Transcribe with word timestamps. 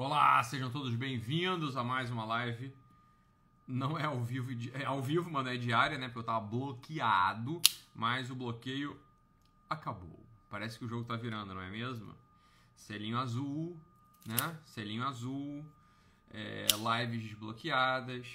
Olá, 0.00 0.40
sejam 0.44 0.70
todos 0.70 0.94
bem-vindos 0.94 1.76
a 1.76 1.82
mais 1.82 2.08
uma 2.08 2.24
live. 2.24 2.72
Não 3.66 3.98
é 3.98 4.04
ao 4.04 4.22
vivo, 4.22 4.52
é 4.72 4.84
ao 4.84 5.02
vivo, 5.02 5.28
mas 5.28 5.44
não 5.44 5.50
é 5.50 5.56
diária, 5.56 5.98
né? 5.98 6.06
Porque 6.06 6.20
eu 6.20 6.22
tava 6.22 6.38
bloqueado, 6.38 7.60
mas 7.96 8.30
o 8.30 8.36
bloqueio 8.36 8.96
acabou. 9.68 10.24
Parece 10.48 10.78
que 10.78 10.84
o 10.84 10.88
jogo 10.88 11.02
tá 11.02 11.16
virando, 11.16 11.52
não 11.52 11.60
é 11.60 11.68
mesmo? 11.68 12.14
Selinho 12.76 13.18
azul, 13.18 13.76
né? 14.24 14.56
Selinho 14.66 15.04
azul, 15.04 15.64
é, 16.32 16.68
lives 16.70 17.20
desbloqueadas. 17.20 18.28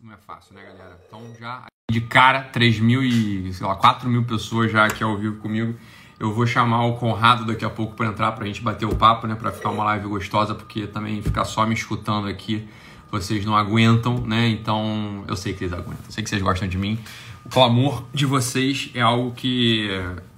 Não 0.00 0.14
é 0.14 0.16
fácil, 0.16 0.54
né, 0.54 0.64
galera? 0.64 0.98
Então 1.06 1.36
já 1.38 1.66
de 1.90 2.00
cara, 2.00 2.44
3 2.44 2.80
mil 2.80 3.02
e, 3.04 3.52
sei 3.52 3.66
lá, 3.66 3.76
4 3.76 4.08
mil 4.08 4.24
pessoas 4.24 4.72
já 4.72 4.86
aqui 4.86 5.04
ao 5.04 5.18
vivo 5.18 5.38
comigo. 5.42 5.78
Eu 6.22 6.32
vou 6.32 6.46
chamar 6.46 6.84
o 6.84 6.94
Conrado 6.94 7.44
daqui 7.44 7.64
a 7.64 7.68
pouco 7.68 7.96
para 7.96 8.06
entrar, 8.06 8.30
para 8.30 8.44
a 8.44 8.46
gente 8.46 8.62
bater 8.62 8.86
o 8.86 8.94
papo, 8.94 9.26
né? 9.26 9.34
Para 9.34 9.50
ficar 9.50 9.70
uma 9.70 9.82
live 9.82 10.06
gostosa, 10.06 10.54
porque 10.54 10.86
também 10.86 11.20
ficar 11.20 11.44
só 11.44 11.66
me 11.66 11.74
escutando 11.74 12.28
aqui, 12.28 12.64
vocês 13.10 13.44
não 13.44 13.56
aguentam, 13.56 14.18
né? 14.18 14.46
Então, 14.48 15.24
eu 15.26 15.34
sei 15.34 15.52
que 15.52 15.64
eles 15.64 15.72
aguentam, 15.72 16.04
eu 16.06 16.12
sei 16.12 16.22
que 16.22 16.30
vocês 16.30 16.40
gostam 16.40 16.68
de 16.68 16.78
mim. 16.78 16.96
O 17.44 17.48
clamor 17.48 18.04
de 18.14 18.24
vocês 18.24 18.88
é 18.94 19.00
algo 19.00 19.32
que 19.32 19.88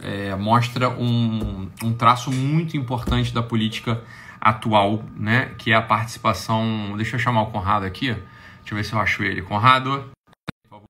é, 0.00 0.34
mostra 0.36 0.88
um, 0.88 1.68
um 1.82 1.92
traço 1.92 2.32
muito 2.32 2.78
importante 2.78 3.34
da 3.34 3.42
política 3.42 4.02
atual, 4.40 5.04
né? 5.14 5.50
Que 5.58 5.72
é 5.72 5.74
a 5.74 5.82
participação. 5.82 6.94
Deixa 6.96 7.16
eu 7.16 7.20
chamar 7.20 7.42
o 7.42 7.46
Conrado 7.48 7.84
aqui. 7.84 8.06
Deixa 8.06 8.72
eu 8.72 8.76
ver 8.76 8.84
se 8.84 8.94
eu 8.94 8.98
acho 8.98 9.22
ele. 9.22 9.42
Conrado. 9.42 10.02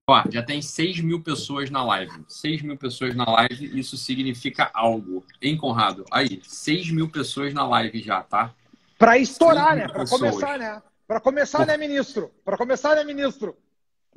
Ó, 0.06 0.22
já 0.30 0.42
tem 0.42 0.60
6 0.60 1.00
mil 1.00 1.22
pessoas 1.22 1.70
na 1.70 1.82
live. 1.82 2.12
6 2.28 2.60
mil 2.62 2.76
pessoas 2.76 3.14
na 3.14 3.24
live, 3.24 3.78
isso 3.78 3.96
significa 3.96 4.70
algo. 4.74 5.24
Hein, 5.40 5.56
Conrado? 5.56 6.04
Aí, 6.10 6.42
6 6.42 6.90
mil 6.90 7.08
pessoas 7.08 7.54
na 7.54 7.66
live 7.66 8.02
já, 8.02 8.22
tá? 8.22 8.54
Para 8.98 9.16
estourar, 9.16 9.74
né? 9.74 9.88
Para 9.88 10.06
começar, 10.06 10.58
né? 10.58 10.82
Para 11.06 11.20
começar, 11.20 11.66
né, 11.66 11.76
ministro? 11.78 12.30
Para 12.44 12.56
começar, 12.58 12.94
né, 12.96 13.04
ministro? 13.04 13.56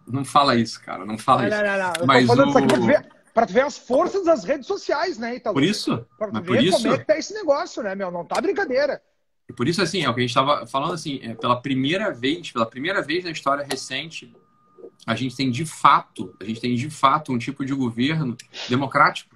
Não 0.05 0.25
fala 0.25 0.55
isso, 0.55 0.81
cara. 0.81 1.05
Não 1.05 1.17
fala 1.17 1.43
não, 1.43 1.47
isso. 1.47 1.57
Não, 1.57 1.77
não, 1.77 1.93
não. 1.99 2.05
Mas 2.05 2.27
tô 2.27 2.35
falando 2.35 2.47
o... 2.47 2.49
isso 2.49 2.57
aqui 2.57 2.67
pra 2.67 2.77
tu, 2.77 2.85
ver, 2.85 3.09
pra 3.33 3.45
tu 3.45 3.53
ver 3.53 3.61
as 3.61 3.77
forças 3.77 4.25
das 4.25 4.43
redes 4.43 4.67
sociais, 4.67 5.17
né, 5.17 5.35
Italo? 5.35 5.53
Por 5.53 5.63
isso? 5.63 6.05
Pra 6.17 6.27
tu 6.27 6.33
Mas 6.33 6.43
ver 6.43 6.47
por 6.47 6.63
isso... 6.63 6.77
como 6.81 6.93
é 6.93 6.97
que 6.97 7.05
tá 7.05 7.17
esse 7.17 7.33
negócio, 7.33 7.81
né, 7.81 7.95
meu? 7.95 8.11
Não 8.11 8.25
tá 8.25 8.41
brincadeira. 8.41 9.01
E 9.49 9.53
por 9.53 9.65
isso, 9.69 9.81
assim, 9.81 10.03
é 10.03 10.09
o 10.09 10.13
que 10.13 10.19
a 10.19 10.23
gente 10.23 10.31
estava 10.31 10.67
falando, 10.67 10.93
assim, 10.93 11.21
é, 11.23 11.33
pela 11.33 11.61
primeira 11.61 12.11
vez, 12.11 12.51
pela 12.51 12.65
primeira 12.65 13.01
vez 13.01 13.23
na 13.23 13.31
história 13.31 13.65
recente 13.65 14.33
a 15.05 15.15
gente 15.15 15.35
tem 15.35 15.49
de 15.49 15.65
fato, 15.65 16.35
a 16.39 16.43
gente 16.43 16.59
tem 16.59 16.75
de 16.75 16.89
fato 16.89 17.31
um 17.31 17.37
tipo 17.37 17.65
de 17.65 17.73
governo 17.73 18.35
democrático. 18.69 19.35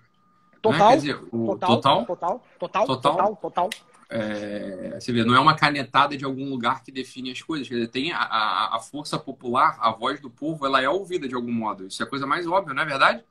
Total, 0.62 1.02
né? 1.02 1.14
total, 1.14 1.58
total, 1.58 2.06
total, 2.06 2.44
total, 2.60 2.88
total, 2.88 3.36
total. 3.36 3.70
É, 4.14 4.98
você 5.00 5.14
vê, 5.14 5.24
não 5.24 5.34
é 5.34 5.40
uma 5.40 5.56
canetada 5.56 6.18
de 6.18 6.26
algum 6.26 6.50
lugar 6.50 6.84
que 6.84 6.92
define 6.92 7.32
as 7.32 7.42
coisas. 7.42 7.68
Quer 7.68 7.76
dizer, 7.76 7.88
tem 7.88 8.12
a, 8.12 8.78
força 8.92 9.18
popular, 9.18 9.78
a 9.80 9.90
voz 9.92 10.20
do 10.20 10.30
povo, 10.30 10.66
ela 10.66 10.82
é 10.82 10.90
ouvida 10.90 11.30
de 11.30 11.34
algum 11.34 11.52
modo. 11.52 11.88
Isso 11.88 12.04
é 12.04 12.06
a 12.06 12.10
coisa 12.10 12.28
mais 12.28 12.46
óbvia, 12.46 12.74
não 12.74 12.84
é 12.84 12.86
verdade? 12.86 13.24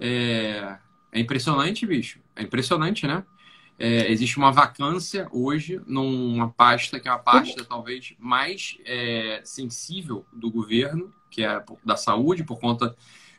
É, 0.00 0.76
é 1.12 1.20
impressionante, 1.20 1.86
bicho. 1.86 2.18
É 2.34 2.42
impressionante, 2.42 3.06
né? 3.06 3.24
É, 3.78 4.10
existe 4.10 4.36
uma 4.38 4.50
vacância 4.50 5.28
hoje 5.30 5.80
numa 5.86 6.48
pasta 6.48 6.98
que 6.98 7.08
é 7.08 7.12
a 7.12 7.18
pasta 7.18 7.64
talvez 7.64 8.14
mais 8.18 8.76
sensível 9.44 10.26
do 10.32 10.50
governo, 10.50 11.14
que 11.30 11.44
é 11.44 11.62
da 11.84 11.96
saúde, 11.96 12.44
por 12.44 12.58
conta 12.58 12.94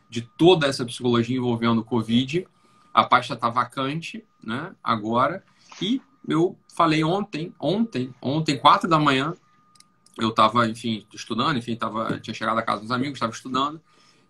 de 0.09 0.21
toda 0.21 0.67
essa 0.67 0.85
psicologia 0.85 1.37
envolvendo 1.37 1.79
o 1.79 1.83
Covid. 1.83 2.47
A 2.93 3.03
pasta 3.03 3.33
está 3.33 3.49
vacante, 3.49 4.23
né? 4.43 4.73
Agora. 4.83 5.43
E 5.81 6.01
eu 6.27 6.57
falei 6.75 7.03
ontem, 7.03 7.53
ontem, 7.59 8.13
ontem, 8.21 8.57
quatro 8.57 8.89
da 8.89 8.99
manhã, 8.99 9.33
eu 10.17 10.29
estava, 10.29 10.67
enfim, 10.67 11.05
estudando, 11.13 11.57
enfim, 11.57 11.75
tava, 11.75 12.19
tinha 12.19 12.33
chegado 12.33 12.57
a 12.57 12.61
casa 12.61 12.81
dos 12.81 12.91
amigos, 12.91 13.15
estava 13.15 13.31
estudando, 13.31 13.81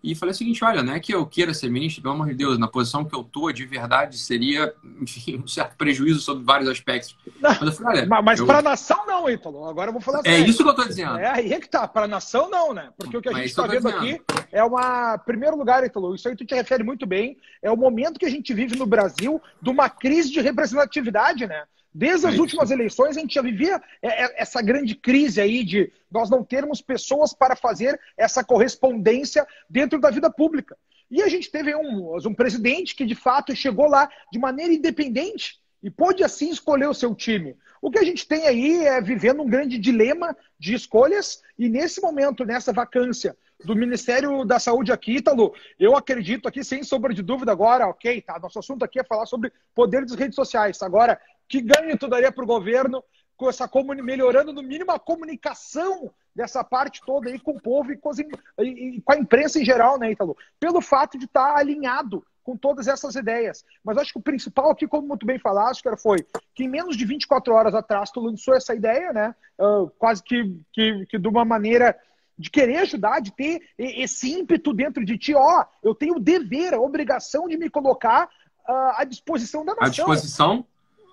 e 0.02 0.14
falei 0.14 0.32
o 0.32 0.36
seguinte, 0.36 0.64
olha, 0.64 0.82
não 0.82 0.94
é 0.94 1.00
que 1.00 1.12
eu 1.14 1.26
queira 1.26 1.52
ser 1.52 1.70
ministro, 1.70 2.02
pelo 2.02 2.14
amor 2.14 2.28
de 2.28 2.34
Deus, 2.34 2.58
na 2.58 2.66
posição 2.66 3.04
que 3.04 3.14
eu 3.14 3.22
tô, 3.22 3.52
de 3.52 3.66
verdade, 3.66 4.18
seria, 4.18 4.72
enfim, 5.00 5.42
um 5.44 5.46
certo 5.46 5.76
prejuízo 5.76 6.20
sobre 6.20 6.42
vários 6.44 6.68
aspectos. 6.68 7.16
Não, 7.40 7.50
mas 7.60 7.76
falei, 7.78 8.06
mas, 8.06 8.24
mas 8.24 8.40
eu... 8.40 8.46
para 8.46 8.58
a 8.58 8.62
nação 8.62 9.06
não, 9.06 9.28
Ítalo. 9.28 9.66
Agora 9.66 9.88
eu 9.88 9.92
vou 9.92 10.00
falar 10.00 10.20
É 10.24 10.30
sério. 10.30 10.46
isso 10.46 10.62
que 10.62 10.68
eu 10.68 10.74
tô 10.74 10.84
dizendo. 10.84 11.18
É 11.18 11.28
aí 11.28 11.52
é 11.52 11.60
que 11.60 11.68
tá. 11.68 11.86
Para 11.86 12.04
a 12.04 12.08
nação 12.08 12.48
não, 12.48 12.72
né? 12.72 12.90
Porque 12.96 13.16
o 13.16 13.22
que 13.22 13.28
a 13.28 13.32
mas 13.32 13.42
gente 13.42 13.50
está 13.50 13.66
vendo 13.66 13.90
dizendo. 13.90 13.96
aqui 13.98 14.22
é 14.50 14.64
uma... 14.64 15.18
Primeiro 15.18 15.56
lugar, 15.56 15.84
Ítalo, 15.84 16.14
isso 16.14 16.28
aí 16.28 16.36
tu 16.36 16.44
te 16.44 16.54
refere 16.54 16.82
muito 16.82 17.06
bem, 17.06 17.36
é 17.62 17.70
o 17.70 17.76
momento 17.76 18.18
que 18.18 18.26
a 18.26 18.30
gente 18.30 18.54
vive 18.54 18.76
no 18.76 18.86
Brasil 18.86 19.40
de 19.60 19.70
uma 19.70 19.88
crise 19.90 20.30
de 20.30 20.40
representatividade, 20.40 21.46
né? 21.46 21.64
Desde 21.92 22.26
as 22.26 22.34
é 22.36 22.38
últimas 22.38 22.70
eleições, 22.70 23.16
a 23.16 23.20
gente 23.20 23.34
já 23.34 23.42
vivia 23.42 23.82
é, 24.00 24.24
é, 24.24 24.42
essa 24.42 24.62
grande 24.62 24.94
crise 24.94 25.40
aí 25.40 25.64
de 25.64 25.92
nós 26.10 26.30
não 26.30 26.44
termos 26.44 26.80
pessoas 26.80 27.32
para 27.32 27.56
fazer 27.56 28.00
essa 28.16 28.44
correspondência 28.44 29.46
dentro 29.68 30.00
da 30.00 30.10
vida 30.10 30.30
pública. 30.30 30.76
E 31.10 31.20
a 31.22 31.28
gente 31.28 31.50
teve 31.50 31.74
um, 31.74 32.16
um 32.16 32.34
presidente 32.34 32.94
que, 32.94 33.04
de 33.04 33.16
fato, 33.16 33.54
chegou 33.56 33.88
lá 33.88 34.08
de 34.32 34.38
maneira 34.38 34.72
independente 34.72 35.58
e 35.82 35.90
pôde, 35.90 36.22
assim, 36.22 36.50
escolher 36.50 36.86
o 36.86 36.94
seu 36.94 37.14
time. 37.14 37.56
O 37.82 37.90
que 37.90 37.98
a 37.98 38.04
gente 38.04 38.28
tem 38.28 38.46
aí 38.46 38.86
é 38.86 39.00
vivendo 39.00 39.42
um 39.42 39.48
grande 39.48 39.76
dilema 39.78 40.36
de 40.58 40.74
escolhas 40.74 41.42
e, 41.58 41.68
nesse 41.68 42.00
momento, 42.00 42.44
nessa 42.44 42.72
vacância 42.72 43.36
do 43.64 43.74
Ministério 43.74 44.44
da 44.44 44.58
Saúde 44.58 44.92
aqui, 44.92 45.16
Ítalo, 45.16 45.54
eu 45.78 45.96
acredito 45.96 46.46
aqui, 46.46 46.62
sem 46.62 46.82
sombra 46.82 47.12
de 47.12 47.22
dúvida 47.22 47.50
agora, 47.50 47.88
ok, 47.88 48.20
tá, 48.22 48.38
nosso 48.38 48.58
assunto 48.58 48.84
aqui 48.84 49.00
é 49.00 49.04
falar 49.04 49.26
sobre 49.26 49.52
poder 49.74 50.04
das 50.04 50.14
redes 50.14 50.36
sociais. 50.36 50.80
Agora, 50.82 51.20
que 51.50 51.60
ganho 51.60 51.98
tu 51.98 52.06
daria 52.06 52.30
para 52.30 52.44
o 52.44 52.46
governo 52.46 53.02
com 53.36 53.48
essa 53.48 53.68
melhorando 54.02 54.52
no 54.52 54.62
mínimo 54.62 54.92
a 54.92 54.98
comunicação 54.98 56.10
dessa 56.34 56.62
parte 56.62 57.00
toda 57.04 57.28
aí 57.28 57.40
com 57.40 57.52
o 57.52 57.60
povo 57.60 57.90
e 57.90 57.96
com, 57.96 58.10
as, 58.10 58.18
e 58.18 59.02
com 59.04 59.12
a 59.12 59.16
imprensa 59.16 59.58
em 59.58 59.64
geral, 59.64 59.98
né, 59.98 60.12
Italo? 60.12 60.36
Pelo 60.60 60.80
fato 60.80 61.18
de 61.18 61.24
estar 61.24 61.54
tá 61.54 61.58
alinhado 61.58 62.24
com 62.44 62.56
todas 62.56 62.86
essas 62.86 63.16
ideias. 63.16 63.64
Mas 63.82 63.98
acho 63.98 64.12
que 64.12 64.18
o 64.18 64.22
principal 64.22 64.70
aqui, 64.70 64.86
como 64.86 65.08
muito 65.08 65.26
bem 65.26 65.38
falaste, 65.38 65.82
cara, 65.82 65.96
foi 65.96 66.18
que 66.54 66.64
em 66.64 66.68
menos 66.68 66.96
de 66.96 67.04
24 67.04 67.52
horas 67.52 67.74
atrás 67.74 68.10
tu 68.10 68.20
lançou 68.20 68.54
essa 68.54 68.74
ideia, 68.74 69.12
né? 69.12 69.34
Uh, 69.58 69.90
quase 69.98 70.22
que, 70.22 70.60
que, 70.72 71.06
que 71.06 71.18
de 71.18 71.28
uma 71.28 71.44
maneira 71.44 71.98
de 72.38 72.50
querer 72.50 72.78
ajudar, 72.78 73.20
de 73.20 73.32
ter 73.32 73.62
esse 73.76 74.32
ímpeto 74.32 74.72
dentro 74.72 75.04
de 75.04 75.18
ti, 75.18 75.34
ó, 75.34 75.64
eu 75.82 75.94
tenho 75.94 76.16
o 76.16 76.20
dever, 76.20 76.72
a 76.72 76.80
obrigação 76.80 77.48
de 77.48 77.56
me 77.56 77.68
colocar 77.68 78.26
uh, 78.68 78.92
à 78.96 79.04
disposição 79.04 79.64
da 79.64 79.74
nação. 79.74 79.86
À 79.86 79.90
disposição? 79.90 80.66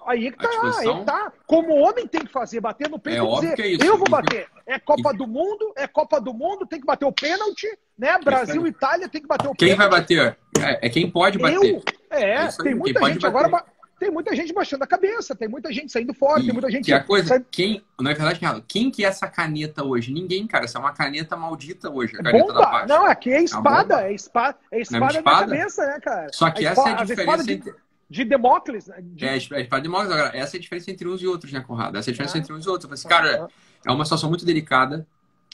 Aí 0.05 0.31
que 0.31 0.37
tá, 0.37 0.49
aí 0.79 1.05
tá. 1.05 1.33
Como 1.45 1.73
o 1.73 1.81
homem 1.81 2.07
tem 2.07 2.21
que 2.21 2.31
fazer, 2.31 2.61
bater 2.61 2.89
no 2.89 2.97
peito 2.97 3.25
é 3.25 3.27
e 3.27 3.55
dizer, 3.55 3.83
é 3.83 3.89
eu 3.89 3.97
vou 3.97 4.09
bater. 4.09 4.47
É 4.65 4.79
Copa 4.79 5.13
do 5.13 5.27
Mundo, 5.27 5.73
é 5.75 5.87
Copa 5.87 6.19
do 6.21 6.33
Mundo, 6.33 6.65
tem 6.65 6.79
que 6.79 6.85
bater 6.85 7.05
o 7.05 7.11
pênalti, 7.11 7.67
né? 7.97 8.17
Brasil 8.23 8.65
e 8.65 8.69
Itália 8.69 9.09
tem 9.09 9.21
que 9.21 9.27
bater 9.27 9.47
o 9.47 9.55
quem 9.55 9.75
pênalti. 9.75 9.77
Quem 9.77 9.89
vai 9.89 9.99
bater? 9.99 10.37
É, 10.59 10.87
é, 10.87 10.89
quem 10.89 11.09
pode 11.09 11.37
bater. 11.37 11.55
Eu? 11.55 11.83
É, 12.09 12.45
é 12.45 12.47
tem 12.63 12.73
muita 12.73 13.05
gente 13.05 13.25
agora 13.25 13.65
tem 13.99 14.11
muita 14.11 14.35
gente 14.35 14.53
baixando 14.53 14.83
a 14.83 14.87
cabeça, 14.87 15.35
tem 15.35 15.47
muita 15.47 15.73
gente 15.73 15.91
saindo 15.91 16.13
fora, 16.13 16.39
e, 16.39 16.45
tem 16.45 16.53
muita 16.53 16.69
gente. 16.69 16.85
Que 16.85 16.93
a 16.93 17.03
coisa, 17.03 17.29
saindo... 17.29 17.47
quem, 17.49 17.83
não 17.99 18.11
é 18.11 18.13
verdade, 18.13 18.63
quem 18.67 18.91
que 18.91 19.03
é 19.03 19.07
essa 19.07 19.27
caneta 19.27 19.83
hoje? 19.83 20.13
Ninguém, 20.13 20.45
cara. 20.45 20.65
Essa 20.65 20.77
é 20.77 20.81
uma 20.81 20.93
caneta 20.93 21.35
maldita 21.35 21.89
hoje, 21.89 22.15
a 22.15 22.23
caneta 22.23 22.45
bomba. 22.45 22.53
da 22.53 22.67
paz. 22.67 22.87
Não, 22.87 23.05
aqui 23.05 23.31
é 23.31 23.41
espada, 23.41 24.03
é 24.03 24.13
espada, 24.13 24.57
é 24.71 24.81
espada, 24.81 25.05
é 25.05 25.17
espada? 25.17 25.41
na 25.41 25.47
cabeça, 25.47 25.85
né, 25.85 25.99
cara? 25.99 26.27
Só 26.31 26.49
que 26.51 26.65
essa 26.65 26.89
é 26.89 26.93
a 26.93 27.03
diferença 27.03 27.51
entre 27.51 27.73
de 28.09 28.23
Demócles, 28.23 28.87
né? 28.87 28.97
De... 29.01 29.25
É, 29.25 29.33
a 29.33 29.37
de 29.37 29.81
Demócles. 29.81 30.11
Agora, 30.11 30.35
essa 30.35 30.55
é 30.55 30.57
a 30.57 30.61
diferença 30.61 30.89
entre 30.89 31.07
uns 31.07 31.21
e 31.21 31.27
outros, 31.27 31.51
né, 31.51 31.59
Conrado? 31.59 31.97
Essa 31.97 32.09
é 32.09 32.11
a 32.11 32.13
diferença 32.13 32.37
ah. 32.37 32.39
entre 32.39 32.53
uns 32.53 32.65
e 32.65 32.69
outros. 32.69 32.89
Eu 32.89 32.97
falei 32.97 33.17
assim, 33.17 33.35
cara, 33.35 33.49
é 33.85 33.91
uma 33.91 34.05
situação 34.05 34.29
muito 34.29 34.45
delicada, 34.45 35.05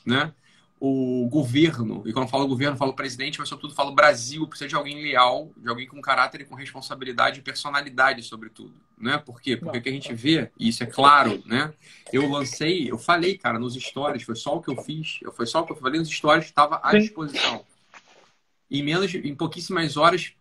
né? 0.05 0.33
O 0.79 1.29
governo, 1.29 2.03
e 2.05 2.11
quando 2.11 2.25
eu 2.25 2.29
falo 2.29 2.45
governo, 2.45 2.73
eu 2.73 2.77
falo 2.77 2.93
presidente, 2.93 3.39
mas 3.39 3.47
sobretudo 3.47 3.73
falo 3.73 3.93
Brasil, 3.93 4.45
precisa 4.45 4.67
de 4.67 4.75
alguém 4.75 5.01
leal, 5.01 5.49
de 5.55 5.69
alguém 5.69 5.87
com 5.87 6.01
caráter 6.01 6.41
e 6.41 6.45
com 6.45 6.55
responsabilidade 6.55 7.39
e 7.39 7.41
personalidade, 7.41 8.21
sobretudo. 8.21 8.73
Né? 8.97 9.17
Por 9.17 9.39
quê? 9.39 9.55
Porque 9.55 9.77
o 9.77 9.81
que 9.81 9.87
a 9.87 9.93
gente 9.93 10.13
vê, 10.13 10.51
e 10.59 10.67
isso 10.67 10.83
é 10.83 10.85
claro, 10.85 11.41
né? 11.45 11.73
Eu 12.11 12.29
lancei, 12.29 12.91
eu 12.91 12.97
falei, 12.97 13.37
cara, 13.37 13.57
nos 13.57 13.75
stories, 13.75 14.23
foi 14.23 14.35
só 14.35 14.57
o 14.57 14.61
que 14.61 14.69
eu 14.69 14.83
fiz, 14.83 15.19
foi 15.33 15.45
só 15.45 15.61
o 15.61 15.65
que 15.65 15.71
eu 15.71 15.77
falei 15.77 16.01
nos 16.01 16.09
stories, 16.09 16.45
estava 16.45 16.81
à 16.83 16.91
disposição. 16.99 17.63
Em 18.69 18.83
menos, 18.83 19.13
em 19.15 19.33
pouquíssimas 19.33 19.95
horas, 19.95 20.33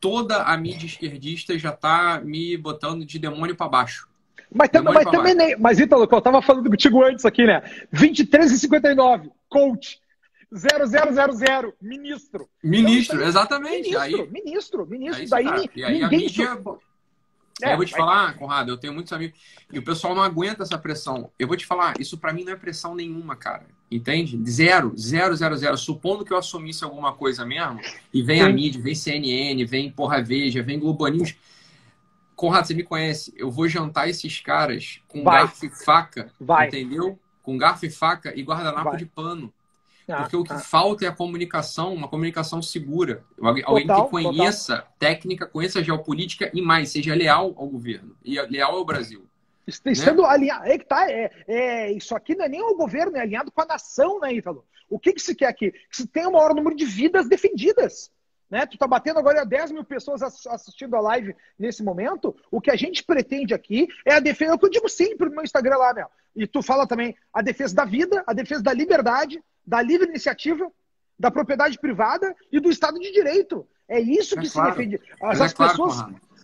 toda 0.00 0.42
a 0.42 0.56
mídia 0.56 0.86
esquerdista 0.86 1.58
já 1.58 1.70
está 1.70 2.20
me 2.22 2.56
botando 2.56 3.04
de 3.04 3.18
demônio 3.18 3.56
para 3.56 3.68
baixo. 3.68 4.08
Mas, 4.52 4.70
demônio 4.70 5.02
mas 5.02 5.10
também 5.10 5.34
nem. 5.34 5.58
Mas, 5.58 5.78
Ítalo, 5.78 6.06
que 6.06 6.14
eu 6.14 6.18
estava 6.18 6.40
falando 6.40 6.70
contigo 6.70 7.02
antes 7.02 7.24
aqui, 7.24 7.44
né? 7.44 7.62
23 7.90 8.52
e 8.52 8.58
59, 8.58 9.30
coach. 9.48 10.00
0000, 10.52 11.74
ministro. 11.82 12.48
Ministro, 12.62 13.16
então, 13.16 13.28
exatamente. 13.28 13.90
Ministro, 13.90 14.00
aí, 14.00 14.30
ministro, 14.30 14.86
ministro. 14.86 15.24
É 15.24 15.26
daí, 15.26 15.70
e 15.74 15.84
aí 15.84 16.02
a 16.02 16.08
mídia. 16.08 16.58
É, 17.62 17.72
eu 17.72 17.76
vou 17.76 17.86
te 17.86 17.92
falar, 17.92 18.36
Conrado, 18.36 18.70
eu 18.70 18.76
tenho 18.76 18.92
muitos 18.92 19.12
amigos. 19.12 19.38
E 19.72 19.78
o 19.78 19.84
pessoal 19.84 20.14
não 20.14 20.22
aguenta 20.22 20.62
essa 20.62 20.78
pressão. 20.78 21.30
Eu 21.38 21.48
vou 21.48 21.56
te 21.56 21.66
falar, 21.66 21.94
isso 21.98 22.18
para 22.18 22.32
mim 22.32 22.44
não 22.44 22.52
é 22.52 22.56
pressão 22.56 22.94
nenhuma, 22.94 23.34
cara. 23.34 23.66
Entende? 23.90 24.38
Zero, 24.50 24.92
zero, 24.98 25.36
zero, 25.36 25.56
zero. 25.56 25.76
Supondo 25.78 26.24
que 26.24 26.32
eu 26.32 26.36
assumisse 26.36 26.82
alguma 26.82 27.12
coisa 27.12 27.46
mesmo, 27.46 27.80
e 28.12 28.22
vem 28.22 28.42
a 28.42 28.48
mídia, 28.48 28.82
vem 28.82 28.94
CNN, 28.94 29.64
vem 29.64 29.90
Porra 29.90 30.22
Veja, 30.22 30.62
vem 30.62 30.78
Globo 30.78 31.06
News. 31.06 31.36
Conrado, 32.34 32.66
você 32.66 32.74
me 32.74 32.82
conhece. 32.82 33.32
Eu 33.36 33.50
vou 33.50 33.68
jantar 33.68 34.08
esses 34.08 34.40
caras 34.40 35.00
com 35.08 35.22
Vai. 35.22 35.40
garfo 35.40 35.64
e 35.64 35.70
faca. 35.70 36.32
Vai. 36.38 36.66
Entendeu? 36.68 37.18
Com 37.42 37.56
garfo 37.56 37.86
e 37.86 37.90
faca 37.90 38.34
e 38.36 38.42
guardanapo 38.42 38.90
Vai. 38.90 38.98
de 38.98 39.06
pano. 39.06 39.52
Ah, 40.08 40.22
Porque 40.22 40.36
o 40.36 40.44
que 40.44 40.52
ah. 40.52 40.58
falta 40.58 41.04
é 41.04 41.08
a 41.08 41.12
comunicação, 41.12 41.92
uma 41.94 42.06
comunicação 42.06 42.62
segura. 42.62 43.24
Alguém 43.40 43.86
total, 43.86 44.04
que 44.04 44.10
conheça 44.10 44.76
total. 44.76 44.92
técnica, 44.98 45.46
conheça 45.46 45.82
geopolítica 45.82 46.50
e 46.54 46.62
mais, 46.62 46.90
seja 46.90 47.14
leal 47.14 47.54
ao 47.56 47.66
governo 47.68 48.14
e 48.24 48.40
leal 48.42 48.76
ao 48.76 48.84
Brasil. 48.84 49.25
Sendo 49.94 50.22
né? 50.22 50.28
alinhado. 50.28 50.66
É 50.66 50.78
que 50.78 50.84
tá, 50.84 51.10
é, 51.10 51.30
é, 51.46 51.92
isso 51.92 52.14
aqui 52.14 52.34
não 52.34 52.44
é 52.44 52.48
nem 52.48 52.62
o 52.62 52.76
governo, 52.76 53.16
é 53.16 53.20
alinhado 53.20 53.50
com 53.50 53.60
a 53.60 53.66
nação, 53.66 54.20
né, 54.20 54.32
Ítalo? 54.32 54.64
O 54.88 54.98
que, 54.98 55.12
que 55.12 55.20
se 55.20 55.34
quer 55.34 55.48
aqui? 55.48 55.72
Que 55.72 55.96
se 55.96 56.06
tenha 56.06 56.28
o 56.28 56.32
maior 56.32 56.54
número 56.54 56.76
de 56.76 56.84
vidas 56.84 57.28
defendidas. 57.28 58.10
Né? 58.48 58.64
Tu 58.64 58.78
tá 58.78 58.86
batendo 58.86 59.18
agora 59.18 59.44
10 59.44 59.72
mil 59.72 59.84
pessoas 59.84 60.22
assistindo 60.22 60.94
a 60.94 61.00
live 61.00 61.34
nesse 61.58 61.82
momento. 61.82 62.36
O 62.50 62.60
que 62.60 62.70
a 62.70 62.76
gente 62.76 63.02
pretende 63.02 63.52
aqui 63.52 63.88
é 64.04 64.14
a 64.14 64.20
defesa, 64.20 64.52
é 64.52 64.54
o 64.54 64.58
que 64.58 64.66
eu 64.66 64.70
digo 64.70 64.88
sempre 64.88 65.28
no 65.28 65.34
meu 65.34 65.44
Instagram 65.44 65.76
lá, 65.76 65.92
Mel. 65.92 66.10
E 66.34 66.46
tu 66.46 66.62
fala 66.62 66.86
também 66.86 67.16
a 67.32 67.42
defesa 67.42 67.74
da 67.74 67.84
vida, 67.84 68.22
a 68.26 68.32
defesa 68.32 68.62
da 68.62 68.72
liberdade, 68.72 69.42
da 69.66 69.82
livre 69.82 70.08
iniciativa, 70.08 70.70
da 71.18 71.30
propriedade 71.30 71.78
privada 71.78 72.36
e 72.52 72.60
do 72.60 72.70
Estado 72.70 73.00
de 73.00 73.10
Direito. 73.10 73.66
É 73.88 74.00
isso 74.00 74.38
é 74.38 74.42
que 74.42 74.50
claro. 74.50 74.70
se 74.70 74.76
defende. 74.76 75.00
As, 75.20 75.40
as 75.40 75.52
é 75.52 75.54
claro, 75.54 75.70
pessoas. 75.72 75.96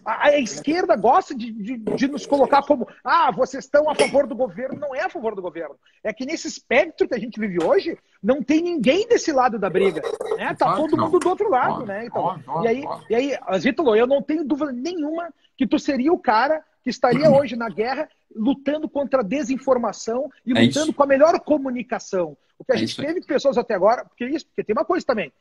A, 0.04 0.28
a, 0.28 0.38
esquerda 0.38 0.96
gosta 0.96 1.34
de, 1.34 1.52
de, 1.52 1.76
de, 1.76 2.08
nos 2.08 2.26
colocar 2.26 2.62
como 2.62 2.88
ah, 3.04 3.30
vocês 3.30 3.64
estão 3.64 3.88
a 3.88 3.94
favor 3.94 4.26
do 4.26 4.34
governo. 4.34 4.78
Não 4.78 4.94
é 4.94 5.02
a 5.02 5.08
favor 5.08 5.34
do 5.34 5.42
governo. 5.42 5.76
É 6.02 6.12
que 6.12 6.26
nesse 6.26 6.48
espectro 6.48 7.06
que 7.06 7.14
a 7.14 7.18
gente 7.18 7.38
vive 7.38 7.62
hoje, 7.62 7.96
não 8.22 8.42
tem 8.42 8.60
ninguém 8.60 9.06
desse 9.06 9.32
lado 9.32 9.58
da 9.58 9.70
briga. 9.70 10.02
Né? 10.36 10.54
Tá 10.54 10.74
todo 10.74 10.96
mundo 10.96 11.18
do 11.18 11.28
outro 11.28 11.48
lado, 11.48 11.86
né? 11.86 12.06
Então, 12.06 12.40
e 12.62 12.68
aí, 12.68 12.84
e 13.08 13.14
aí 13.14 13.38
Zítalo, 13.58 13.94
eu 13.94 14.06
não 14.06 14.20
tenho 14.20 14.44
dúvida 14.44 14.72
nenhuma 14.72 15.32
que 15.56 15.66
tu 15.66 15.78
seria 15.78 16.12
o 16.12 16.18
cara 16.18 16.64
que 16.82 16.90
estaria 16.90 17.30
hoje 17.30 17.54
na 17.56 17.68
guerra 17.68 18.08
lutando 18.34 18.88
contra 18.88 19.20
a 19.20 19.24
desinformação 19.24 20.30
e 20.44 20.52
é 20.56 20.62
lutando 20.62 20.86
isso. 20.86 20.94
com 20.94 21.02
a 21.02 21.06
melhor 21.06 21.38
comunicação. 21.40 22.36
O 22.58 22.64
que 22.64 22.72
a 22.72 22.74
é 22.74 22.78
gente 22.78 22.96
teve 22.96 23.20
pessoas 23.22 23.58
até 23.58 23.74
agora, 23.74 24.04
porque 24.04 24.24
isso, 24.24 24.46
porque 24.46 24.64
tem 24.64 24.74
uma 24.74 24.84
coisa 24.84 25.04
também. 25.04 25.32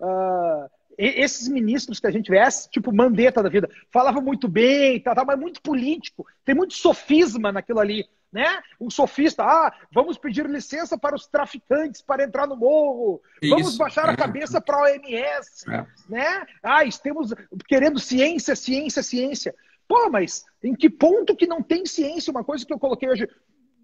Uh, 0.00 0.68
esses 0.98 1.48
ministros 1.48 2.00
que 2.00 2.06
a 2.06 2.10
gente 2.10 2.30
vê, 2.30 2.38
tipo 2.70 2.94
Mandetta 2.94 3.42
da 3.42 3.48
vida, 3.48 3.68
falava 3.90 4.20
muito 4.20 4.48
bem, 4.48 5.00
tá, 5.00 5.14
tá, 5.14 5.24
mas 5.24 5.38
muito 5.38 5.60
político, 5.60 6.26
tem 6.44 6.54
muito 6.54 6.74
sofisma 6.74 7.52
naquilo 7.52 7.80
ali, 7.80 8.08
né? 8.32 8.60
Um 8.80 8.90
sofista, 8.90 9.42
ah, 9.44 9.72
vamos 9.92 10.18
pedir 10.18 10.46
licença 10.46 10.98
para 10.98 11.14
os 11.14 11.26
traficantes 11.26 12.02
para 12.02 12.24
entrar 12.24 12.46
no 12.46 12.56
morro, 12.56 13.20
vamos 13.42 13.68
Isso, 13.68 13.78
baixar 13.78 14.08
é. 14.08 14.12
a 14.12 14.16
cabeça 14.16 14.60
para 14.60 14.76
a 14.76 14.82
OMS, 14.82 15.70
é. 15.70 15.86
né? 16.08 16.46
Ah, 16.62 16.84
estamos 16.84 17.32
querendo 17.68 17.98
ciência, 17.98 18.56
ciência, 18.56 19.02
ciência. 19.02 19.54
Pô, 19.88 20.10
mas 20.10 20.44
em 20.62 20.74
que 20.74 20.90
ponto 20.90 21.36
que 21.36 21.46
não 21.46 21.62
tem 21.62 21.86
ciência? 21.86 22.30
Uma 22.30 22.44
coisa 22.44 22.66
que 22.66 22.72
eu 22.72 22.78
coloquei 22.78 23.08
hoje. 23.08 23.28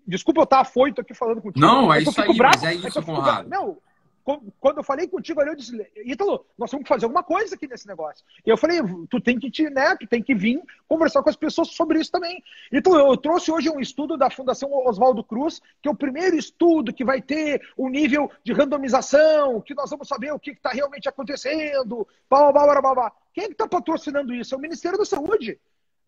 Desculpa 0.05 0.41
eu 0.41 0.44
estar 0.44 0.61
afoito 0.61 1.00
aqui 1.00 1.14
falando 1.14 1.41
contigo. 1.41 1.64
Não, 1.64 1.93
é 1.93 2.03
isso 2.03 2.20
aí, 2.20 2.37
bravo, 2.37 2.56
mas 2.61 2.64
é 2.64 2.75
isso, 2.75 3.03
Conrado. 3.03 3.49
Não, 3.49 3.79
quando 4.25 4.79
eu 4.79 4.85
falei 4.85 5.09
contigo 5.09 5.41
ali, 5.41 5.51
eu 5.51 5.57
disse, 5.57 5.91
Ítalo, 6.05 6.47
nós 6.57 6.71
temos 6.71 6.85
que 6.85 6.89
fazer 6.89 7.05
alguma 7.05 7.23
coisa 7.23 7.55
aqui 7.55 7.67
nesse 7.67 7.87
negócio. 7.87 8.25
E 8.45 8.51
eu 8.51 8.57
falei, 8.57 8.81
tu 9.11 9.21
tem 9.21 9.39
que 9.39 9.51
te, 9.51 9.69
né, 9.69 9.97
tu 9.97 10.07
tem 10.07 10.23
que 10.23 10.35
vir 10.35 10.63
conversar 10.89 11.23
com 11.23 11.31
as 11.31 11.37
pessoas 11.37 11.69
sobre 11.69 12.01
isso 12.01 12.11
também. 12.11 12.43
Então, 12.71 12.95
eu 12.97 13.17
trouxe 13.17 13.51
hoje 13.51 13.69
um 13.71 13.81
estudo 13.81 14.17
da 14.17 14.31
Fundação 14.31 14.73
Oswaldo 14.87 15.25
Cruz, 15.25 15.61
que 15.81 15.89
é 15.89 15.91
o 15.91 15.97
primeiro 15.97 16.37
estudo 16.37 16.93
que 16.93 17.05
vai 17.05 17.21
ter 17.21 17.61
o 17.77 17.87
um 17.87 17.91
nível 17.91 18.31
de 18.45 18.53
randomização, 18.53 19.61
que 19.61 19.75
nós 19.75 19.91
vamos 19.91 20.09
saber 20.09 20.33
o 20.33 20.39
que 20.39 20.51
está 20.51 20.71
realmente 20.71 21.09
acontecendo, 21.09 22.07
blá, 22.29 22.53
blá, 22.53 22.65
blá, 22.65 22.81
blá, 22.81 22.95
blá. 22.95 23.13
Quem 23.33 23.45
é 23.45 23.49
está 23.49 23.67
patrocinando 23.67 24.35
isso? 24.35 24.55
É 24.55 24.59
o 24.59 24.61
Ministério 24.61 24.99
da 24.99 25.05
Saúde. 25.05 25.59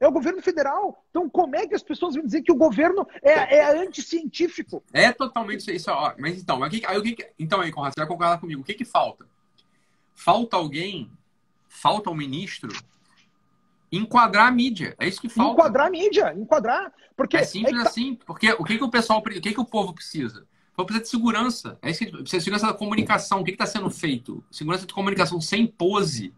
É 0.04 0.08
o 0.08 0.12
governo 0.12 0.42
federal. 0.42 1.02
Então, 1.08 1.30
como 1.30 1.56
é 1.56 1.66
que 1.66 1.74
as 1.74 1.82
pessoas 1.82 2.14
vão 2.14 2.26
dizer 2.26 2.42
que 2.42 2.52
o 2.52 2.56
governo 2.56 3.06
é, 3.22 3.56
é 3.56 3.82
anticientífico? 3.82 4.82
É 4.92 5.10
totalmente 5.10 5.74
isso. 5.74 5.90
Ó, 5.90 6.12
mas 6.18 6.38
então, 6.38 6.60
que, 6.68 6.84
aí, 6.84 6.98
o 6.98 7.02
que, 7.02 7.16
então 7.38 7.58
aí, 7.62 7.72
Conrado, 7.72 7.94
você 7.94 8.00
vai 8.00 8.06
concordar 8.06 8.38
comigo. 8.38 8.60
O 8.60 8.64
que, 8.64 8.74
que 8.74 8.84
falta? 8.84 9.26
Falta 10.14 10.58
alguém, 10.58 11.10
falta 11.68 12.10
um 12.10 12.14
ministro 12.14 12.68
enquadrar 13.90 14.48
a 14.48 14.50
mídia. 14.50 14.94
É 14.98 15.08
isso 15.08 15.22
que 15.22 15.28
falta. 15.30 15.52
Enquadrar 15.52 15.86
a 15.86 15.90
mídia, 15.90 16.34
enquadrar. 16.36 16.92
Porque 17.16 17.38
é 17.38 17.44
simples 17.44 17.80
é 17.80 17.82
tá... 17.84 17.88
assim. 17.88 18.18
Porque 18.26 18.52
o 18.52 18.62
que, 18.62 18.76
que 18.76 18.84
o 18.84 18.90
pessoal, 18.90 19.20
o 19.20 19.22
que, 19.22 19.40
que 19.40 19.60
o 19.60 19.64
povo 19.64 19.94
precisa? 19.94 20.46
O 20.72 20.76
povo 20.76 20.86
precisa 20.88 21.04
de 21.04 21.08
segurança. 21.08 21.78
É 21.80 21.90
isso 21.90 22.04
que 22.04 22.10
precisa 22.10 22.38
de 22.38 22.44
segurança 22.44 22.66
da 22.66 22.74
comunicação. 22.74 23.40
O 23.40 23.44
que 23.44 23.52
está 23.52 23.64
sendo 23.64 23.88
feito? 23.88 24.44
Segurança 24.50 24.84
de 24.84 24.92
comunicação 24.92 25.40
sem 25.40 25.66
pose 25.66 26.34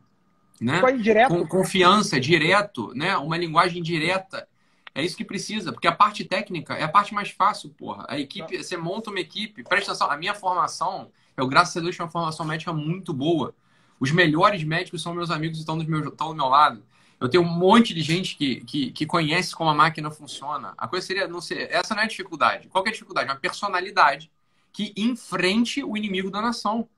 né? 0.60 0.80
Com 1.28 1.46
confiança, 1.46 2.18
direto, 2.20 2.92
né? 2.94 3.16
Uma 3.16 3.36
linguagem 3.36 3.82
direta. 3.82 4.48
É 4.94 5.04
isso 5.04 5.16
que 5.16 5.24
precisa, 5.24 5.72
porque 5.72 5.86
a 5.86 5.92
parte 5.92 6.24
técnica 6.24 6.74
é 6.74 6.82
a 6.82 6.88
parte 6.88 7.12
mais 7.12 7.30
fácil, 7.30 7.68
porra. 7.70 8.06
A 8.08 8.18
equipe, 8.18 8.56
você 8.62 8.78
monta 8.78 9.10
uma 9.10 9.20
equipe, 9.20 9.62
presta 9.62 9.92
atenção, 9.92 10.10
a 10.10 10.16
minha 10.16 10.34
formação, 10.34 11.10
eu, 11.36 11.46
graças 11.46 11.76
a 11.76 11.80
Deus, 11.80 11.94
tenho 11.94 12.06
uma 12.06 12.10
formação 12.10 12.46
médica 12.46 12.72
muito 12.72 13.12
boa. 13.12 13.54
Os 14.00 14.10
melhores 14.10 14.64
médicos 14.64 15.02
são 15.02 15.14
meus 15.14 15.30
amigos 15.30 15.58
e 15.58 15.60
estão, 15.60 15.76
do 15.76 15.84
meu, 15.86 16.08
estão 16.08 16.28
do 16.28 16.34
meu 16.34 16.46
lado. 16.46 16.82
Eu 17.20 17.28
tenho 17.28 17.42
um 17.42 17.46
monte 17.46 17.92
de 17.92 18.00
gente 18.00 18.36
que, 18.36 18.60
que, 18.64 18.90
que 18.90 19.06
conhece 19.06 19.54
como 19.54 19.68
a 19.68 19.74
máquina 19.74 20.10
funciona. 20.10 20.72
A 20.78 20.88
coisa 20.88 21.06
seria, 21.06 21.28
não 21.28 21.42
sei, 21.42 21.66
essa 21.70 21.94
não 21.94 22.02
é 22.02 22.04
a 22.04 22.08
dificuldade. 22.08 22.68
Qual 22.68 22.84
é 22.84 22.88
a 22.88 22.92
dificuldade? 22.92 23.28
Uma 23.28 23.36
personalidade 23.36 24.30
que 24.72 24.94
enfrente 24.96 25.84
o 25.84 25.96
inimigo 25.96 26.30
da 26.30 26.40
nação. 26.40 26.88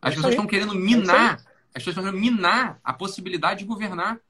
As 0.00 0.14
pessoas 0.14 0.32
estão 0.32 0.46
querendo 0.46 0.74
minar 0.74 1.42
as 1.78 1.84
pessoas 1.84 2.04
estão 2.04 2.20
minar 2.20 2.78
a 2.84 2.92
possibilidade 2.92 3.60
de 3.60 3.64
governar. 3.64 4.20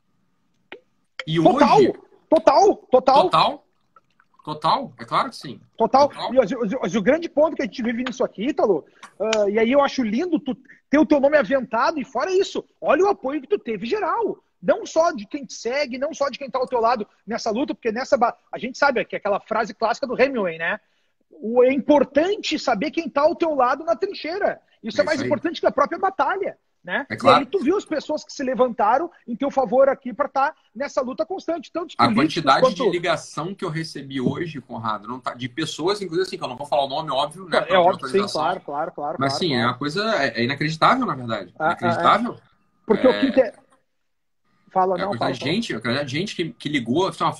E 1.27 1.43
total, 1.43 1.79
hoje. 1.79 1.93
Total, 2.29 2.77
total. 2.91 3.23
Total. 3.23 3.65
Total, 4.45 4.93
é 4.99 5.05
claro 5.05 5.29
que 5.29 5.37
sim. 5.37 5.61
Total. 5.77 6.09
total. 6.09 6.33
E, 6.33 6.39
o, 6.39 6.43
o, 6.43 6.99
o, 6.99 7.03
grande 7.03 7.29
ponto 7.29 7.55
que 7.55 7.63
a 7.63 7.65
gente 7.67 7.83
vive 7.83 8.03
nisso 8.03 8.25
aqui, 8.25 8.47
Ítalo, 8.47 8.87
uh, 9.19 9.49
e 9.51 9.59
aí 9.59 9.71
eu 9.71 9.83
acho 9.83 10.03
lindo 10.03 10.41
tu 10.41 10.57
ter 10.89 10.99
o 10.99 11.05
teu 11.05 11.21
nome 11.21 11.37
aventado, 11.37 12.01
e 12.01 12.05
fora 12.05 12.31
isso, 12.31 12.65
olha 12.81 13.05
o 13.05 13.09
apoio 13.09 13.43
que 13.43 13.47
tu 13.47 13.59
teve 13.59 13.85
geral. 13.87 14.43
Não 14.61 14.87
só 14.87 15.13
de 15.13 15.27
quem 15.27 15.45
te 15.45 15.53
segue, 15.53 15.99
não 15.99 16.15
só 16.15 16.31
de 16.31 16.39
quem 16.39 16.47
está 16.47 16.59
ao 16.59 16.67
teu 16.67 16.81
lado 16.81 17.07
nessa 17.27 17.51
luta, 17.51 17.75
porque 17.75 17.93
nessa. 17.93 18.17
A 18.51 18.59
gente 18.59 18.79
sabe 18.79 19.05
que 19.05 19.15
é 19.15 19.19
aquela 19.19 19.39
frase 19.39 19.75
clássica 19.75 20.07
do 20.07 20.19
Hemingway, 20.19 20.57
né? 20.57 20.81
O, 21.31 21.63
é 21.63 21.71
importante 21.71 22.59
saber 22.59 22.91
quem 22.91 23.07
está 23.07 23.23
ao 23.23 23.37
teu 23.37 23.55
lado 23.55 23.85
na 23.85 23.95
trincheira. 23.95 24.63
Isso 24.83 24.99
é, 25.01 25.03
é 25.03 25.05
mais 25.05 25.19
isso 25.19 25.27
importante 25.27 25.61
que 25.61 25.67
a 25.67 25.73
própria 25.73 25.99
batalha. 25.99 26.59
Né? 26.83 27.05
É 27.11 27.17
claro. 27.17 27.41
E 27.41 27.41
aí 27.41 27.47
tu 27.47 27.59
viu 27.59 27.77
as 27.77 27.85
pessoas 27.85 28.25
que 28.25 28.33
se 28.33 28.43
levantaram 28.43 29.11
em 29.27 29.37
teu 29.37 29.51
favor 29.51 29.89
aqui 29.89 30.13
para 30.13 30.27
estar 30.27 30.51
tá 30.51 30.57
nessa 30.75 31.03
luta 31.03 31.27
constante. 31.27 31.71
Tanto 31.73 31.95
a 31.99 32.15
quantidade 32.15 32.61
quanto... 32.61 32.77
de 32.77 32.91
ligação 32.91 33.55
que 33.55 33.65
eu 33.65 33.69
recebi 33.69 34.21
hoje, 34.21 34.61
Conrado, 34.61 35.09
não 35.09 35.21
tá, 35.21 35.35
de 35.35 35.49
pessoas, 35.49 36.01
inclusive 36.01 36.27
assim, 36.27 36.39
que 36.39 36.45
eu 36.45 36.49
não 36.49 36.57
vou 36.57 36.67
falar 36.67 36.85
o 36.85 36.89
nome, 36.89 37.11
óbvio, 37.11 37.47
né? 37.47 37.67
É 37.69 37.77
óbvio, 37.77 38.09
sim, 38.09 38.27
claro, 38.33 38.61
claro, 38.61 38.93
claro. 38.93 39.17
Mas 39.19 39.33
claro, 39.33 39.45
sim, 39.45 39.49
claro. 39.51 39.63
é 39.63 39.67
uma 39.67 39.79
coisa, 39.79 40.25
é, 40.25 40.41
é 40.41 40.45
inacreditável, 40.45 41.05
na 41.05 41.15
verdade. 41.15 41.55
Ah, 41.59 41.67
inacreditável. 41.67 42.35
É. 42.35 42.39
Porque 42.87 43.07
o 43.07 43.33
que 43.33 43.41
é... 43.41 43.53
Fala, 44.71 44.97
não, 44.97 45.15
é, 45.15 45.19
fala. 45.19 45.33
Gente, 45.33 45.79
fala. 45.81 46.07
gente 46.07 46.37
que, 46.37 46.53
que 46.53 46.69
ligou, 46.69 47.09
assim, 47.09 47.25
ó, 47.25 47.33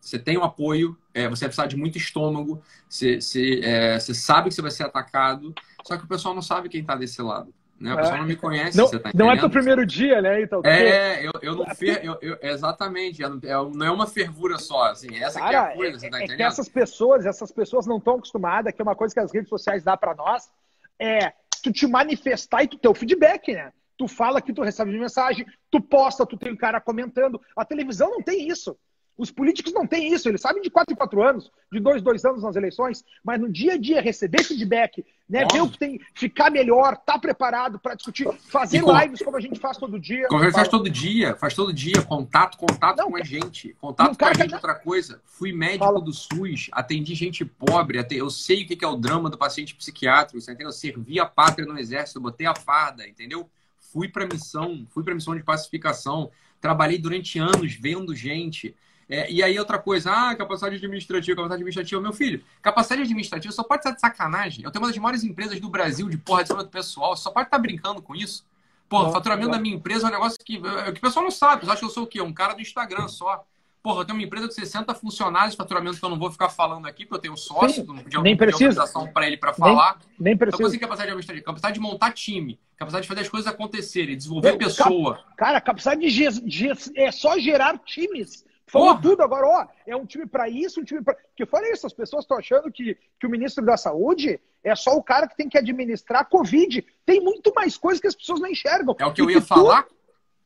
você 0.00 0.18
tem 0.18 0.38
um 0.38 0.44
apoio, 0.44 0.96
é, 1.12 1.28
você 1.28 1.40
vai 1.40 1.48
precisar 1.48 1.66
de 1.66 1.76
muito 1.76 1.98
estômago, 1.98 2.62
você, 2.88 3.20
você, 3.20 3.60
é, 3.62 3.98
você 3.98 4.14
sabe 4.14 4.48
que 4.48 4.54
você 4.54 4.62
vai 4.62 4.70
ser 4.70 4.84
atacado, 4.84 5.52
só 5.84 5.96
que 5.96 6.04
o 6.04 6.08
pessoal 6.08 6.34
não 6.34 6.42
sabe 6.42 6.68
quem 6.68 6.80
está 6.80 6.94
desse 6.94 7.20
lado. 7.20 7.52
Né? 7.78 7.92
A 7.92 7.96
pessoa 7.96 8.16
não 8.18 8.24
me 8.24 8.36
conhece, 8.36 8.76
não, 8.76 8.86
você 8.86 8.98
tá 8.98 9.10
Não 9.14 9.30
é 9.30 9.38
teu 9.38 9.50
primeiro 9.50 9.84
dia, 9.84 10.22
né? 10.22 10.40
Então, 10.40 10.62
é, 10.64 11.26
eu, 11.26 11.32
eu 11.42 11.54
não 11.54 11.66
fer, 11.74 12.02
eu, 12.02 12.16
eu, 12.22 12.38
exatamente, 12.40 13.22
é, 13.22 13.28
não 13.28 13.86
é 13.86 13.90
uma 13.90 14.06
fervura 14.06 14.58
só, 14.58 14.84
assim, 14.84 15.14
essa 15.16 15.38
Cara, 15.38 15.52
é 15.52 15.58
a 15.58 15.76
coisa, 15.76 15.98
você 15.98 16.08
tá 16.08 16.16
é, 16.16 16.20
entendendo? 16.20 16.34
É 16.34 16.36
que 16.36 16.42
essas 16.42 16.68
pessoas, 16.70 17.26
essas 17.26 17.52
pessoas 17.52 17.86
não 17.86 17.98
estão 17.98 18.14
acostumadas, 18.14 18.72
que 18.74 18.80
é 18.80 18.84
uma 18.84 18.96
coisa 18.96 19.12
que 19.12 19.20
as 19.20 19.30
redes 19.32 19.50
sociais 19.50 19.84
dá 19.84 19.94
para 19.94 20.14
nós, 20.14 20.50
é 20.98 21.34
tu 21.62 21.70
te 21.70 21.86
manifestar 21.86 22.62
e 22.62 22.68
tu 22.68 22.78
ter 22.78 22.88
o 22.88 22.94
feedback, 22.94 23.52
né? 23.52 23.72
Tu 23.98 24.08
fala 24.08 24.40
que 24.40 24.52
tu 24.52 24.62
recebe 24.62 24.98
mensagem, 24.98 25.46
tu 25.70 25.80
posta, 25.80 26.26
tu 26.26 26.36
tem 26.36 26.52
um 26.52 26.56
cara 26.56 26.80
comentando. 26.80 27.40
A 27.54 27.64
televisão 27.64 28.10
não 28.10 28.22
tem 28.22 28.48
isso. 28.48 28.76
Os 29.16 29.30
políticos 29.30 29.72
não 29.72 29.86
têm 29.86 30.12
isso, 30.12 30.28
eles 30.28 30.42
sabem 30.42 30.62
de 30.62 30.68
4 30.68 30.92
em 30.92 30.96
4 30.96 31.22
anos, 31.22 31.50
de 31.72 31.80
2 31.80 32.00
em 32.00 32.04
2 32.04 32.24
anos 32.26 32.42
nas 32.42 32.54
eleições, 32.54 33.02
mas 33.24 33.40
no 33.40 33.50
dia 33.50 33.74
a 33.74 33.78
dia 33.78 34.02
receber 34.02 34.44
feedback, 34.44 35.04
né, 35.28 35.46
ver 35.50 35.62
o 35.62 35.70
que 35.70 35.78
tem, 35.78 36.00
ficar 36.14 36.50
melhor, 36.50 36.92
estar 36.92 37.14
tá 37.14 37.18
preparado 37.18 37.78
para 37.78 37.94
discutir, 37.94 38.30
fazer 38.48 38.82
com... 38.82 38.96
lives 39.00 39.22
como 39.22 39.36
a 39.36 39.40
gente 39.40 39.58
faz 39.58 39.78
todo 39.78 39.98
dia. 39.98 40.28
Como 40.28 40.42
a 40.42 40.44
gente 40.44 40.54
faz 40.54 40.68
todo 40.68 40.90
dia, 40.90 41.34
faz 41.34 41.54
todo 41.54 41.72
dia, 41.72 42.02
contato, 42.02 42.58
contato 42.58 42.98
não, 42.98 43.10
com 43.10 43.16
a 43.16 43.24
gente, 43.24 43.74
contato 43.80 44.18
com 44.18 44.24
a 44.26 44.34
gente, 44.34 44.54
outra 44.54 44.74
coisa. 44.74 45.20
Fui 45.24 45.50
médico 45.50 45.84
Fala. 45.84 46.00
do 46.00 46.12
SUS, 46.12 46.68
atendi 46.72 47.14
gente 47.14 47.44
pobre, 47.44 48.04
eu 48.10 48.28
sei 48.28 48.64
o 48.64 48.66
que 48.66 48.84
é 48.84 48.88
o 48.88 48.96
drama 48.96 49.30
do 49.30 49.38
paciente 49.38 49.74
psiquiátrico, 49.74 50.40
você 50.40 50.50
entendeu? 50.50 50.68
Eu 50.68 50.72
servi 50.72 51.18
a 51.18 51.24
pátria 51.24 51.66
no 51.66 51.78
exército, 51.78 52.20
botei 52.20 52.46
a 52.46 52.54
farda, 52.54 53.08
entendeu? 53.08 53.48
Fui 53.78 54.08
para 54.08 54.26
missão, 54.26 54.86
fui 54.90 55.02
para 55.02 55.14
missão 55.14 55.34
de 55.34 55.42
pacificação, 55.42 56.30
trabalhei 56.60 56.98
durante 56.98 57.38
anos 57.38 57.74
vendo 57.74 58.14
gente. 58.14 58.76
É, 59.08 59.30
e 59.30 59.42
aí, 59.42 59.56
outra 59.58 59.78
coisa, 59.78 60.10
ah, 60.10 60.34
capacidade 60.34 60.76
administrativa, 60.76 61.36
capacidade 61.36 61.60
administrativa. 61.60 62.00
Meu 62.00 62.12
filho, 62.12 62.42
capacidade 62.60 63.02
administrativa 63.02 63.52
só 63.52 63.62
pode 63.62 63.80
estar 63.80 63.92
de 63.92 64.00
sacanagem. 64.00 64.64
Eu 64.64 64.70
tenho 64.70 64.84
uma 64.84 64.90
das 64.90 64.98
maiores 64.98 65.22
empresas 65.22 65.60
do 65.60 65.68
Brasil 65.68 66.08
de 66.08 66.18
porra 66.18 66.42
de 66.42 66.48
cima 66.48 66.64
do 66.64 66.70
pessoal, 66.70 67.16
só 67.16 67.30
pode 67.30 67.46
estar 67.46 67.58
brincando 67.58 68.02
com 68.02 68.14
isso. 68.16 68.44
Porra, 68.88 69.08
o 69.08 69.12
faturamento 69.12 69.50
da 69.50 69.58
minha 69.58 69.74
empresa 69.74 70.06
é 70.06 70.10
um 70.10 70.12
negócio 70.12 70.38
que, 70.44 70.56
é, 70.56 70.92
que 70.92 70.98
o 70.98 71.00
pessoal 71.00 71.24
não 71.24 71.30
sabe. 71.30 71.64
Você 71.64 71.70
acha 71.70 71.80
que 71.80 71.84
eu 71.84 71.90
sou 71.90 72.04
o 72.04 72.06
quê? 72.06 72.20
Um 72.20 72.32
cara 72.32 72.54
do 72.54 72.60
Instagram 72.60 73.08
só. 73.08 73.44
Porra, 73.82 74.00
eu 74.00 74.04
tenho 74.04 74.18
uma 74.18 74.24
empresa 74.24 74.48
de 74.48 74.54
60 74.54 74.92
funcionários 74.94 75.52
de 75.52 75.56
faturamento 75.56 75.98
que 75.98 76.04
eu 76.04 76.08
não 76.08 76.18
vou 76.18 76.30
ficar 76.30 76.48
falando 76.48 76.86
aqui, 76.86 77.04
porque 77.04 77.14
eu 77.14 77.20
tenho 77.20 77.34
um 77.34 77.36
sócio, 77.36 77.82
Sim, 77.82 77.86
não 77.86 77.98
podia 77.98 78.20
nem 78.20 78.36
precisa. 78.36 78.84
para 79.14 79.28
ele 79.28 79.36
para 79.36 79.54
falar. 79.54 80.00
Nem, 80.18 80.30
nem 80.30 80.36
precisa. 80.36 80.56
Então, 80.56 80.66
assim, 80.66 80.78
capacidade 80.78 81.06
de 81.06 81.12
administrar, 81.12 81.44
capacidade 81.44 81.74
de 81.74 81.80
montar 81.80 82.12
time, 82.12 82.58
capacidade 82.76 83.02
de 83.04 83.08
fazer 83.08 83.20
as 83.20 83.28
coisas 83.28 83.46
acontecerem, 83.46 84.16
desenvolver 84.16 84.54
eu, 84.54 84.58
pessoa. 84.58 85.20
Cara, 85.36 85.60
capacidade 85.60 86.00
de, 86.00 86.40
de, 86.40 86.68
é 86.96 87.12
só 87.12 87.38
gerar 87.38 87.78
times. 87.78 88.44
Falou 88.68 88.88
Porra. 88.88 89.02
tudo 89.02 89.22
agora, 89.22 89.46
ó, 89.46 89.66
é 89.86 89.94
um 89.94 90.04
time 90.04 90.26
para 90.26 90.48
isso, 90.48 90.80
um 90.80 90.84
time 90.84 91.00
para. 91.00 91.14
Porque 91.14 91.46
fora 91.46 91.70
isso, 91.72 91.86
as 91.86 91.92
pessoas 91.92 92.24
estão 92.24 92.36
achando 92.36 92.70
que, 92.70 92.98
que 93.18 93.26
o 93.26 93.30
ministro 93.30 93.64
da 93.64 93.76
Saúde 93.76 94.40
é 94.62 94.74
só 94.74 94.96
o 94.96 95.02
cara 95.02 95.28
que 95.28 95.36
tem 95.36 95.48
que 95.48 95.56
administrar 95.56 96.22
a 96.22 96.24
Covid. 96.24 96.84
Tem 97.04 97.20
muito 97.20 97.52
mais 97.54 97.76
coisas 97.76 98.00
que 98.00 98.08
as 98.08 98.16
pessoas 98.16 98.40
não 98.40 98.48
enxergam. 98.48 98.96
É 98.98 99.06
o 99.06 99.12
que 99.12 99.22
eu 99.22 99.30
ia 99.30 99.40
falar. 99.40 99.84
Tu... 99.84 99.94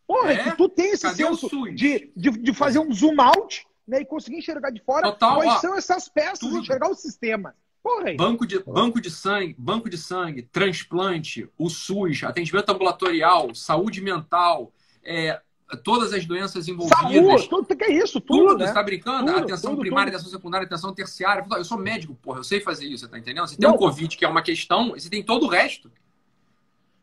Porra, 0.07 0.33
é? 0.33 0.45
que 0.45 0.57
tu 0.57 0.69
tem 0.69 0.91
esse 0.91 1.05
Cadê 1.05 1.25
senso 1.25 1.49
de, 1.73 2.13
de, 2.15 2.31
de 2.31 2.53
fazer 2.53 2.81
um 2.81 2.93
zoom 2.93 3.21
out 3.21 3.67
né, 3.87 4.01
e 4.01 4.05
conseguir 4.05 4.39
enxergar 4.39 4.71
de 4.71 4.83
fora 4.83 5.11
Total, 5.13 5.37
quais 5.37 5.53
ó, 5.53 5.59
são 5.59 5.77
essas 5.77 6.09
peças, 6.09 6.41
tudo. 6.41 6.59
enxergar 6.59 6.91
o 6.91 6.95
sistema. 6.95 7.55
Porra, 7.83 8.13
banco 8.15 8.47
de, 8.47 8.59
banco 8.59 9.01
de 9.01 9.11
sangue, 9.11 9.55
banco 9.57 9.89
de 9.89 9.97
sangue, 9.97 10.43
transplante, 10.43 11.49
o 11.57 11.71
SUS, 11.71 12.23
atendimento 12.25 12.69
ambulatorial, 12.71 13.55
saúde 13.55 14.03
mental, 14.03 14.73
é, 15.03 15.41
todas 15.77 16.13
as 16.13 16.25
doenças 16.25 16.69
envolvidas. 16.69 16.99
Saúde, 17.01 17.49
tudo 17.49 17.77
que 17.77 17.85
é 17.85 17.93
isso, 17.93 18.21
tudo. 18.21 18.49
Tudo, 18.49 18.59
né? 18.59 18.67
você 18.67 18.75
tá 18.75 18.83
brincando? 18.83 19.33
Tudo, 19.33 19.45
atenção 19.45 19.71
tudo, 19.71 19.81
primária, 19.81 20.11
tudo. 20.11 20.17
atenção 20.17 20.39
secundária, 20.39 20.67
atenção 20.67 20.95
terciária. 20.95 21.45
Eu 21.51 21.65
sou 21.65 21.79
médico, 21.79 22.15
porra, 22.15 22.41
eu 22.41 22.45
sei 22.45 22.61
fazer 22.61 22.87
isso, 22.87 23.09
tá 23.09 23.19
entendendo? 23.19 23.47
Você 23.47 23.57
tem 23.57 23.69
o 23.69 23.75
um 23.75 23.79
Covid, 23.79 24.17
que 24.17 24.25
é 24.25 24.29
uma 24.29 24.43
questão, 24.43 24.91
você 24.91 25.09
tem 25.09 25.23
todo 25.23 25.47
o 25.47 25.49
resto. 25.49 25.91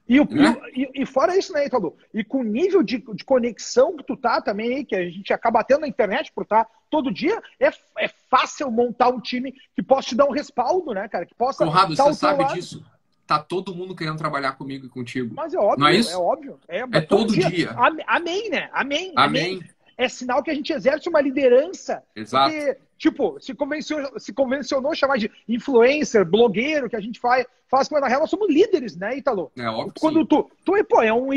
E, 0.09 0.21
o, 0.21 0.25
né? 0.29 0.55
e, 0.74 1.01
e, 1.01 1.05
fora 1.05 1.38
isso, 1.38 1.51
né, 1.51 1.65
Italo? 1.65 1.97
E 2.13 2.24
com 2.24 2.39
o 2.39 2.43
nível 2.43 2.81
de, 2.81 2.97
de, 3.13 3.25
conexão 3.25 3.97
que 3.97 4.03
tu 4.05 4.15
tá 4.15 4.41
também, 4.41 4.86
que 4.86 4.95
a 4.95 5.09
gente 5.09 5.33
acaba 5.33 5.63
tendo 5.65 5.81
na 5.81 5.88
internet 5.88 6.31
por 6.33 6.43
estar 6.43 6.63
tá 6.63 6.71
todo 6.89 7.13
dia, 7.13 7.41
é, 7.59 7.69
é 8.00 8.07
fácil 8.29 8.71
montar 8.71 9.09
um 9.09 9.19
time 9.19 9.53
que 9.75 9.83
possa 9.83 10.09
te 10.09 10.15
dar 10.15 10.25
um 10.25 10.31
respaldo, 10.31 10.93
né, 10.93 11.09
cara? 11.09 11.25
Que 11.25 11.36
possa. 11.36 11.65
Conrado, 11.65 11.93
você 11.93 12.13
sabe 12.13 12.43
lado. 12.43 12.55
disso. 12.55 12.86
Tá 13.27 13.39
todo 13.39 13.75
mundo 13.75 13.93
querendo 13.93 14.17
trabalhar 14.17 14.53
comigo 14.53 14.86
e 14.86 14.89
contigo. 14.89 15.36
Mas 15.36 15.53
é 15.53 15.60
óbvio, 15.60 15.79
Não 15.79 15.88
é, 15.88 15.96
isso? 15.98 16.13
é 16.13 16.17
óbvio. 16.17 16.57
É, 16.65 16.79
é 16.79 17.01
todo, 17.01 17.27
todo 17.27 17.34
dia. 17.34 17.50
dia. 17.50 17.75
Amém, 18.07 18.50
né? 18.50 18.69
Amém. 18.72 19.12
Amém. 19.17 19.57
amém. 19.57 19.63
É 19.98 20.07
sinal 20.07 20.41
que 20.41 20.50
a 20.50 20.53
gente 20.53 20.72
exerce 20.72 21.10
uma 21.10 21.19
liderança. 21.19 22.01
Exato. 22.15 22.53
Porque, 22.53 22.77
tipo, 22.98 23.38
se 23.41 23.53
convencionou, 23.53 24.17
se 24.17 24.31
convencionou 24.31 24.96
chamar 24.96 25.17
de 25.17 25.29
influencer, 25.46 26.24
blogueiro, 26.24 26.89
que 26.89 26.96
a 26.96 27.01
gente 27.01 27.19
faz, 27.19 27.46
faz 27.67 27.89
mas 27.89 28.00
na 28.00 28.07
real 28.07 28.22
nós 28.22 28.29
somos 28.29 28.48
líderes, 28.48 28.96
né, 28.96 29.17
Italo? 29.17 29.51
É 29.57 29.67
óbvio. 29.67 29.93
Quando 30.00 30.19
sim. 30.19 30.25
tu, 30.27 30.50
tu, 30.63 30.86
pô, 30.86 31.01
é 31.01 31.12
um 31.12 31.27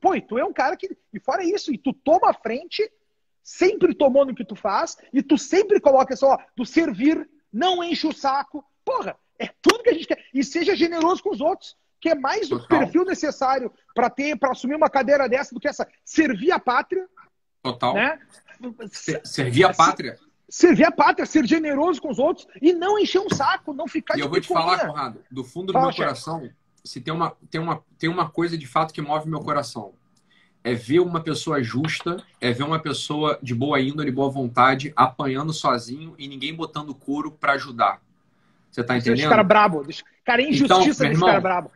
pô, 0.00 0.20
tu 0.20 0.38
é 0.38 0.44
um 0.44 0.52
cara 0.52 0.76
que, 0.76 0.96
e 1.12 1.18
fora 1.18 1.42
isso, 1.42 1.72
e 1.72 1.78
tu 1.78 1.92
toma 1.92 2.30
a 2.30 2.34
frente, 2.34 2.88
sempre 3.42 3.92
tomou 3.92 4.24
no 4.24 4.34
que 4.34 4.44
tu 4.44 4.54
faz, 4.54 4.96
e 5.12 5.20
tu 5.20 5.36
sempre 5.36 5.80
coloca 5.80 6.14
só, 6.14 6.38
do 6.54 6.64
servir, 6.64 7.28
não 7.52 7.82
enche 7.82 8.06
o 8.06 8.12
saco. 8.12 8.64
Porra, 8.84 9.16
é 9.40 9.50
tudo 9.60 9.82
que 9.82 9.90
a 9.90 9.94
gente 9.94 10.06
quer. 10.06 10.24
E 10.32 10.44
seja 10.44 10.76
generoso 10.76 11.22
com 11.22 11.30
os 11.30 11.40
outros 11.40 11.76
que 12.00 12.08
é 12.08 12.14
mais 12.14 12.50
o 12.50 12.66
perfil 12.66 13.04
necessário 13.04 13.70
para 13.94 14.08
ter, 14.08 14.36
para 14.36 14.52
assumir 14.52 14.74
uma 14.74 14.88
cadeira 14.88 15.28
dessa 15.28 15.54
do 15.54 15.60
que 15.60 15.68
essa 15.68 15.86
servir 16.04 16.50
a 16.50 16.58
pátria. 16.58 17.06
Total. 17.62 17.94
Né? 17.94 18.18
Servir 19.22 19.64
a 19.64 19.74
pátria. 19.74 20.18
Servir 20.48 20.84
a 20.84 20.90
pátria, 20.90 21.26
ser 21.26 21.46
generoso 21.46 22.00
com 22.00 22.10
os 22.10 22.18
outros 22.18 22.46
e 22.60 22.72
não 22.72 22.98
encher 22.98 23.20
um 23.20 23.28
saco, 23.30 23.72
não 23.72 23.86
ficar 23.86 24.14
e 24.14 24.16
de 24.16 24.22
eu 24.22 24.28
vou 24.28 24.40
te 24.40 24.48
falar, 24.48 24.84
Conrado, 24.86 25.22
do 25.30 25.44
fundo 25.44 25.66
do 25.66 25.72
Fala, 25.74 25.86
meu 25.86 25.94
coração, 25.94 26.50
se 26.82 27.00
tem 27.00 27.14
uma, 27.14 27.36
tem, 27.48 27.60
uma, 27.60 27.84
tem 27.98 28.10
uma 28.10 28.28
coisa 28.28 28.58
de 28.58 28.66
fato 28.66 28.92
que 28.92 29.00
move 29.00 29.28
meu 29.28 29.40
coração. 29.40 29.92
É 30.64 30.74
ver 30.74 31.00
uma 31.00 31.20
pessoa 31.20 31.62
justa, 31.62 32.22
é 32.40 32.52
ver 32.52 32.64
uma 32.64 32.80
pessoa 32.80 33.38
de 33.40 33.54
boa 33.54 33.80
índole, 33.80 34.10
boa 34.10 34.28
vontade, 34.28 34.92
apanhando 34.96 35.52
sozinho 35.52 36.14
e 36.18 36.26
ninguém 36.26 36.54
botando 36.54 36.94
couro 36.94 37.30
para 37.30 37.52
ajudar. 37.52 38.02
Você 38.70 38.84
tá 38.84 38.96
entendendo? 38.96 39.18
Esse 39.18 39.28
cara 39.28 39.42
brabo. 39.42 39.84
Cara, 40.24 40.42
é 40.42 40.48
injustiça 40.48 40.74
então, 40.74 40.84
desse 40.86 41.04
irmão, 41.04 41.28
cara 41.28 41.40
brabo. 41.40 41.70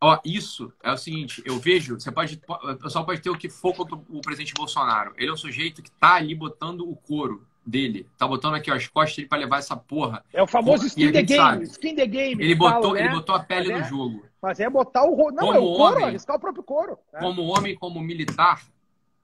Ó, 0.00 0.18
isso 0.24 0.70
é 0.82 0.92
o 0.92 0.96
seguinte, 0.96 1.42
eu 1.46 1.58
vejo, 1.58 1.98
você 1.98 2.12
pode, 2.12 2.38
o 2.46 2.76
pessoal 2.76 3.06
pode 3.06 3.22
ter 3.22 3.30
o 3.30 3.38
que 3.38 3.48
for 3.48 3.74
contra 3.74 3.96
o 3.96 4.20
presidente 4.20 4.52
Bolsonaro. 4.52 5.14
Ele 5.16 5.30
é 5.30 5.32
um 5.32 5.36
sujeito 5.38 5.82
que 5.82 5.90
tá 5.90 6.14
ali 6.16 6.34
botando 6.34 6.82
o 6.82 6.94
couro 6.94 7.46
dele, 7.64 8.06
tá 8.18 8.28
botando 8.28 8.54
aqui 8.54 8.70
ó, 8.70 8.74
as 8.74 8.86
costas 8.86 9.16
dele 9.16 9.28
para 9.28 9.38
levar 9.38 9.58
essa 9.58 9.74
porra. 9.74 10.22
É 10.32 10.42
o 10.42 10.46
famoso 10.46 10.86
skin 10.86 11.10
the 11.12 11.22
game, 11.22 11.42
sabe. 11.42 11.64
skin 11.64 11.94
the 11.96 12.06
game. 12.06 12.44
Ele 12.44 12.54
botou, 12.54 12.94
ele 12.94 13.08
né? 13.08 13.14
botou 13.14 13.34
a 13.34 13.40
pele 13.40 13.72
mas 13.72 13.80
no 13.80 13.86
é, 13.86 13.88
jogo. 13.88 14.26
Mas 14.42 14.60
é 14.60 14.68
botar 14.68 15.02
o 15.02 15.16
não, 15.30 15.46
como 15.46 15.54
é 15.54 15.58
o 15.58 15.62
couro, 15.62 15.94
homem, 15.94 16.04
arriscar 16.04 16.36
o 16.36 16.40
próprio 16.40 16.62
couro. 16.62 16.98
Né? 17.12 17.20
Como 17.20 17.42
homem, 17.44 17.74
como 17.74 17.98
militar, 18.00 18.62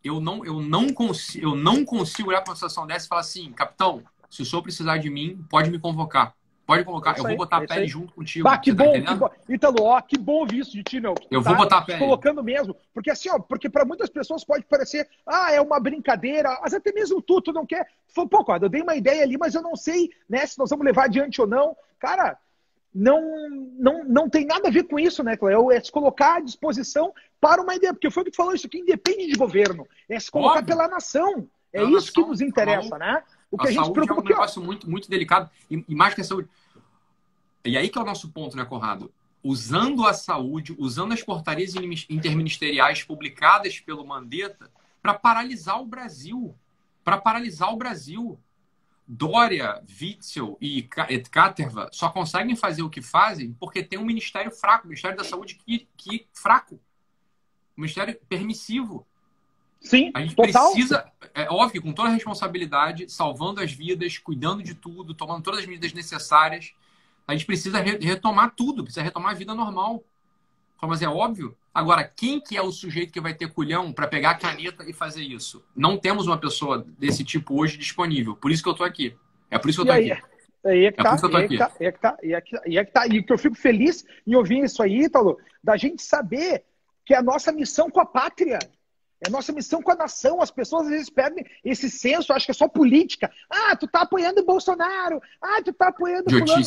eu 0.02 0.20
não, 0.20 0.44
eu 0.44 0.60
não 0.60 0.88
consigo, 0.88 1.48
eu 1.48 1.54
não 1.54 1.84
consigo 1.84 2.30
olhar 2.30 2.40
para 2.40 2.50
uma 2.50 2.56
situação 2.56 2.86
dessa 2.86 3.04
e 3.04 3.08
falar 3.08 3.20
assim, 3.20 3.52
capitão, 3.52 4.02
se 4.30 4.40
o 4.40 4.46
senhor 4.46 4.62
precisar 4.62 4.96
de 4.96 5.10
mim, 5.10 5.44
pode 5.50 5.70
me 5.70 5.78
convocar. 5.78 6.34
Pode 6.72 6.84
colocar, 6.84 7.16
é 7.16 7.20
eu 7.20 7.24
vou 7.24 7.36
botar 7.36 7.58
a 7.58 7.66
pele 7.66 7.86
junto 7.86 8.12
contigo. 8.12 8.44
Bah, 8.44 8.58
que 8.58 8.72
bom, 8.72 8.92
tá 9.02 9.12
que 9.12 9.14
bom. 9.14 9.30
Ítalo, 9.48 9.82
ó, 9.82 10.00
que 10.00 10.18
bom 10.18 10.40
ouvir 10.40 10.60
isso 10.60 10.72
de 10.72 10.82
ti, 10.82 11.00
meu. 11.00 11.14
Eu 11.30 11.42
tá 11.42 11.50
vou 11.50 11.58
botar 11.58 11.78
a 11.78 11.82
pele. 11.82 11.98
Colocando 11.98 12.42
mesmo. 12.42 12.76
Porque 12.92 13.10
assim, 13.10 13.28
ó, 13.30 13.38
porque 13.38 13.68
para 13.68 13.84
muitas 13.84 14.08
pessoas 14.08 14.44
pode 14.44 14.64
parecer, 14.64 15.08
ah, 15.26 15.52
é 15.52 15.60
uma 15.60 15.78
brincadeira, 15.78 16.58
mas 16.62 16.74
até 16.74 16.92
mesmo 16.92 17.20
tu, 17.20 17.40
tu 17.40 17.52
não 17.52 17.66
quer. 17.66 17.86
Tu 18.14 18.28
pô, 18.28 18.44
eu 18.60 18.68
dei 18.68 18.82
uma 18.82 18.96
ideia 18.96 19.22
ali, 19.22 19.38
mas 19.38 19.54
eu 19.54 19.62
não 19.62 19.76
sei, 19.76 20.10
né, 20.28 20.46
se 20.46 20.58
nós 20.58 20.70
vamos 20.70 20.84
levar 20.84 21.04
adiante 21.04 21.40
ou 21.40 21.46
não. 21.46 21.76
Cara, 21.98 22.38
não, 22.94 23.48
não, 23.78 24.04
não 24.04 24.28
tem 24.28 24.44
nada 24.44 24.68
a 24.68 24.70
ver 24.70 24.84
com 24.84 24.98
isso, 24.98 25.22
né, 25.22 25.36
Cléo? 25.36 25.72
É 25.72 25.80
se 25.80 25.90
colocar 25.90 26.36
à 26.36 26.40
disposição 26.40 27.12
para 27.40 27.62
uma 27.62 27.74
ideia, 27.74 27.92
porque 27.92 28.10
foi 28.10 28.22
o 28.22 28.24
que 28.26 28.32
tu 28.32 28.36
falou, 28.36 28.54
isso 28.54 28.66
aqui 28.66 28.78
independe 28.78 29.26
de 29.26 29.34
governo. 29.34 29.86
É 30.08 30.20
se 30.20 30.30
colocar 30.30 30.58
Óbvio. 30.58 30.66
pela 30.66 30.88
nação. 30.88 31.48
É 31.72 31.82
isso 31.82 31.92
nação, 31.92 32.24
que 32.24 32.30
nos 32.30 32.40
interessa, 32.42 32.90
tá 32.90 32.98
né? 32.98 33.22
O 33.52 33.58
que 33.58 33.68
a, 33.68 33.70
a 33.70 33.72
gente 33.72 33.92
preocupa 33.92 34.20
é 34.20 34.24
um 34.24 34.28
negócio 34.28 34.62
muito, 34.62 34.90
muito 34.90 35.10
delicado. 35.10 35.50
E, 35.70 35.84
e 35.86 35.94
mais 35.94 36.14
que 36.14 36.22
a 36.22 36.24
saúde. 36.24 36.48
E 37.64 37.76
aí 37.76 37.90
que 37.90 37.98
é 37.98 38.00
o 38.00 38.04
nosso 38.04 38.30
ponto, 38.30 38.56
né, 38.56 38.64
Conrado? 38.64 39.12
Usando 39.44 40.06
a 40.06 40.14
saúde, 40.14 40.74
usando 40.78 41.12
as 41.12 41.22
portarias 41.22 41.74
interministeriais 42.08 43.04
publicadas 43.04 43.78
pelo 43.78 44.06
Mandetta 44.06 44.70
para 45.02 45.12
paralisar 45.12 45.80
o 45.80 45.86
Brasil. 45.86 46.56
Para 47.04 47.18
paralisar 47.18 47.72
o 47.72 47.76
Brasil. 47.76 48.40
Dória, 49.06 49.82
Witzel 50.00 50.56
e 50.60 50.82
Caterva 51.30 51.90
só 51.92 52.08
conseguem 52.08 52.56
fazer 52.56 52.82
o 52.82 52.88
que 52.88 53.02
fazem 53.02 53.52
porque 53.54 53.82
tem 53.82 53.98
um 53.98 54.04
ministério 54.04 54.50
fraco, 54.50 54.84
o 54.84 54.88
Ministério 54.88 55.18
da 55.18 55.24
Saúde 55.24 55.56
que, 55.56 55.86
que 55.96 56.26
fraco. 56.32 56.76
Um 57.76 57.82
ministério 57.82 58.18
permissivo. 58.28 59.06
Sim, 59.82 60.10
a 60.14 60.20
gente 60.20 60.36
total. 60.36 60.72
precisa, 60.72 61.04
é 61.34 61.48
óbvio, 61.50 61.82
com 61.82 61.92
toda 61.92 62.08
a 62.08 62.12
responsabilidade, 62.12 63.10
salvando 63.10 63.60
as 63.60 63.72
vidas, 63.72 64.16
cuidando 64.16 64.62
de 64.62 64.74
tudo, 64.74 65.12
tomando 65.12 65.42
todas 65.42 65.60
as 65.60 65.66
medidas 65.66 65.92
necessárias. 65.92 66.72
A 67.26 67.32
gente 67.32 67.46
precisa 67.46 67.80
retomar 67.80 68.54
tudo, 68.56 68.84
precisa 68.84 69.02
retomar 69.02 69.32
a 69.32 69.34
vida 69.34 69.54
normal. 69.54 70.02
Mas 70.80 71.00
é 71.00 71.08
óbvio. 71.08 71.56
Agora, 71.72 72.04
quem 72.04 72.40
que 72.40 72.56
é 72.56 72.62
o 72.62 72.72
sujeito 72.72 73.12
que 73.12 73.20
vai 73.20 73.34
ter 73.34 73.52
culhão 73.52 73.92
para 73.92 74.08
pegar 74.08 74.30
a 74.30 74.34
caneta 74.34 74.84
e 74.88 74.92
fazer 74.92 75.22
isso? 75.22 75.64
Não 75.76 75.96
temos 75.96 76.26
uma 76.26 76.36
pessoa 76.36 76.84
desse 76.98 77.24
tipo 77.24 77.60
hoje 77.60 77.78
disponível. 77.78 78.34
Por 78.34 78.50
isso 78.50 78.62
que 78.62 78.68
eu 78.68 78.72
estou 78.72 78.86
aqui. 78.86 79.16
É 79.50 79.58
por 79.58 79.70
isso 79.70 79.82
que 79.82 79.88
eu 79.88 79.94
estou 79.94 80.14
aqui. 80.14 80.22
Aí 80.64 80.84
é 80.84 80.92
que, 80.92 81.00
é 81.00 81.04
tá, 81.04 81.14
é 81.14 81.16
que 81.16 81.28
tá, 81.28 81.40
é 81.40 81.48
que 81.48 81.58
tá, 81.58 81.72
é 81.80 81.92
que 81.92 81.98
tá, 81.98 82.16
é 82.64 82.84
que 82.84 82.92
tá. 82.92 83.06
E 83.06 83.22
que 83.22 83.32
eu 83.32 83.38
fico 83.38 83.56
feliz 83.56 84.04
em 84.26 84.34
ouvir 84.34 84.62
isso 84.62 84.82
aí, 84.82 85.04
Ítalo, 85.04 85.38
da 85.62 85.76
gente 85.76 86.02
saber 86.02 86.64
que 87.04 87.14
é 87.14 87.18
a 87.18 87.22
nossa 87.22 87.50
missão 87.52 87.90
com 87.90 88.00
a 88.00 88.06
pátria. 88.06 88.58
É 89.24 89.30
nossa 89.30 89.52
missão 89.52 89.80
com 89.80 89.92
a 89.92 89.96
nação. 89.96 90.42
As 90.42 90.50
pessoas 90.50 90.86
às 90.86 90.90
vezes 90.90 91.10
perdem 91.10 91.46
esse 91.64 91.88
senso, 91.88 92.32
acho 92.32 92.46
que 92.46 92.50
é 92.50 92.54
só 92.54 92.68
política. 92.68 93.30
Ah, 93.48 93.76
tu 93.76 93.86
tá 93.86 94.02
apoiando 94.02 94.40
o 94.40 94.44
Bolsonaro. 94.44 95.20
Ah, 95.40 95.62
tu 95.64 95.72
tá 95.72 95.88
apoiando 95.88 96.28
o 96.28 96.38
fulano. 96.38 96.64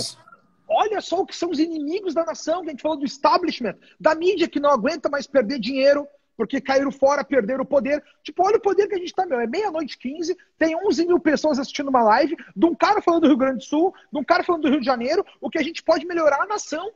Olha 0.67 0.99
só 1.01 1.19
o 1.19 1.25
que 1.25 1.35
são 1.35 1.49
os 1.51 1.59
inimigos 1.59 2.13
da 2.13 2.25
nação, 2.25 2.61
que 2.61 2.69
a 2.69 2.71
gente 2.71 2.81
falou 2.81 2.97
do 2.97 3.05
establishment, 3.05 3.75
da 3.99 4.15
mídia 4.15 4.47
que 4.47 4.59
não 4.59 4.71
aguenta 4.71 5.09
mais 5.09 5.27
perder 5.27 5.59
dinheiro 5.59 6.07
porque 6.37 6.59
caíram 6.59 6.91
fora, 6.91 7.23
perderam 7.23 7.63
o 7.63 7.67
poder. 7.67 8.03
Tipo, 8.23 8.45
olha 8.45 8.57
o 8.57 8.61
poder 8.61 8.87
que 8.87 8.95
a 8.95 8.97
gente 8.97 9.13
tá, 9.13 9.25
meu. 9.25 9.39
É 9.39 9.47
meia-noite 9.47 9.97
15, 9.97 10.35
tem 10.57 10.75
11 10.75 11.05
mil 11.05 11.19
pessoas 11.19 11.59
assistindo 11.59 11.89
uma 11.89 12.03
live, 12.03 12.35
de 12.55 12.65
um 12.65 12.75
cara 12.75 13.01
falando 13.01 13.21
do 13.21 13.27
Rio 13.27 13.37
Grande 13.37 13.59
do 13.59 13.63
Sul, 13.63 13.93
de 14.11 14.19
um 14.19 14.23
cara 14.23 14.43
falando 14.43 14.63
do 14.63 14.69
Rio 14.69 14.79
de 14.79 14.85
Janeiro, 14.85 15.25
o 15.39 15.49
que 15.49 15.57
a 15.57 15.63
gente 15.63 15.81
pode 15.81 16.05
melhorar 16.05 16.41
a 16.41 16.45
nação 16.45 16.91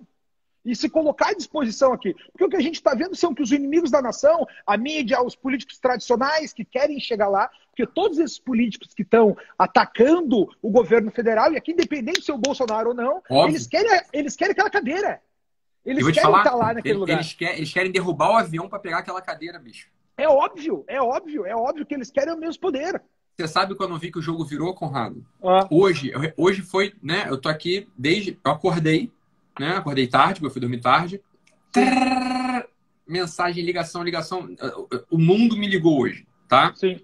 e 0.66 0.76
se 0.76 0.90
colocar 0.90 1.30
à 1.30 1.34
disposição 1.34 1.94
aqui. 1.94 2.14
Porque 2.32 2.46
o 2.46 2.50
que 2.50 2.56
a 2.56 2.62
gente 2.62 2.76
está 2.76 2.94
vendo 2.94 3.16
são 3.16 3.34
que 3.34 3.42
os 3.42 3.52
inimigos 3.52 3.92
da 3.92 4.02
nação, 4.02 4.46
a 4.66 4.78
mídia, 4.78 5.22
os 5.22 5.36
políticos 5.36 5.80
tradicionais 5.80 6.54
que 6.54 6.66
querem 6.66 7.00
chegar 7.00 7.28
lá, 7.28 7.50
porque 7.70 7.88
todos 7.88 8.20
esses 8.20 8.40
políticos 8.40 8.94
que 8.94 9.04
estão 9.04 9.38
atacando 9.58 10.50
o 10.62 10.70
governo 10.70 11.12
federal, 11.12 11.54
e 11.54 11.58
aqui 11.58 11.72
independente 11.72 12.24
se 12.24 12.32
é 12.32 12.34
o 12.34 12.38
Bolsonaro 12.38 12.90
ou 12.90 12.96
não, 12.96 13.22
eles 13.48 13.66
querem, 13.66 14.02
eles 14.12 14.36
querem 14.36 14.52
aquela 14.52 14.70
cadeira. 14.70 15.22
Eles 15.86 16.06
querem 16.06 16.22
falar, 16.22 16.40
estar 16.40 16.56
lá 16.56 16.74
naquele 16.74 16.90
eles, 16.90 17.00
lugar. 17.00 17.14
Eles 17.16 17.34
querem, 17.34 17.58
eles 17.58 17.74
querem 17.74 17.92
derrubar 17.92 18.32
o 18.32 18.38
avião 18.38 18.68
para 18.68 18.80
pegar 18.80 19.00
aquela 19.00 19.22
cadeira, 19.22 19.58
bicho. 19.58 19.88
É 20.18 20.28
óbvio, 20.28 20.84
é 20.88 21.02
óbvio, 21.02 21.46
é 21.46 21.56
óbvio 21.56 21.86
que 21.86 21.94
eles 21.94 22.12
querem 22.12 22.34
o 22.34 22.38
mesmo 22.38 22.60
poder. 22.60 23.02
Você 23.38 23.48
sabe 23.48 23.74
quando 23.74 23.92
eu 23.92 23.98
vi 23.98 24.12
que 24.12 24.20
o 24.20 24.22
jogo 24.22 24.44
virou, 24.44 24.74
Conrado? 24.74 25.26
Ah. 25.42 25.66
Hoje, 25.72 26.12
hoje 26.36 26.62
foi, 26.62 26.94
né? 27.02 27.26
Eu 27.30 27.40
tô 27.40 27.48
aqui 27.48 27.88
desde. 27.98 28.38
Eu 28.44 28.52
acordei, 28.52 29.10
né? 29.60 29.78
Acordei 29.78 30.08
tarde, 30.08 30.36
porque 30.36 30.48
eu 30.48 30.52
fui 30.52 30.62
dormir 30.62 30.80
tarde. 30.80 31.22
mensagem, 33.08 33.64
ligação, 33.64 34.04
ligação. 34.04 34.50
O 35.10 35.18
mundo 35.18 35.58
me 35.58 35.68
ligou 35.68 36.02
hoje, 36.02 36.26
tá? 36.48 36.74
Sim. 36.76 37.00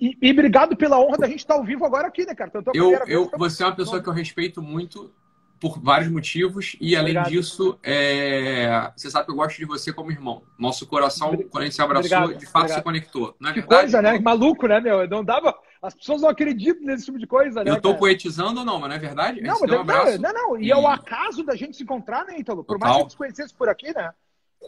E, 0.00 0.16
e 0.20 0.32
obrigado 0.32 0.76
pela 0.76 1.00
honra 1.00 1.18
da 1.18 1.26
gente 1.26 1.40
estar 1.40 1.54
ao 1.54 1.64
vivo 1.64 1.84
agora 1.84 2.08
aqui, 2.08 2.26
né, 2.26 2.34
cara? 2.34 2.50
Então, 2.54 2.72
eu, 2.74 2.92
eu, 3.06 3.30
você 3.36 3.62
é 3.62 3.66
uma 3.66 3.76
pessoa 3.76 4.02
que 4.02 4.08
eu 4.08 4.12
respeito 4.12 4.60
muito 4.60 5.12
por 5.60 5.80
vários 5.80 6.10
motivos 6.10 6.76
e 6.78 6.94
além 6.94 7.16
obrigado. 7.16 7.30
disso, 7.30 7.78
é... 7.82 8.92
você 8.94 9.10
sabe 9.10 9.24
que 9.24 9.30
eu 9.30 9.36
gosto 9.36 9.56
de 9.56 9.64
você 9.64 9.92
como 9.92 10.10
irmão. 10.10 10.42
Nosso 10.58 10.86
coração, 10.86 11.34
quando 11.50 11.62
a 11.62 11.64
gente 11.64 11.74
se 11.74 11.80
abraçou, 11.80 12.18
obrigado. 12.18 12.38
de 12.38 12.46
fato 12.46 12.56
obrigado. 12.56 12.78
se 12.78 12.84
conectou. 12.84 13.34
Não 13.40 13.48
é 13.48 13.52
que 13.54 13.60
verdade? 13.60 13.82
coisa, 13.82 14.02
né? 14.02 14.18
Maluco, 14.18 14.66
né, 14.66 14.80
meu? 14.80 15.08
Não 15.08 15.24
dava. 15.24 15.56
As 15.84 15.94
pessoas 15.94 16.22
não 16.22 16.30
acreditam 16.30 16.86
nesse 16.86 17.04
tipo 17.04 17.18
de 17.18 17.26
coisa, 17.26 17.62
né? 17.62 17.70
Eu 17.70 17.80
tô 17.80 17.90
cara? 17.90 17.98
poetizando 17.98 18.60
ou 18.60 18.66
não, 18.66 18.80
mas 18.80 18.88
não 18.88 18.96
é 18.96 18.98
verdade? 18.98 19.42
Não, 19.42 19.60
mas 19.60 19.70
um 19.70 19.84
não, 19.84 20.18
não, 20.18 20.32
não. 20.32 20.60
E, 20.60 20.66
e 20.66 20.70
é 20.70 20.76
o 20.76 20.88
acaso 20.88 21.44
da 21.44 21.54
gente 21.54 21.76
se 21.76 21.82
encontrar, 21.82 22.24
né, 22.24 22.38
Ítalo? 22.38 22.64
Por 22.64 22.78
Total. 22.78 22.88
mais 22.88 22.96
que 22.96 23.00
a 23.00 23.08
gente 23.08 23.16
conhecesse 23.18 23.54
por 23.54 23.68
aqui, 23.68 23.92
né? 23.92 24.10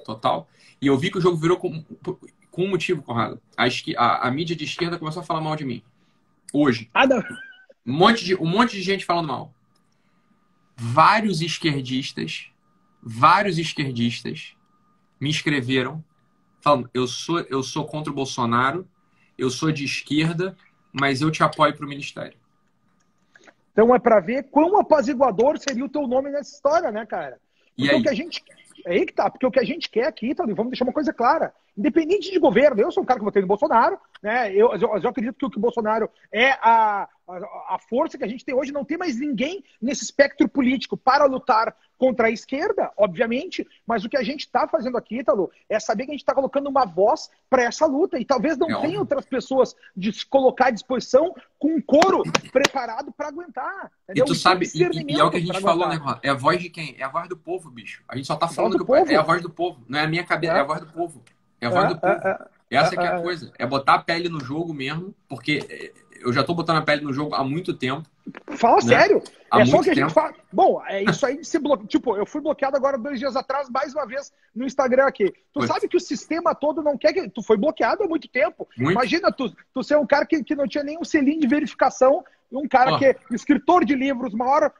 Total. 0.05 0.47
E 0.81 0.87
eu 0.87 0.99
vi 0.99 1.11
que 1.11 1.17
o 1.17 1.21
jogo 1.21 1.39
virou 1.39 1.57
com, 1.57 1.83
com 2.51 2.65
um 2.65 2.69
motivo, 2.69 3.03
Conrado. 3.03 3.41
A, 3.57 3.65
a, 3.97 4.29
a 4.29 4.31
mídia 4.31 4.55
de 4.55 4.65
esquerda 4.65 4.99
começou 4.99 5.23
a 5.23 5.25
falar 5.25 5.41
mal 5.41 5.57
de 5.57 5.65
mim. 5.65 5.83
Hoje. 6.53 6.91
Ah, 6.93 7.07
não. 7.07 7.23
Um 7.87 7.97
monte 7.97 8.23
de, 8.23 8.35
um 8.35 8.47
monte 8.47 8.73
de 8.73 8.83
gente 8.83 9.07
falando 9.07 9.29
mal. 9.29 9.55
Vários 10.77 11.41
esquerdistas, 11.41 12.51
vários 13.03 13.57
esquerdistas 13.57 14.55
me 15.19 15.31
escreveram 15.31 16.05
falando: 16.61 16.91
eu 16.93 17.07
sou, 17.07 17.41
eu 17.41 17.63
sou 17.63 17.87
contra 17.87 18.13
o 18.13 18.15
Bolsonaro, 18.15 18.87
eu 19.39 19.49
sou 19.49 19.73
de 19.73 19.85
esquerda, 19.85 20.55
mas 20.99 21.21
eu 21.21 21.31
te 21.31 21.43
apoio 21.43 21.75
para 21.76 21.87
o 21.87 21.88
ministério. 21.88 22.37
Então 23.73 23.95
é 23.95 23.99
para 23.99 24.21
ver 24.21 24.45
quão 24.45 24.79
apaziguador 24.79 25.59
seria 25.59 25.85
o 25.85 25.88
teu 25.88 26.07
nome 26.07 26.31
nessa 26.31 26.55
história, 26.55 26.91
né, 26.91 27.05
cara? 27.05 27.38
Porque 27.76 27.95
o 27.95 28.03
que 28.03 28.09
a 28.09 28.15
gente 28.15 28.43
é 28.85 28.93
aí 28.93 29.05
que 29.05 29.12
tá, 29.12 29.29
porque 29.29 29.47
o 29.47 29.50
que 29.50 29.59
a 29.59 29.65
gente 29.65 29.91
quer 29.91 30.07
aqui, 30.07 30.35
tá, 30.35 30.45
vamos 30.45 30.71
deixar 30.71 30.85
uma 30.85 30.93
coisa 30.93 31.12
clara. 31.12 31.53
Independente 31.76 32.31
de 32.31 32.38
governo, 32.38 32.81
eu 32.81 32.91
sou 32.91 33.03
um 33.03 33.07
cara 33.07 33.19
que 33.19 33.25
votei 33.25 33.43
no 33.43 33.49
Bolsonaro, 33.49 33.99
né? 34.26 34.52
Eu, 34.52 34.73
eu, 34.73 34.99
eu 34.99 35.09
acredito 35.09 35.37
que 35.37 35.47
o 35.47 35.50
que 35.50 35.56
o 35.56 35.61
Bolsonaro 35.61 36.11
é 36.33 36.50
a, 36.61 37.09
a, 37.28 37.75
a, 37.75 37.78
força 37.78 38.18
que 38.18 38.25
a 38.25 38.26
gente 38.28 38.45
tem 38.45 38.52
hoje. 38.52 38.73
Não 38.73 38.85
tem 38.85 38.99
mais 38.99 39.21
ninguém 39.21 39.62
nesse 39.80 40.02
espectro 40.02 40.49
político 40.49 40.97
para 40.97 41.26
lutar 41.26 41.76
contra 41.97 42.26
a 42.26 42.30
esquerda, 42.30 42.92
obviamente, 42.97 43.66
mas 43.87 44.04
o 44.04 44.09
que 44.09 44.16
a 44.16 44.25
gente 44.25 44.40
está 44.40 44.66
fazendo 44.66 44.99
aqui, 44.99 45.21
Ítalo, 45.21 45.49
é 45.68 45.78
saber 45.78 46.04
que 46.04 46.11
a 46.11 46.14
gente 46.14 46.23
está 46.23 46.35
colocando 46.35 46.68
uma 46.68 46.85
voz 46.85 47.30
para 47.49 47.62
essa 47.62 47.87
luta. 47.87 48.18
E 48.18 48.25
talvez 48.25 48.59
não 48.59 48.68
é 48.68 48.80
tenha 48.80 48.99
outras 48.99 49.25
pessoas 49.25 49.76
de 49.97 50.12
se 50.12 50.26
colocar 50.26 50.66
à 50.66 50.71
disposição 50.71 51.33
com 51.56 51.76
um 51.76 51.80
coro 51.80 52.25
preparado 52.50 53.12
para 53.12 53.28
aguentar. 53.28 53.92
Entendeu? 54.04 54.25
E 54.25 54.26
tu 54.26 54.35
sabe, 54.35 54.66
e, 54.75 55.12
e, 55.12 55.21
é 55.21 55.23
o 55.23 55.30
que 55.30 55.37
a 55.37 55.40
gente 55.40 55.61
falou, 55.61 55.88
né, 55.88 56.00
É 56.21 56.30
a 56.30 56.35
voz 56.35 56.61
de 56.61 56.68
quem? 56.68 56.97
É 56.99 57.04
a 57.04 57.09
voz 57.09 57.28
do 57.28 57.37
povo, 57.37 57.71
bicho. 57.71 58.02
A 58.09 58.16
gente 58.16 58.26
só 58.26 58.35
está 58.35 58.49
falando 58.49 58.85
que 58.85 59.14
é 59.14 59.16
a 59.16 59.23
voz 59.23 59.40
do 59.40 59.50
povo. 59.50 59.85
Não 59.88 60.00
é 60.00 60.02
a 60.02 60.09
minha 60.09 60.25
cabeça, 60.25 60.54
é, 60.54 60.56
é 60.56 60.61
a 60.62 60.64
voz 60.64 60.80
do 60.80 60.87
povo. 60.88 61.23
É 61.61 61.66
a 61.68 61.71
voz 61.71 61.85
é, 61.85 61.88
do 61.95 62.00
povo. 62.00 62.12
É, 62.12 62.56
é, 62.71 62.77
Essa 62.77 62.97
que 62.97 63.03
é 63.03 63.09
a 63.09 63.21
coisa. 63.21 63.53
É 63.59 63.67
botar 63.67 63.95
a 63.95 63.99
pele 63.99 64.29
no 64.29 64.41
jogo 64.41 64.75
mesmo, 64.75 65.15
porque 65.29 65.93
eu 66.21 66.33
já 66.33 66.41
estou 66.41 66.55
botando 66.55 66.79
a 66.79 66.83
pele 66.83 67.03
no 67.03 67.13
jogo 67.13 67.35
há 67.35 67.45
muito 67.45 67.75
tempo. 67.75 68.09
Fala 68.57 68.77
né? 68.77 68.83
sério. 68.83 69.23
Há 69.51 69.61
é 69.61 69.67
só 69.67 69.83
que 69.83 69.91
a 69.91 69.95
gente 69.95 70.13
fala. 70.13 70.35
Bom, 70.53 70.83
é 70.87 71.05
isso 71.05 71.25
aí 71.25 71.39
de 71.39 71.47
ser 71.47 71.61
bloqueado. 71.61 71.89
Tipo, 71.89 72.17
eu 72.17 72.27
fui 72.27 72.41
bloqueado 72.41 72.77
agora 72.77 72.99
dois 72.99 73.21
dias 73.21 73.37
atrás, 73.37 73.71
mais 73.71 73.95
uma 73.95 74.07
vez, 74.07 74.33
no 74.55 74.67
Instagram 74.67 75.07
aqui. 75.07 75.31
Tu 75.53 75.61
foi. 75.61 75.67
sabe 75.67 75.89
que 75.89 75.97
o 75.97 76.01
sistema 76.01 76.55
todo 76.55 76.83
não 76.83 76.99
quer 76.99 77.13
que. 77.13 77.29
Tu 77.29 77.43
foi 77.43 77.57
bloqueado 77.57 78.03
há 78.03 78.09
muito 78.09 78.29
tempo. 78.29 78.69
Muito. 78.77 78.93
Imagina 78.93 79.31
tu, 79.31 79.55
tu 79.73 79.83
ser 79.83 79.97
um 79.97 80.07
cara 80.07 80.27
que, 80.27 80.43
que 80.43 80.57
não 80.57 80.67
tinha 80.67 80.83
nenhum 80.83 81.05
selinho 81.05 81.41
de 81.41 81.47
verificação, 81.47 82.25
um 82.51 82.67
cara 82.67 82.95
oh. 82.95 82.99
que 82.99 83.07
é 83.07 83.17
escritor 83.31 83.85
de 83.85 83.95
livros, 83.95 84.35
maior. 84.35 84.73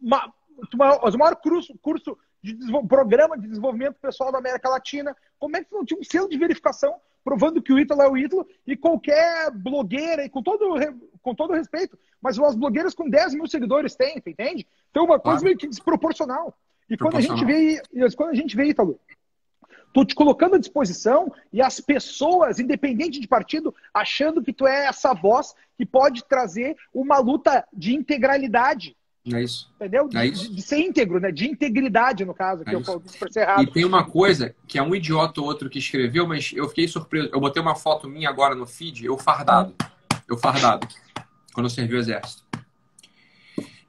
Ma, 0.00 0.30
o 0.72 1.18
maior 1.18 1.36
curso, 1.36 1.74
curso 1.80 2.16
de 2.42 2.56
programa 2.86 3.38
de 3.38 3.48
desenvolvimento 3.48 3.96
pessoal 4.00 4.30
da 4.30 4.38
América 4.38 4.68
Latina. 4.68 5.16
Como 5.38 5.56
é 5.56 5.62
que 5.62 5.70
tu 5.70 5.76
não 5.76 5.84
tinha 5.84 5.98
um 5.98 6.04
selo 6.04 6.28
de 6.28 6.36
verificação 6.36 6.94
provando 7.24 7.62
que 7.62 7.72
o 7.72 7.78
Ítalo 7.78 8.02
é 8.02 8.08
o 8.08 8.16
Ítalo 8.16 8.46
e 8.66 8.76
qualquer 8.76 9.50
blogueira, 9.50 10.24
e 10.24 10.28
com 10.28 10.42
todo, 10.42 10.76
com 11.20 11.34
todo 11.34 11.54
respeito, 11.54 11.98
mas 12.20 12.38
as 12.38 12.54
blogueiras 12.54 12.94
com 12.94 13.08
10 13.08 13.34
mil 13.34 13.46
seguidores 13.46 13.94
têm, 13.94 14.16
entende? 14.26 14.66
Então, 14.90 15.04
uma 15.04 15.18
coisa 15.18 15.44
meio 15.44 15.56
que 15.56 15.66
desproporcional. 15.66 16.56
E 16.88 16.96
quando 16.96 17.16
a 17.16 17.20
gente 17.20 17.44
vê, 17.44 17.82
quando 18.16 18.30
a 18.30 18.34
gente 18.34 18.56
vê, 18.56 18.66
Ítalo, 18.66 18.98
tu 19.92 20.04
te 20.04 20.14
colocando 20.14 20.56
à 20.56 20.58
disposição 20.58 21.32
e 21.52 21.60
as 21.60 21.80
pessoas, 21.80 22.58
independente 22.58 23.20
de 23.20 23.28
partido, 23.28 23.74
achando 23.92 24.42
que 24.42 24.52
tu 24.52 24.66
é 24.66 24.86
essa 24.86 25.12
voz 25.14 25.54
que 25.76 25.86
pode 25.86 26.24
trazer 26.24 26.76
uma 26.92 27.18
luta 27.18 27.66
de 27.72 27.94
integralidade 27.94 28.96
é 29.30 29.40
isso. 29.40 29.70
Entendeu? 29.76 30.08
É 30.14 30.26
isso. 30.26 30.48
De, 30.48 30.56
de, 30.56 30.62
ser 30.62 30.78
íntegro, 30.78 31.20
né? 31.20 31.30
De 31.30 31.46
integridade, 31.46 32.24
no 32.24 32.34
caso, 32.34 32.64
que 32.64 32.70
é 32.70 32.74
eu 32.74 32.82
falo 32.82 33.00
para 33.18 33.30
ser 33.30 33.40
errado. 33.40 33.62
E 33.62 33.66
tem 33.70 33.84
uma 33.84 34.04
coisa 34.04 34.54
que 34.66 34.78
é 34.78 34.82
um 34.82 34.94
idiota 34.94 35.40
ou 35.40 35.46
outro 35.46 35.70
que 35.70 35.78
escreveu, 35.78 36.26
mas 36.26 36.52
eu 36.52 36.68
fiquei 36.68 36.88
surpreso. 36.88 37.28
Eu 37.32 37.40
botei 37.40 37.62
uma 37.62 37.76
foto 37.76 38.08
minha 38.08 38.28
agora 38.28 38.54
no 38.54 38.66
feed, 38.66 39.04
eu 39.04 39.16
fardado. 39.16 39.74
Eu 40.26 40.36
fardado. 40.36 40.88
Quando 41.54 41.66
eu 41.66 41.70
servi 41.70 41.94
o 41.94 41.98
exército. 41.98 42.42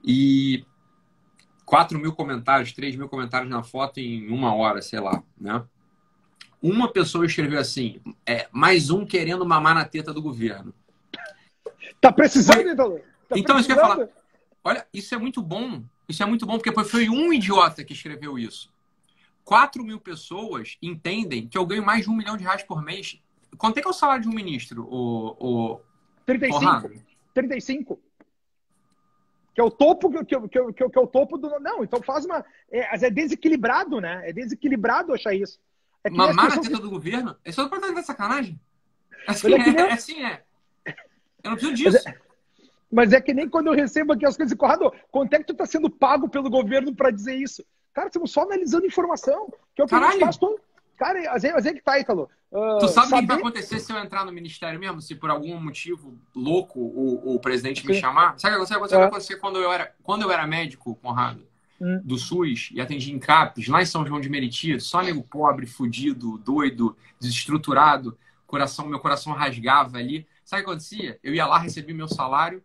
E 0.04 0.64
4 1.64 1.98
mil 1.98 2.12
comentários, 2.12 2.72
3 2.72 2.94
mil 2.94 3.08
comentários 3.08 3.50
na 3.50 3.62
foto 3.62 3.98
em 3.98 4.30
uma 4.30 4.54
hora, 4.54 4.80
sei 4.80 5.00
lá, 5.00 5.20
né? 5.40 5.64
Uma 6.62 6.92
pessoa 6.92 7.26
escreveu 7.26 7.58
assim: 7.58 8.00
é, 8.24 8.46
mais 8.52 8.88
um 8.90 9.04
querendo 9.04 9.44
mamar 9.44 9.74
na 9.74 9.84
teta 9.84 10.12
do 10.12 10.22
governo. 10.22 10.72
Tá 12.00 12.12
precisando, 12.12 12.68
então? 12.68 12.98
Tá 13.28 13.38
então, 13.38 13.56
precisando? 13.56 13.58
isso 13.58 13.66
que 13.66 13.72
eu 13.72 13.76
ia 13.76 13.82
falar. 13.82 14.23
Olha, 14.64 14.86
isso 14.92 15.14
é 15.14 15.18
muito 15.18 15.42
bom. 15.42 15.84
Isso 16.08 16.22
é 16.22 16.26
muito 16.26 16.46
bom, 16.46 16.58
porque 16.58 16.84
foi 16.84 17.08
um 17.08 17.32
idiota 17.32 17.84
que 17.84 17.92
escreveu 17.92 18.38
isso. 18.38 18.72
4 19.44 19.84
mil 19.84 20.00
pessoas 20.00 20.78
entendem 20.80 21.46
que 21.46 21.56
eu 21.56 21.66
ganho 21.66 21.84
mais 21.84 22.04
de 22.04 22.10
um 22.10 22.16
milhão 22.16 22.36
de 22.36 22.44
reais 22.44 22.62
por 22.62 22.82
mês. 22.82 23.20
Quanto 23.58 23.78
é 23.78 23.82
que 23.82 23.86
é 23.86 23.90
o 23.90 23.94
salário 23.94 24.22
de 24.22 24.28
um 24.28 24.34
ministro? 24.34 24.86
O, 24.90 25.74
o... 25.74 25.80
35. 26.24 26.60
Porrado? 26.60 26.92
35. 27.34 28.00
Que 29.54 29.60
é 29.60 29.64
o 29.64 29.70
topo 29.70 30.10
que, 30.10 30.24
que, 30.24 30.40
que, 30.48 30.72
que, 30.72 30.88
que 30.88 30.98
é 30.98 31.02
o 31.02 31.06
topo 31.06 31.36
do. 31.36 31.60
Não, 31.60 31.84
então 31.84 32.02
faz 32.02 32.24
uma. 32.24 32.44
É, 32.70 33.06
é 33.06 33.10
desequilibrado, 33.10 34.00
né? 34.00 34.28
É 34.28 34.32
desequilibrado 34.32 35.12
achar 35.12 35.34
isso. 35.34 35.60
É 36.02 36.10
Mamar 36.10 36.56
na 36.56 36.60
teta 36.60 36.80
do 36.80 36.90
governo? 36.90 37.36
Isso 37.44 37.62
não 37.62 37.68
pode 37.68 37.86
estar 37.86 38.02
sacanagem. 38.02 38.58
Assim 39.26 39.54
é, 39.54 39.56
é, 39.56 39.80
é, 39.80 39.92
assim 39.92 40.24
é. 40.24 40.42
Eu 41.42 41.50
não 41.50 41.56
preciso 41.56 41.74
disso. 41.74 42.08
É, 42.08 42.18
mas 42.94 43.12
é 43.12 43.20
que 43.20 43.34
nem 43.34 43.48
quando 43.48 43.66
eu 43.66 43.74
recebo 43.74 44.12
aqui 44.12 44.24
as 44.24 44.36
coisas, 44.36 44.56
Corrado, 44.56 44.92
quanto 45.10 45.34
é 45.34 45.38
que 45.38 45.44
tu 45.44 45.52
está 45.52 45.66
sendo 45.66 45.90
pago 45.90 46.28
pelo 46.28 46.48
governo 46.48 46.94
para 46.94 47.10
dizer 47.10 47.34
isso? 47.34 47.64
Cara, 47.92 48.06
estamos 48.06 48.30
só 48.30 48.42
analisando 48.42 48.86
informação, 48.86 49.52
que 49.74 49.82
é 49.82 49.84
o 49.84 49.86
que 49.86 49.90
Caralho. 49.90 50.08
a 50.08 50.12
gente 50.12 50.24
faz 50.24 50.36
todo. 50.36 50.60
Cara, 50.96 51.32
às 51.32 51.42
vezes, 51.42 51.66
é 51.66 51.72
que 51.72 51.82
tá, 51.82 51.98
Ítalo. 51.98 52.30
Uh, 52.52 52.78
tu 52.78 52.88
sabe 52.88 53.12
o 53.12 53.18
que 53.18 53.26
vai 53.26 53.36
acontecer 53.36 53.80
se 53.80 53.92
eu 53.92 53.98
entrar 53.98 54.24
no 54.24 54.30
ministério 54.30 54.78
mesmo? 54.78 55.00
Se 55.00 55.16
por 55.16 55.28
algum 55.28 55.60
motivo 55.60 56.16
louco 56.34 56.78
o, 56.78 57.34
o 57.34 57.40
presidente 57.40 57.82
Sim. 57.82 57.88
me 57.88 57.94
chamar? 57.94 58.38
Sabe 58.38 58.56
o 58.56 58.64
que 58.64 58.70
vai 58.70 59.02
acontecer, 59.02 59.34
é. 59.34 59.36
quando, 59.36 59.58
eu 59.58 59.72
era, 59.72 59.92
quando 60.04 60.22
eu 60.22 60.30
era 60.30 60.46
médico, 60.46 60.94
Conrado, 61.02 61.44
hum. 61.80 62.00
do 62.04 62.16
SUS, 62.16 62.70
e 62.72 62.80
atendi 62.80 63.12
em 63.12 63.18
CAPES, 63.18 63.66
lá 63.66 63.82
em 63.82 63.86
São 63.86 64.06
João 64.06 64.20
de 64.20 64.28
Meriti, 64.28 64.78
só 64.78 65.02
nego 65.02 65.24
pobre, 65.24 65.66
fudido, 65.66 66.38
doido, 66.38 66.96
desestruturado, 67.20 68.16
coração, 68.46 68.86
meu 68.86 69.00
coração 69.00 69.32
rasgava 69.32 69.98
ali. 69.98 70.26
Sabe 70.44 70.62
o 70.62 70.64
que 70.64 70.70
acontecia? 70.70 71.18
Eu 71.24 71.34
ia 71.34 71.46
lá, 71.46 71.58
recebia 71.58 71.94
meu 71.94 72.06
salário, 72.06 72.62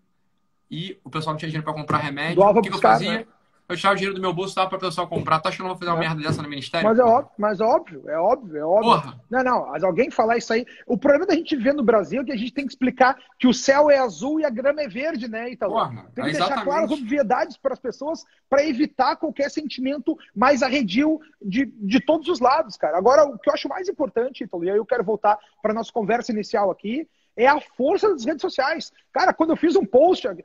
e 0.70 1.00
o 1.04 1.10
pessoal 1.10 1.34
não 1.34 1.40
tinha 1.40 1.50
dinheiro 1.50 1.66
para 1.66 1.74
comprar 1.74 1.98
remédio. 1.98 2.36
Doava 2.36 2.60
o 2.60 2.62
que, 2.62 2.70
buscar, 2.70 2.98
que 2.98 3.06
eu 3.06 3.08
fazia? 3.08 3.20
Né? 3.26 3.26
Eu 3.70 3.78
tirava 3.78 3.94
o 3.94 3.98
dinheiro 3.98 4.16
do 4.16 4.22
meu 4.22 4.34
bolso, 4.34 4.56
dava 4.56 4.68
para 4.68 4.78
o 4.78 4.82
pessoal 4.82 5.08
comprar. 5.08 5.40
Tu 5.40 5.48
acha 5.48 5.58
que 5.58 5.62
eu 5.62 5.68
não 5.68 5.76
vou 5.76 5.80
fazer 5.80 5.92
uma 5.92 6.04
é. 6.04 6.08
merda 6.08 6.24
dessa 6.24 6.42
no 6.42 6.50
ministério? 6.50 6.90
Mas 6.90 6.98
é 6.98 7.04
óbvio, 7.04 7.32
mas 7.38 7.60
é 7.60 7.64
óbvio, 7.64 8.10
é 8.10 8.18
óbvio, 8.18 8.58
é 8.58 8.66
óbvio. 8.66 8.92
Porra. 8.92 9.22
Não, 9.30 9.44
não, 9.44 9.68
mas 9.68 9.84
alguém 9.84 10.10
falar 10.10 10.38
isso 10.38 10.52
aí. 10.52 10.66
O 10.88 10.98
problema 10.98 11.28
da 11.28 11.36
gente 11.36 11.56
ver 11.56 11.76
no 11.76 11.84
Brasil 11.84 12.24
é 12.24 12.26
que 12.26 12.32
a 12.32 12.36
gente 12.36 12.52
tem 12.52 12.66
que 12.66 12.72
explicar 12.72 13.16
que 13.38 13.48
o 13.48 13.54
céu 13.54 13.92
é 13.92 14.00
azul 14.00 14.40
e 14.40 14.46
a 14.46 14.50
grama 14.50 14.82
é 14.82 14.88
verde, 14.88 15.30
né, 15.30 15.52
então 15.52 15.70
Porra, 15.70 16.08
Tem 16.16 16.24
que 16.24 16.32
é 16.32 16.34
deixar 16.34 16.64
claras 16.64 16.90
obviedades 16.90 17.58
para 17.58 17.74
as 17.74 17.80
pessoas 17.80 18.26
para 18.50 18.66
evitar 18.66 19.16
qualquer 19.18 19.52
sentimento 19.52 20.18
mais 20.36 20.64
arredio 20.64 21.20
de, 21.40 21.68
de 21.68 22.00
todos 22.00 22.28
os 22.28 22.40
lados, 22.40 22.76
cara. 22.76 22.98
Agora, 22.98 23.24
o 23.26 23.38
que 23.38 23.52
eu 23.52 23.54
acho 23.54 23.70
mais 23.70 23.88
importante, 23.88 24.46
Ítalo, 24.46 24.66
e 24.66 24.72
aí 24.72 24.78
eu 24.78 24.86
quero 24.86 25.04
voltar 25.04 25.38
para 25.62 25.76
nossa 25.76 25.94
conversa 25.94 26.32
inicial 26.32 26.72
aqui, 26.72 27.08
é 27.40 27.48
a 27.48 27.62
força 27.62 28.10
das 28.10 28.26
redes 28.26 28.42
sociais. 28.42 28.92
Cara, 29.14 29.34
quando 29.34 29.52
eu 29.52 29.58
fiz 29.58 29.76
um 29.76 29.86
post, 29.86 30.28
uh, 30.28 30.36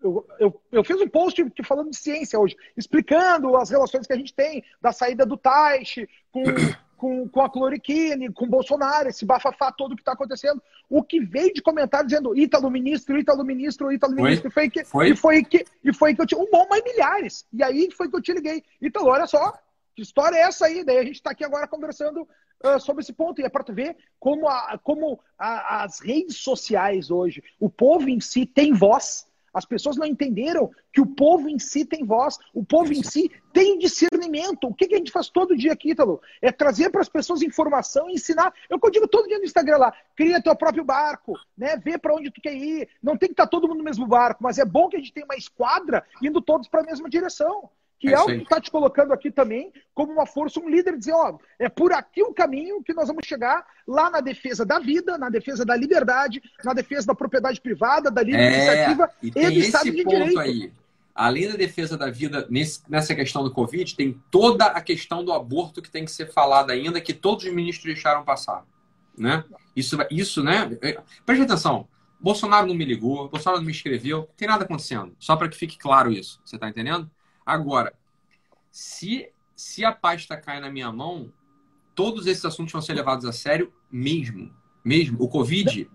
eu, 0.00 0.26
eu, 0.38 0.62
eu, 0.70 0.84
fiz 0.84 1.00
um 1.00 1.08
post 1.08 1.44
falando 1.64 1.90
de 1.90 1.96
ciência 1.96 2.38
hoje, 2.38 2.56
explicando 2.76 3.56
as 3.56 3.68
relações 3.68 4.06
que 4.06 4.12
a 4.12 4.16
gente 4.16 4.32
tem 4.32 4.62
da 4.80 4.92
saída 4.92 5.26
do 5.26 5.36
Taish 5.36 6.06
com, 6.30 6.44
com, 6.96 7.28
com 7.28 7.40
a 7.40 7.50
cloriquine, 7.50 8.32
com 8.32 8.44
o 8.44 8.48
Bolsonaro, 8.48 9.08
esse 9.08 9.24
bafafá 9.24 9.72
todo 9.72 9.96
que 9.96 10.02
está 10.02 10.12
acontecendo. 10.12 10.62
O 10.88 11.02
que 11.02 11.18
veio 11.18 11.52
de 11.52 11.62
comentário 11.62 12.06
dizendo 12.06 12.36
Ítalo 12.36 12.70
ministro, 12.70 13.18
Ítalo 13.18 13.44
ministro, 13.44 13.90
Ítalo 13.90 14.14
ministro, 14.14 14.50
foi? 14.52 14.66
E, 14.66 14.70
foi 14.70 14.70
que, 14.70 14.84
foi? 14.84 15.08
E, 15.08 15.16
foi 15.16 15.44
que, 15.44 15.64
e 15.82 15.92
foi 15.92 16.14
que 16.14 16.22
eu 16.22 16.26
tinha 16.26 16.40
um 16.40 16.48
bom, 16.48 16.64
mais 16.68 16.84
milhares. 16.84 17.44
E 17.52 17.60
aí 17.60 17.90
foi 17.90 18.08
que 18.08 18.14
eu 18.14 18.22
te 18.22 18.32
liguei. 18.32 18.62
Ítalo, 18.80 19.08
olha 19.08 19.26
só, 19.26 19.52
que 19.96 20.02
história 20.02 20.36
é 20.36 20.42
essa 20.42 20.66
aí? 20.66 20.84
Daí 20.84 20.98
a 20.98 21.04
gente 21.04 21.16
está 21.16 21.30
aqui 21.30 21.44
agora 21.44 21.66
conversando 21.66 22.28
uh, 22.64 22.80
sobre 22.80 23.02
esse 23.02 23.12
ponto. 23.12 23.40
E 23.40 23.44
é 23.44 23.48
para 23.48 23.64
tu 23.64 23.72
ver 23.72 23.96
como, 24.18 24.48
a, 24.48 24.78
como 24.82 25.20
a, 25.38 25.84
as 25.84 26.00
redes 26.00 26.38
sociais 26.38 27.10
hoje, 27.10 27.42
o 27.60 27.68
povo 27.68 28.08
em 28.08 28.20
si 28.20 28.46
tem 28.46 28.72
voz. 28.72 29.26
As 29.52 29.64
pessoas 29.64 29.96
não 29.96 30.04
entenderam 30.04 30.68
que 30.92 31.00
o 31.00 31.06
povo 31.06 31.48
em 31.48 31.60
si 31.60 31.84
tem 31.84 32.04
voz, 32.04 32.36
o 32.52 32.64
povo 32.64 32.92
em 32.92 33.04
si 33.04 33.30
tem 33.52 33.78
discernimento. 33.78 34.66
O 34.66 34.74
que, 34.74 34.88
que 34.88 34.96
a 34.96 34.98
gente 34.98 35.12
faz 35.12 35.28
todo 35.28 35.56
dia 35.56 35.72
aqui, 35.72 35.92
Ítalo? 35.92 36.20
É 36.42 36.50
trazer 36.50 36.90
para 36.90 37.02
as 37.02 37.08
pessoas 37.08 37.40
informação 37.40 38.10
e 38.10 38.14
ensinar. 38.14 38.52
É 38.68 38.74
eu 38.74 38.90
digo 38.90 39.06
todo 39.06 39.28
dia 39.28 39.38
no 39.38 39.44
Instagram 39.44 39.76
lá. 39.76 39.94
Cria 40.16 40.42
teu 40.42 40.56
próprio 40.56 40.84
barco, 40.84 41.38
né? 41.56 41.76
Vê 41.76 41.96
para 41.96 42.16
onde 42.16 42.32
tu 42.32 42.40
quer 42.40 42.54
ir. 42.54 42.88
Não 43.00 43.16
tem 43.16 43.28
que 43.28 43.34
estar 43.34 43.44
tá 43.44 43.50
todo 43.50 43.68
mundo 43.68 43.78
no 43.78 43.84
mesmo 43.84 44.08
barco, 44.08 44.42
mas 44.42 44.58
é 44.58 44.64
bom 44.64 44.88
que 44.88 44.96
a 44.96 44.98
gente 44.98 45.12
tenha 45.12 45.24
uma 45.24 45.36
esquadra 45.36 46.04
indo 46.20 46.42
todos 46.42 46.66
para 46.66 46.80
a 46.80 46.84
mesma 46.84 47.08
direção 47.08 47.70
que 47.98 48.08
é, 48.08 48.12
é 48.12 48.20
o 48.20 48.26
que 48.26 48.42
está 48.42 48.60
te 48.60 48.70
colocando 48.70 49.12
aqui 49.12 49.30
também 49.30 49.72
como 49.94 50.12
uma 50.12 50.26
força, 50.26 50.60
um 50.60 50.68
líder, 50.68 50.98
dizer, 50.98 51.14
ó, 51.14 51.38
é 51.58 51.68
por 51.68 51.92
aqui 51.92 52.22
o 52.22 52.34
caminho 52.34 52.82
que 52.82 52.92
nós 52.92 53.08
vamos 53.08 53.26
chegar 53.26 53.64
lá 53.86 54.10
na 54.10 54.20
defesa 54.20 54.64
da 54.64 54.78
vida, 54.78 55.16
na 55.16 55.30
defesa 55.30 55.64
da 55.64 55.76
liberdade, 55.76 56.42
na 56.64 56.72
defesa 56.72 57.06
da 57.06 57.14
propriedade 57.14 57.60
privada, 57.60 58.10
da 58.10 58.22
livre 58.22 58.42
é, 58.42 58.54
iniciativa 58.54 59.10
e, 59.22 59.28
e 59.28 59.50
do 59.50 59.58
Estado 59.58 59.90
de 59.90 60.04
Direito. 60.04 60.38
Aí. 60.38 60.72
Além 61.14 61.48
da 61.48 61.56
defesa 61.56 61.96
da 61.96 62.10
vida 62.10 62.46
nesse, 62.50 62.82
nessa 62.88 63.14
questão 63.14 63.44
do 63.44 63.52
Covid, 63.52 63.94
tem 63.94 64.20
toda 64.30 64.66
a 64.66 64.80
questão 64.80 65.24
do 65.24 65.32
aborto 65.32 65.80
que 65.80 65.90
tem 65.90 66.04
que 66.04 66.10
ser 66.10 66.32
falada 66.32 66.72
ainda, 66.72 67.00
que 67.00 67.14
todos 67.14 67.44
os 67.44 67.52
ministros 67.52 67.94
deixaram 67.94 68.24
passar. 68.24 68.64
Né? 69.16 69.44
Isso, 69.76 69.96
isso, 70.10 70.42
né? 70.42 70.76
É, 70.82 71.00
preste 71.24 71.44
atenção. 71.44 71.86
Bolsonaro 72.20 72.66
não 72.66 72.74
me 72.74 72.84
ligou, 72.84 73.28
Bolsonaro 73.28 73.60
não 73.60 73.66
me 73.66 73.72
escreveu, 73.72 74.18
não 74.18 74.28
tem 74.36 74.48
nada 74.48 74.64
acontecendo. 74.64 75.14
Só 75.18 75.36
para 75.36 75.48
que 75.48 75.56
fique 75.56 75.78
claro 75.78 76.10
isso. 76.10 76.40
Você 76.44 76.56
está 76.56 76.68
entendendo? 76.68 77.08
Agora, 77.44 77.92
se, 78.70 79.30
se 79.54 79.84
a 79.84 79.92
pasta 79.92 80.36
cai 80.36 80.60
na 80.60 80.70
minha 80.70 80.90
mão, 80.90 81.32
todos 81.94 82.26
esses 82.26 82.44
assuntos 82.44 82.72
vão 82.72 82.82
ser 82.82 82.94
levados 82.94 83.24
a 83.24 83.32
sério 83.32 83.72
mesmo. 83.90 84.54
Mesmo. 84.84 85.16
O 85.22 85.28
Covid 85.28 85.88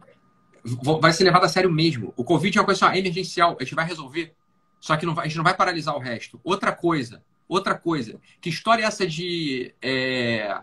vai 0.99 1.13
ser 1.13 1.23
levado 1.23 1.45
a 1.45 1.49
sério 1.49 1.71
mesmo. 1.71 2.13
O 2.15 2.23
Covid 2.23 2.57
é 2.57 2.61
uma 2.61 2.65
coisa 2.65 2.97
emergencial, 2.97 3.57
a 3.59 3.63
gente 3.63 3.75
vai 3.75 3.85
resolver. 3.85 4.33
Só 4.79 4.95
que 4.95 5.05
vai, 5.05 5.25
a 5.25 5.27
gente 5.27 5.37
não 5.37 5.43
vai 5.43 5.55
paralisar 5.55 5.95
o 5.95 5.99
resto. 5.99 6.39
Outra 6.43 6.71
coisa, 6.71 7.23
outra 7.47 7.77
coisa. 7.77 8.19
Que 8.39 8.49
história 8.49 8.83
é 8.83 8.85
essa 8.85 9.05
de 9.05 9.73
é, 9.81 10.61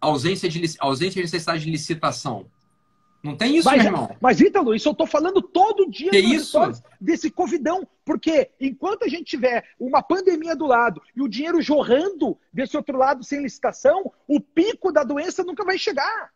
ausência, 0.00 0.48
de 0.48 0.76
ausência 0.78 1.16
de 1.16 1.22
necessidade 1.22 1.64
de 1.64 1.70
licitação? 1.70 2.46
Não 3.22 3.36
tem 3.36 3.56
isso, 3.56 3.68
mas, 3.68 3.78
meu 3.78 3.86
irmão. 3.86 4.16
Mas, 4.20 4.40
Ítalo, 4.40 4.74
isso 4.74 4.88
eu 4.88 4.94
tô 4.94 5.06
falando 5.06 5.40
todo 5.40 5.88
dia 5.88 6.10
que 6.10 6.18
isso? 6.18 6.58
desse 7.00 7.30
covidão. 7.30 7.86
Porque 8.04 8.50
enquanto 8.60 9.04
a 9.04 9.08
gente 9.08 9.24
tiver 9.24 9.64
uma 9.78 10.02
pandemia 10.02 10.56
do 10.56 10.66
lado 10.66 11.00
e 11.14 11.22
o 11.22 11.28
dinheiro 11.28 11.62
jorrando 11.62 12.36
desse 12.52 12.76
outro 12.76 12.98
lado 12.98 13.22
sem 13.22 13.40
licitação, 13.40 14.12
o 14.26 14.40
pico 14.40 14.90
da 14.90 15.04
doença 15.04 15.44
nunca 15.44 15.64
vai 15.64 15.78
chegar. 15.78 16.30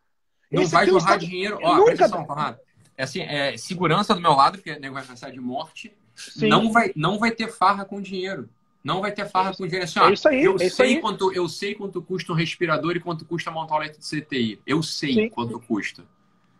Não 0.49 0.61
Esse 0.61 0.71
vai 0.71 0.85
jorrar 0.85 0.99
estado... 0.99 1.25
dinheiro. 1.25 1.59
Ó, 1.61 1.75
nunca... 1.75 2.05
atenção, 2.05 2.25
Conrado. 2.25 2.57
É 2.95 3.03
assim, 3.03 3.21
é, 3.21 3.57
segurança 3.57 4.15
do 4.15 4.21
meu 4.21 4.31
lado, 4.31 4.57
porque 4.57 4.71
o 4.71 4.79
negócio 4.79 5.07
vai 5.07 5.15
pensar 5.15 5.29
de 5.29 5.41
morte. 5.41 5.93
Não 6.37 6.71
vai, 6.71 6.91
não 6.95 7.19
vai 7.19 7.31
ter 7.31 7.51
farra 7.51 7.83
com 7.83 8.01
dinheiro. 8.01 8.49
Não 8.81 9.01
vai 9.01 9.11
ter 9.11 9.29
farra 9.29 9.51
é 9.51 9.53
com 9.53 9.65
dinheiro. 9.65 9.83
Assim, 9.83 9.99
ó, 9.99 10.09
é 10.09 10.13
isso 10.13 10.27
aí, 10.29 10.43
eu, 10.43 10.55
é 10.55 10.69
sei 10.69 10.95
aí. 10.95 11.01
Quanto, 11.01 11.33
eu 11.33 11.49
sei 11.49 11.75
quanto 11.75 12.01
custa 12.01 12.31
um 12.31 12.35
respirador 12.35 12.95
e 12.95 12.99
quanto 13.01 13.25
custa 13.25 13.51
montar 13.51 13.75
um 13.75 13.79
leito 13.79 13.99
de 13.99 14.05
CTI. 14.05 14.61
Eu 14.65 14.81
sei 14.81 15.13
Sim. 15.13 15.29
quanto 15.29 15.59
custa. 15.59 16.05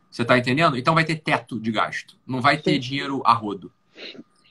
Você 0.10 0.22
está 0.22 0.38
entendendo? 0.38 0.78
Então 0.78 0.94
vai 0.94 1.06
ter 1.06 1.18
teto 1.18 1.60
de 1.60 1.72
gasto. 1.72 2.18
Não 2.26 2.42
vai 2.42 2.58
ter 2.58 2.74
Sim. 2.74 2.80
dinheiro 2.80 3.22
a 3.26 3.34
rodo. 3.34 3.72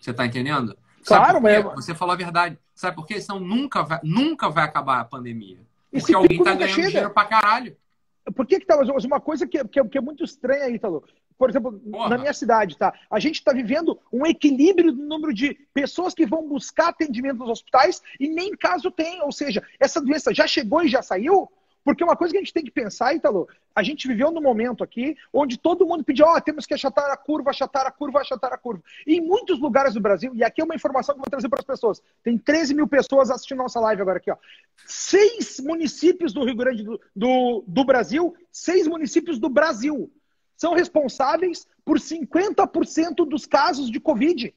Você 0.00 0.10
está 0.10 0.26
entendendo? 0.26 0.76
Claro, 1.04 1.40
mas... 1.40 1.64
Você 1.74 1.94
falou 1.94 2.12
a 2.12 2.16
verdade. 2.16 2.58
Sabe 2.74 2.96
por 2.96 3.06
quê? 3.06 3.20
Senão 3.20 3.40
nunca 3.40 3.82
vai, 3.82 4.00
nunca 4.02 4.48
vai 4.48 4.64
acabar 4.64 5.00
a 5.00 5.04
pandemia. 5.04 5.58
Porque 5.90 6.14
alguém 6.14 6.38
está 6.38 6.54
ganhando 6.54 6.74
chega. 6.74 6.88
dinheiro 6.88 7.10
pra 7.10 7.24
caralho. 7.24 7.76
Por 8.34 8.46
que 8.46 8.60
que 8.60 8.66
tá? 8.66 8.76
Uma 8.76 9.20
coisa 9.20 9.46
que, 9.46 9.64
que, 9.64 9.84
que 9.84 9.98
é 9.98 10.00
muito 10.00 10.24
estranha 10.24 10.64
aí, 10.64 10.74
Italo. 10.74 11.04
Por 11.38 11.50
exemplo, 11.50 11.72
Porra. 11.72 12.08
na 12.08 12.18
minha 12.18 12.32
cidade, 12.32 12.76
tá? 12.76 12.94
A 13.10 13.18
gente 13.20 13.36
está 13.36 13.52
vivendo 13.52 13.98
um 14.12 14.26
equilíbrio 14.26 14.90
do 14.90 15.02
número 15.02 15.34
de 15.34 15.54
pessoas 15.72 16.14
que 16.14 16.26
vão 16.26 16.48
buscar 16.48 16.88
atendimento 16.88 17.38
nos 17.38 17.50
hospitais 17.50 18.02
e 18.18 18.28
nem 18.28 18.56
caso 18.56 18.90
tem. 18.90 19.22
Ou 19.22 19.30
seja, 19.30 19.62
essa 19.78 20.00
doença 20.00 20.34
já 20.34 20.46
chegou 20.46 20.82
e 20.82 20.88
já 20.88 21.02
saiu, 21.02 21.50
porque 21.86 22.02
uma 22.02 22.16
coisa 22.16 22.32
que 22.32 22.38
a 22.38 22.40
gente 22.40 22.52
tem 22.52 22.64
que 22.64 22.70
pensar, 22.72 23.14
Italo, 23.14 23.48
a 23.72 23.80
gente 23.80 24.08
viveu 24.08 24.32
num 24.32 24.42
momento 24.42 24.82
aqui 24.82 25.16
onde 25.32 25.56
todo 25.56 25.86
mundo 25.86 26.02
pediu, 26.02 26.26
ó, 26.26 26.34
oh, 26.34 26.40
temos 26.40 26.66
que 26.66 26.74
achatar 26.74 27.08
a 27.12 27.16
curva, 27.16 27.50
achatar 27.50 27.86
a 27.86 27.92
curva, 27.92 28.20
achatar 28.20 28.52
a 28.52 28.58
curva. 28.58 28.82
E 29.06 29.14
em 29.14 29.20
muitos 29.20 29.60
lugares 29.60 29.94
do 29.94 30.00
Brasil, 30.00 30.34
e 30.34 30.42
aqui 30.42 30.60
é 30.60 30.64
uma 30.64 30.74
informação 30.74 31.14
que 31.14 31.20
eu 31.20 31.22
vou 31.22 31.30
trazer 31.30 31.48
para 31.48 31.60
as 31.60 31.64
pessoas, 31.64 32.02
tem 32.24 32.36
13 32.36 32.74
mil 32.74 32.88
pessoas 32.88 33.30
assistindo 33.30 33.58
nossa 33.58 33.78
live 33.78 34.02
agora 34.02 34.18
aqui, 34.18 34.32
ó. 34.32 34.36
Seis 34.84 35.60
municípios 35.60 36.32
do 36.32 36.44
Rio 36.44 36.56
Grande 36.56 36.82
do, 36.82 37.00
do, 37.14 37.64
do 37.64 37.84
Brasil, 37.84 38.34
seis 38.50 38.88
municípios 38.88 39.38
do 39.38 39.48
Brasil, 39.48 40.10
são 40.56 40.74
responsáveis 40.74 41.68
por 41.84 42.00
50% 42.00 43.24
dos 43.28 43.46
casos 43.46 43.92
de 43.92 44.00
Covid. 44.00 44.52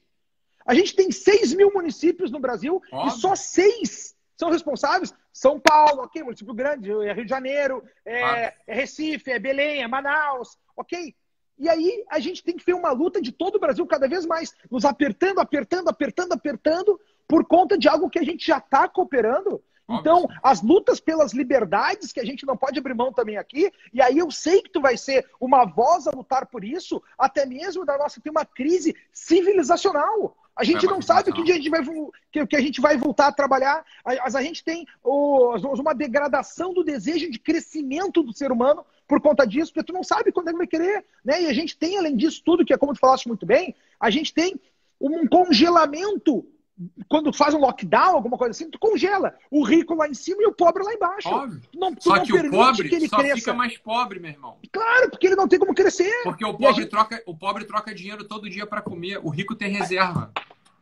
A 0.66 0.74
gente 0.74 0.96
tem 0.96 1.12
6 1.12 1.54
mil 1.54 1.72
municípios 1.72 2.32
no 2.32 2.40
Brasil 2.40 2.82
Óbvio. 2.90 3.08
e 3.08 3.20
só 3.20 3.36
seis 3.36 4.16
são 4.40 4.50
responsáveis. 4.50 5.14
São 5.32 5.60
Paulo, 5.60 6.02
ok, 6.02 6.22
município 6.22 6.54
grande, 6.54 6.90
é 6.90 7.12
Rio 7.12 7.24
de 7.24 7.30
Janeiro, 7.30 7.84
é, 8.04 8.54
é 8.66 8.74
Recife, 8.74 9.30
é 9.30 9.38
Belém, 9.38 9.82
é 9.82 9.86
Manaus, 9.86 10.58
ok? 10.76 11.14
E 11.58 11.68
aí 11.68 12.04
a 12.08 12.18
gente 12.18 12.42
tem 12.42 12.56
que 12.56 12.64
ver 12.64 12.72
uma 12.72 12.90
luta 12.90 13.20
de 13.20 13.30
todo 13.30 13.56
o 13.56 13.60
Brasil 13.60 13.86
cada 13.86 14.08
vez 14.08 14.24
mais, 14.24 14.54
nos 14.70 14.86
apertando, 14.86 15.40
apertando, 15.40 15.88
apertando, 15.88 16.32
apertando, 16.32 16.98
por 17.28 17.44
conta 17.44 17.76
de 17.76 17.86
algo 17.86 18.08
que 18.08 18.18
a 18.18 18.24
gente 18.24 18.46
já 18.46 18.58
está 18.58 18.88
cooperando. 18.88 19.62
Então, 19.90 20.26
as 20.40 20.62
lutas 20.62 21.00
pelas 21.00 21.32
liberdades 21.32 22.12
que 22.12 22.20
a 22.20 22.24
gente 22.24 22.46
não 22.46 22.56
pode 22.56 22.78
abrir 22.78 22.94
mão 22.94 23.12
também 23.12 23.36
aqui, 23.36 23.72
e 23.92 24.00
aí 24.00 24.18
eu 24.18 24.30
sei 24.30 24.62
que 24.62 24.70
tu 24.70 24.80
vai 24.80 24.96
ser 24.96 25.28
uma 25.40 25.64
voz 25.64 26.06
a 26.06 26.12
lutar 26.12 26.46
por 26.46 26.64
isso, 26.64 27.02
até 27.18 27.44
mesmo 27.44 27.84
da 27.84 27.98
nossa 27.98 28.20
tem 28.20 28.30
uma 28.30 28.44
crise 28.44 28.94
civilizacional. 29.12 30.36
A 30.60 30.64
gente 30.64 30.84
é 30.84 30.90
não 30.90 31.00
sabe 31.00 31.32
que 31.32 31.42
dia 31.42 31.54
a 31.54 31.56
gente 31.56 31.70
vai, 31.70 31.82
que, 32.30 32.46
que, 32.46 32.56
a 32.56 32.60
gente 32.60 32.82
vai 32.82 32.94
voltar 32.98 33.28
a 33.28 33.32
trabalhar. 33.32 33.82
Mas 34.04 34.34
a 34.34 34.42
gente 34.42 34.62
tem 34.62 34.86
o, 35.02 35.56
uma 35.56 35.94
degradação 35.94 36.74
do 36.74 36.84
desejo 36.84 37.30
de 37.30 37.38
crescimento 37.38 38.22
do 38.22 38.34
ser 38.34 38.52
humano 38.52 38.84
por 39.08 39.22
conta 39.22 39.46
disso, 39.46 39.72
porque 39.72 39.90
tu 39.90 39.94
não 39.94 40.04
sabe 40.04 40.30
quando 40.30 40.48
ele 40.48 40.58
vai 40.58 40.66
querer. 40.66 41.02
Né? 41.24 41.44
E 41.44 41.46
a 41.46 41.54
gente 41.54 41.78
tem, 41.78 41.96
além 41.96 42.14
disso 42.14 42.42
tudo, 42.44 42.62
que 42.62 42.74
é 42.74 42.76
como 42.76 42.92
tu 42.92 43.00
falaste 43.00 43.26
muito 43.26 43.46
bem, 43.46 43.74
a 43.98 44.10
gente 44.10 44.34
tem 44.34 44.60
um 45.00 45.26
congelamento 45.26 46.46
quando 47.08 47.32
faz 47.32 47.54
um 47.54 47.58
lockdown, 47.58 48.14
alguma 48.14 48.38
coisa 48.38 48.52
assim, 48.52 48.70
tu 48.70 48.78
congela 48.78 49.34
o 49.50 49.62
rico 49.64 49.94
lá 49.94 50.08
em 50.08 50.14
cima 50.14 50.42
e 50.42 50.46
o 50.46 50.52
pobre 50.52 50.82
lá 50.82 50.92
embaixo. 50.92 51.28
Óbvio. 51.28 51.60
Não, 51.74 51.94
só 51.98 52.18
que 52.20 52.32
o 52.32 52.50
pobre 52.50 52.88
que 52.88 53.08
só 53.08 53.18
cresça. 53.18 53.36
fica 53.36 53.54
mais 53.54 53.76
pobre, 53.78 54.18
meu 54.18 54.30
irmão. 54.30 54.58
Claro, 54.72 55.10
porque 55.10 55.26
ele 55.26 55.36
não 55.36 55.48
tem 55.48 55.58
como 55.58 55.74
crescer. 55.74 56.12
Porque 56.22 56.44
o 56.44 56.54
pobre, 56.54 56.82
gente... 56.82 56.90
troca, 56.90 57.22
o 57.26 57.36
pobre 57.36 57.64
troca 57.64 57.94
dinheiro 57.94 58.24
todo 58.24 58.48
dia 58.48 58.66
para 58.66 58.80
comer, 58.80 59.18
o 59.22 59.28
rico 59.28 59.54
tem 59.54 59.70
reserva. 59.70 60.32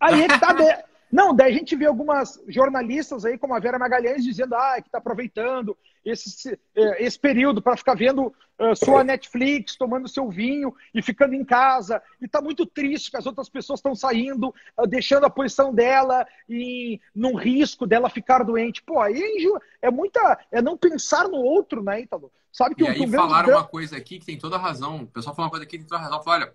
Aí 0.01 0.23
ele 0.23 0.39
tá... 0.39 0.53
De... 0.59 0.89
Não, 1.11 1.35
daí 1.35 1.53
a 1.53 1.57
gente 1.57 1.75
vê 1.75 1.87
algumas 1.87 2.39
jornalistas 2.47 3.25
aí, 3.25 3.39
como 3.39 3.55
a 3.55 3.59
Vera 3.59 3.79
Magalhães, 3.79 4.23
dizendo 4.23 4.55
ah, 4.55 4.75
que 4.77 4.89
está 4.89 4.99
aproveitando 4.99 5.77
esse, 6.05 6.59
é, 6.75 7.05
esse 7.05 7.19
período 7.19 7.61
para 7.61 7.77
ficar 7.77 7.95
vendo 7.95 8.27
uh, 8.27 8.77
sua 8.77 9.05
Netflix, 9.05 9.77
tomando 9.77 10.09
seu 10.09 10.29
vinho 10.29 10.75
e 10.95 11.03
ficando 11.03 11.35
em 11.35 11.45
casa. 11.45 12.03
E 12.21 12.27
está 12.27 12.41
muito 12.41 12.67
triste 12.67 13.11
que 13.11 13.17
as 13.17 13.27
outras 13.27 13.49
pessoas 13.49 13.79
estão 13.79 13.95
saindo, 13.95 14.55
uh, 14.77 14.87
deixando 14.87 15.25
a 15.25 15.31
posição 15.31 15.75
dela 15.75 16.27
e 16.49 17.01
num 17.15 17.37
risco 17.37 17.87
dela 17.87 18.11
ficar 18.11 18.43
doente. 18.43 18.83
Pô, 18.83 19.01
aí 19.01 19.47
é, 19.83 19.89
é 19.89 19.91
muita. 19.91 20.39
É 20.51 20.63
não 20.63 20.77
pensar 20.77 21.29
no 21.29 21.39
outro, 21.39 21.83
né, 21.83 22.01
Ítalo? 22.01 22.33
Sabe 22.51 22.75
que 22.75 22.83
e 22.83 22.89
aí 22.89 23.11
falaram 23.11 23.51
uma 23.51 23.65
coisa 23.65 23.97
aqui 23.97 24.19
que 24.19 24.27
tem 24.27 24.39
toda 24.39 24.57
a 24.57 24.59
razão. 24.59 25.03
O 25.03 25.07
pessoal 25.07 25.35
falou 25.35 25.47
uma 25.47 25.51
coisa 25.51 25.65
aqui 25.65 25.79
que 25.79 25.85
tem 25.85 25.89
toda 25.89 26.01
a 26.01 26.05
razão. 26.05 26.23
Falou, 26.23 26.41
olha, 26.41 26.55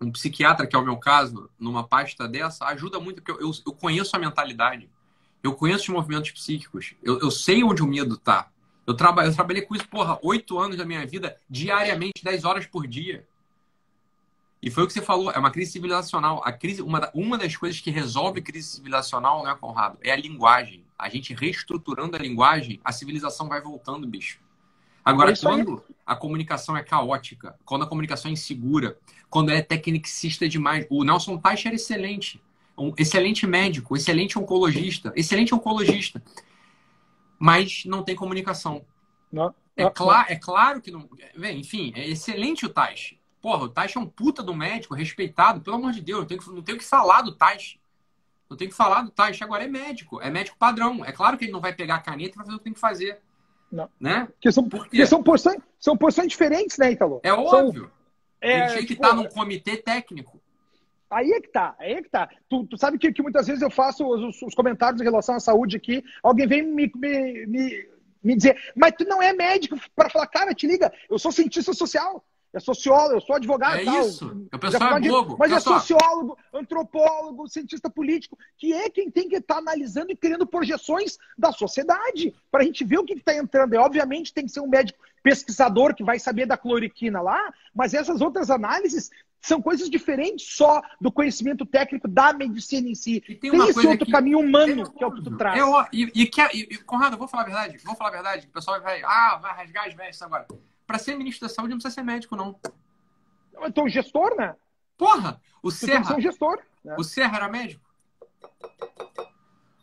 um 0.00 0.12
psiquiatra, 0.12 0.66
que 0.66 0.76
é 0.76 0.78
o 0.78 0.84
meu 0.84 0.96
caso, 0.96 1.50
numa 1.58 1.86
pasta 1.86 2.28
dessa, 2.28 2.66
ajuda 2.66 3.00
muito, 3.00 3.22
porque 3.22 3.32
eu, 3.42 3.48
eu, 3.48 3.52
eu 3.66 3.72
conheço 3.72 4.14
a 4.14 4.18
mentalidade. 4.18 4.88
Eu 5.42 5.54
conheço 5.54 5.84
os 5.84 5.88
movimentos 5.88 6.30
psíquicos. 6.30 6.94
Eu, 7.02 7.18
eu 7.18 7.30
sei 7.30 7.64
onde 7.64 7.82
o 7.82 7.86
medo 7.86 8.14
está. 8.14 8.51
Eu, 8.86 8.94
traba, 8.94 9.24
eu 9.24 9.34
trabalhei 9.34 9.62
com 9.62 9.74
isso, 9.74 9.88
porra, 9.88 10.18
oito 10.22 10.58
anos 10.58 10.76
da 10.76 10.84
minha 10.84 11.06
vida, 11.06 11.36
diariamente, 11.48 12.22
dez 12.22 12.44
horas 12.44 12.66
por 12.66 12.86
dia. 12.86 13.26
E 14.62 14.70
foi 14.70 14.84
o 14.84 14.86
que 14.86 14.92
você 14.92 15.02
falou, 15.02 15.30
é 15.30 15.38
uma 15.38 15.50
crise 15.50 15.72
civilizacional. 15.72 16.40
A 16.44 16.52
crise, 16.52 16.82
uma, 16.82 17.10
uma 17.12 17.36
das 17.36 17.56
coisas 17.56 17.80
que 17.80 17.90
resolve 17.90 18.40
crise 18.40 18.68
civilizacional, 18.68 19.42
né, 19.42 19.56
Conrado, 19.60 19.98
é 20.02 20.12
a 20.12 20.16
linguagem. 20.16 20.84
A 20.96 21.08
gente 21.08 21.34
reestruturando 21.34 22.14
a 22.14 22.18
linguagem, 22.18 22.80
a 22.84 22.92
civilização 22.92 23.48
vai 23.48 23.60
voltando, 23.60 24.06
bicho. 24.06 24.38
Agora, 25.04 25.32
é 25.32 25.36
quando 25.36 25.82
a 26.06 26.14
comunicação 26.14 26.76
é 26.76 26.82
caótica, 26.82 27.56
quando 27.64 27.82
a 27.82 27.86
comunicação 27.88 28.28
é 28.28 28.32
insegura, 28.34 28.96
quando 29.28 29.50
é 29.50 29.60
tecnicista 29.60 30.48
demais. 30.48 30.86
O 30.88 31.02
Nelson 31.02 31.38
Teich 31.38 31.66
era 31.66 31.74
excelente. 31.74 32.40
Um 32.78 32.92
excelente 32.96 33.46
médico, 33.46 33.96
excelente 33.96 34.38
oncologista, 34.38 35.12
excelente 35.16 35.52
oncologista. 35.54 36.22
Mas 37.42 37.82
não 37.86 38.04
tem 38.04 38.14
comunicação. 38.14 38.86
Não, 39.32 39.52
é, 39.76 39.90
cla 39.90 40.26
é 40.28 40.36
claro 40.36 40.80
que 40.80 40.92
não. 40.92 41.08
Bem, 41.36 41.58
enfim, 41.58 41.92
é 41.96 42.08
excelente 42.08 42.64
o 42.64 42.68
Teich. 42.68 43.18
Porra, 43.40 43.64
o 43.64 43.68
Teich 43.68 43.98
é 43.98 44.00
um 44.00 44.06
puta 44.06 44.44
do 44.44 44.54
médico, 44.54 44.94
respeitado, 44.94 45.60
pelo 45.60 45.74
amor 45.74 45.90
de 45.90 46.00
Deus, 46.00 46.20
não 46.20 46.26
tenho 46.28 46.40
que, 46.40 46.50
não 46.50 46.62
tenho 46.62 46.78
que 46.78 46.84
falar 46.84 47.22
do 47.22 47.32
Teich. 47.32 47.80
Não 48.48 48.56
tenho 48.56 48.70
que 48.70 48.76
falar 48.76 49.02
do 49.02 49.10
Teich. 49.10 49.42
Agora 49.42 49.64
é 49.64 49.66
médico, 49.66 50.20
é 50.20 50.30
médico 50.30 50.56
padrão. 50.56 51.04
É 51.04 51.10
claro 51.10 51.36
que 51.36 51.46
ele 51.46 51.52
não 51.52 51.60
vai 51.60 51.74
pegar 51.74 51.96
a 51.96 52.00
caneta 52.00 52.30
e 52.30 52.36
vai 52.36 52.44
fazer 52.44 52.54
o 52.54 52.58
que 52.58 52.64
tem 52.64 52.74
que 52.74 52.78
fazer. 52.78 53.20
Não. 53.72 53.90
Né? 53.98 54.26
Porque 54.26 54.52
são, 54.52 54.68
porque 54.68 55.06
são, 55.06 55.20
posições, 55.20 55.60
são 55.80 55.96
posições 55.96 56.28
diferentes, 56.28 56.78
né, 56.78 56.92
Italo? 56.92 57.20
É 57.24 57.32
óbvio. 57.32 57.82
São, 57.82 57.90
é, 58.40 58.56
ele 58.56 58.66
tinha 58.66 58.80
que 58.82 58.86
tipo, 58.86 59.02
estar 59.02 59.16
num 59.16 59.28
comitê 59.28 59.76
técnico. 59.78 60.40
Aí 61.12 61.30
é 61.32 61.40
que 61.40 61.48
tá, 61.48 61.74
aí 61.78 61.92
é 61.92 62.02
que 62.02 62.08
tá. 62.08 62.28
Tu, 62.48 62.66
tu 62.66 62.76
sabe 62.76 62.98
que, 62.98 63.12
que, 63.12 63.22
muitas 63.22 63.46
vezes 63.46 63.62
eu 63.62 63.70
faço 63.70 64.06
os, 64.06 64.42
os, 64.42 64.54
comentários 64.54 65.00
em 65.00 65.04
relação 65.04 65.34
à 65.34 65.40
saúde 65.40 65.76
aqui, 65.76 66.04
alguém 66.22 66.46
vem 66.46 66.62
me, 66.62 66.90
me, 66.94 67.46
me, 67.46 67.88
me 68.22 68.36
dizer, 68.36 68.56
mas 68.74 68.94
tu 68.96 69.04
não 69.04 69.22
é 69.22 69.32
médico 69.32 69.76
para 69.94 70.10
falar, 70.10 70.26
cara, 70.26 70.54
te 70.54 70.66
liga, 70.66 70.92
eu 71.10 71.18
sou 71.18 71.30
cientista 71.30 71.72
social 71.72 72.24
é 72.52 72.60
sociólogo, 72.60 73.14
eu 73.14 73.20
sou 73.20 73.34
advogado. 73.34 73.80
É 73.80 73.84
tal. 73.84 74.00
isso. 74.06 74.46
O 74.52 74.58
pessoal 74.58 74.96
é 74.98 75.00
bobo. 75.00 75.36
Mas 75.38 75.52
é 75.52 75.60
sociólogo, 75.60 76.36
antropólogo, 76.52 77.48
cientista 77.48 77.88
político, 77.88 78.38
que 78.58 78.74
é 78.74 78.90
quem 78.90 79.10
tem 79.10 79.28
que 79.28 79.36
estar 79.36 79.54
tá 79.54 79.60
analisando 79.60 80.12
e 80.12 80.16
criando 80.16 80.46
projeções 80.46 81.16
da 81.36 81.50
sociedade, 81.50 82.34
para 82.50 82.62
a 82.62 82.64
gente 82.64 82.84
ver 82.84 82.98
o 82.98 83.04
que 83.04 83.14
está 83.14 83.34
entrando. 83.34 83.74
E, 83.74 83.78
obviamente, 83.78 84.34
tem 84.34 84.44
que 84.44 84.52
ser 84.52 84.60
um 84.60 84.68
médico 84.68 84.98
pesquisador 85.22 85.94
que 85.94 86.04
vai 86.04 86.18
saber 86.18 86.46
da 86.46 86.56
cloriquina 86.56 87.22
lá, 87.22 87.54
mas 87.74 87.94
essas 87.94 88.20
outras 88.20 88.50
análises 88.50 89.10
são 89.42 89.60
coisas 89.60 89.90
diferentes 89.90 90.56
só 90.56 90.80
do 91.00 91.10
conhecimento 91.10 91.66
técnico 91.66 92.06
da 92.06 92.32
medicina 92.32 92.88
em 92.88 92.94
si. 92.94 93.16
E 93.28 93.34
tem, 93.34 93.50
tem 93.50 93.68
esse 93.68 93.86
outro 93.86 94.06
que... 94.06 94.12
caminho 94.12 94.38
humano 94.38 94.82
é, 94.82 94.98
que 94.98 95.02
é 95.02 95.06
o 95.06 95.12
que 95.12 95.22
tu 95.22 95.36
traz. 95.36 95.58
Eu, 95.58 95.72
e, 95.92 96.12
e, 96.14 96.26
que, 96.26 96.40
e, 96.56 96.78
Conrado, 96.78 97.18
vou 97.18 97.26
falar 97.26 97.42
a 97.42 97.46
verdade. 97.46 97.78
Vou 97.78 97.96
falar 97.96 98.10
a 98.10 98.12
verdade. 98.12 98.46
O 98.46 98.50
pessoal 98.50 98.80
vai, 98.80 99.02
ah, 99.02 99.38
vai 99.42 99.52
rasgar 99.56 99.88
as 99.88 99.94
vestes 99.94 100.22
agora. 100.22 100.46
Para 100.86 100.98
ser 100.98 101.16
ministro 101.16 101.48
da 101.48 101.52
saúde 101.52 101.70
não 101.70 101.78
precisa 101.78 101.94
ser 101.94 102.02
médico, 102.04 102.36
não. 102.36 102.58
Então, 103.64 103.88
gestor, 103.88 104.36
né? 104.36 104.54
Porra! 104.96 105.40
O 105.60 105.68
tu 105.68 105.74
Serra. 105.74 106.16
Um 106.16 106.20
gestor, 106.20 106.60
né? 106.84 106.94
O 106.96 107.02
Serra 107.02 107.36
era 107.36 107.48
médico? 107.48 107.84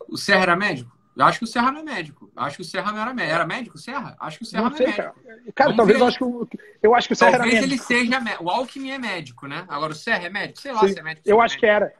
O 0.07 0.17
Serra 0.17 0.41
era 0.43 0.55
médico? 0.55 0.98
Eu 1.19 1.25
acho 1.25 1.39
que 1.39 1.43
o 1.43 1.47
Serra 1.47 1.69
não 1.69 1.81
é 1.81 1.83
médico. 1.83 2.31
Eu 2.33 2.43
acho 2.43 2.55
que 2.55 2.61
o 2.61 2.65
Serra 2.65 2.93
não 2.93 3.01
era 3.01 3.13
médico. 3.13 3.35
Era 3.35 3.45
médico 3.45 3.75
o 3.75 3.79
Serra? 3.79 4.15
Acho 4.21 4.37
que 4.37 4.43
o 4.43 4.47
Serra 4.47 4.63
não, 4.63 4.69
não 4.69 4.77
sei, 4.77 4.85
é 4.85 4.89
médico. 4.89 5.03
Cara, 5.03 5.53
cara 5.53 5.75
talvez 5.75 5.99
eu 5.99 6.05
acho 6.05 6.17
que 6.17 6.23
o, 6.23 6.49
eu 6.81 6.95
acho 6.95 7.07
que 7.09 7.13
o 7.13 7.15
Serra 7.17 7.31
talvez 7.31 7.55
era 7.55 7.67
médico. 7.67 7.91
ele 7.91 7.99
seja 7.99 8.19
médico. 8.21 8.43
O 8.45 8.49
Alckmin 8.49 8.91
é 8.91 8.97
médico, 8.97 9.45
né? 9.45 9.65
Agora 9.67 9.91
o 9.91 9.95
Serra 9.95 10.25
é 10.27 10.29
médico? 10.29 10.61
Sei 10.61 10.71
lá 10.71 10.79
Sim, 10.79 10.93
se 10.93 10.99
é 10.99 11.03
médico. 11.03 11.29
Eu 11.29 11.41
acho 11.41 11.55
médico. 11.55 11.59
que 11.59 11.65
era. 11.65 11.93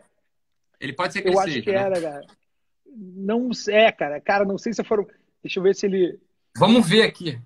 Ele 0.79 0.93
pode 0.93 1.11
ser 1.11 1.21
que 1.21 1.27
eu 1.27 1.33
ele 1.33 1.39
acho 1.39 1.47
seja, 1.49 1.61
que 1.61 1.71
né? 1.71 1.77
era, 1.77 2.01
cara. 2.01 2.27
Não 2.95 3.49
é, 3.67 3.91
cara. 3.91 4.21
Cara, 4.21 4.45
não 4.45 4.57
sei 4.57 4.71
se 4.71 4.83
foram. 4.85 5.05
Deixa 5.43 5.59
eu 5.59 5.63
ver 5.63 5.75
se 5.75 5.85
ele. 5.85 6.17
Vamos 6.57 6.87
ver 6.87 7.01
aqui. 7.01 7.41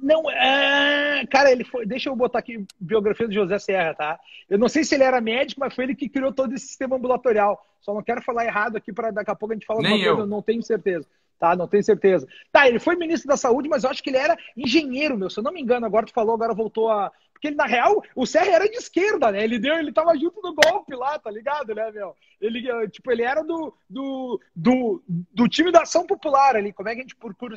Não, 0.00 0.30
é... 0.30 1.26
cara, 1.26 1.50
ele 1.50 1.64
foi. 1.64 1.84
Deixa 1.84 2.08
eu 2.08 2.16
botar 2.16 2.38
aqui 2.38 2.64
biografia 2.78 3.26
do 3.26 3.34
José 3.34 3.58
Serra, 3.58 3.94
tá? 3.94 4.20
Eu 4.48 4.58
não 4.58 4.68
sei 4.68 4.84
se 4.84 4.94
ele 4.94 5.04
era 5.04 5.20
médico, 5.20 5.60
mas 5.60 5.74
foi 5.74 5.84
ele 5.84 5.94
que 5.94 6.08
criou 6.08 6.32
todo 6.32 6.54
esse 6.54 6.68
sistema 6.68 6.96
ambulatorial. 6.96 7.64
Só 7.80 7.92
não 7.92 8.02
quero 8.02 8.22
falar 8.22 8.44
errado 8.44 8.76
aqui 8.76 8.92
para 8.92 9.10
daqui 9.10 9.30
a 9.30 9.34
pouco 9.34 9.52
a 9.52 9.56
gente 9.56 9.66
falar 9.66 9.82
Nem 9.82 9.92
alguma 9.92 10.06
coisa, 10.06 10.22
eu 10.22 10.26
não 10.26 10.42
tenho 10.42 10.62
certeza. 10.62 11.06
Tá, 11.38 11.56
não 11.56 11.66
tenho 11.66 11.82
certeza. 11.82 12.28
Tá, 12.52 12.68
ele 12.68 12.78
foi 12.78 12.94
ministro 12.94 13.28
da 13.28 13.36
Saúde, 13.36 13.68
mas 13.68 13.82
eu 13.82 13.90
acho 13.90 14.00
que 14.00 14.10
ele 14.10 14.16
era 14.16 14.38
engenheiro, 14.56 15.18
meu. 15.18 15.28
Se 15.28 15.40
eu 15.40 15.42
não 15.42 15.52
me 15.52 15.60
engano, 15.60 15.84
agora 15.84 16.06
tu 16.06 16.12
falou, 16.12 16.34
agora 16.34 16.54
voltou 16.54 16.88
a. 16.88 17.10
Porque 17.32 17.48
ele, 17.48 17.56
na 17.56 17.66
real, 17.66 18.00
o 18.14 18.24
Serra 18.24 18.52
era 18.52 18.68
de 18.68 18.76
esquerda, 18.76 19.32
né? 19.32 19.42
Ele 19.42 19.58
deu, 19.58 19.74
ele 19.74 19.92
tava 19.92 20.16
junto 20.16 20.40
no 20.40 20.54
golpe 20.54 20.94
lá, 20.94 21.18
tá 21.18 21.28
ligado, 21.28 21.74
né, 21.74 21.90
meu? 21.90 22.14
Ele, 22.40 22.88
tipo, 22.88 23.10
ele 23.10 23.22
era 23.22 23.42
do, 23.42 23.74
do, 23.90 24.40
do, 24.54 25.02
do 25.34 25.48
time 25.48 25.72
da 25.72 25.82
ação 25.82 26.06
popular 26.06 26.54
ali. 26.54 26.72
Como 26.72 26.88
é 26.88 26.94
que 26.94 27.00
a 27.00 27.02
gente 27.02 27.16
procura. 27.16 27.56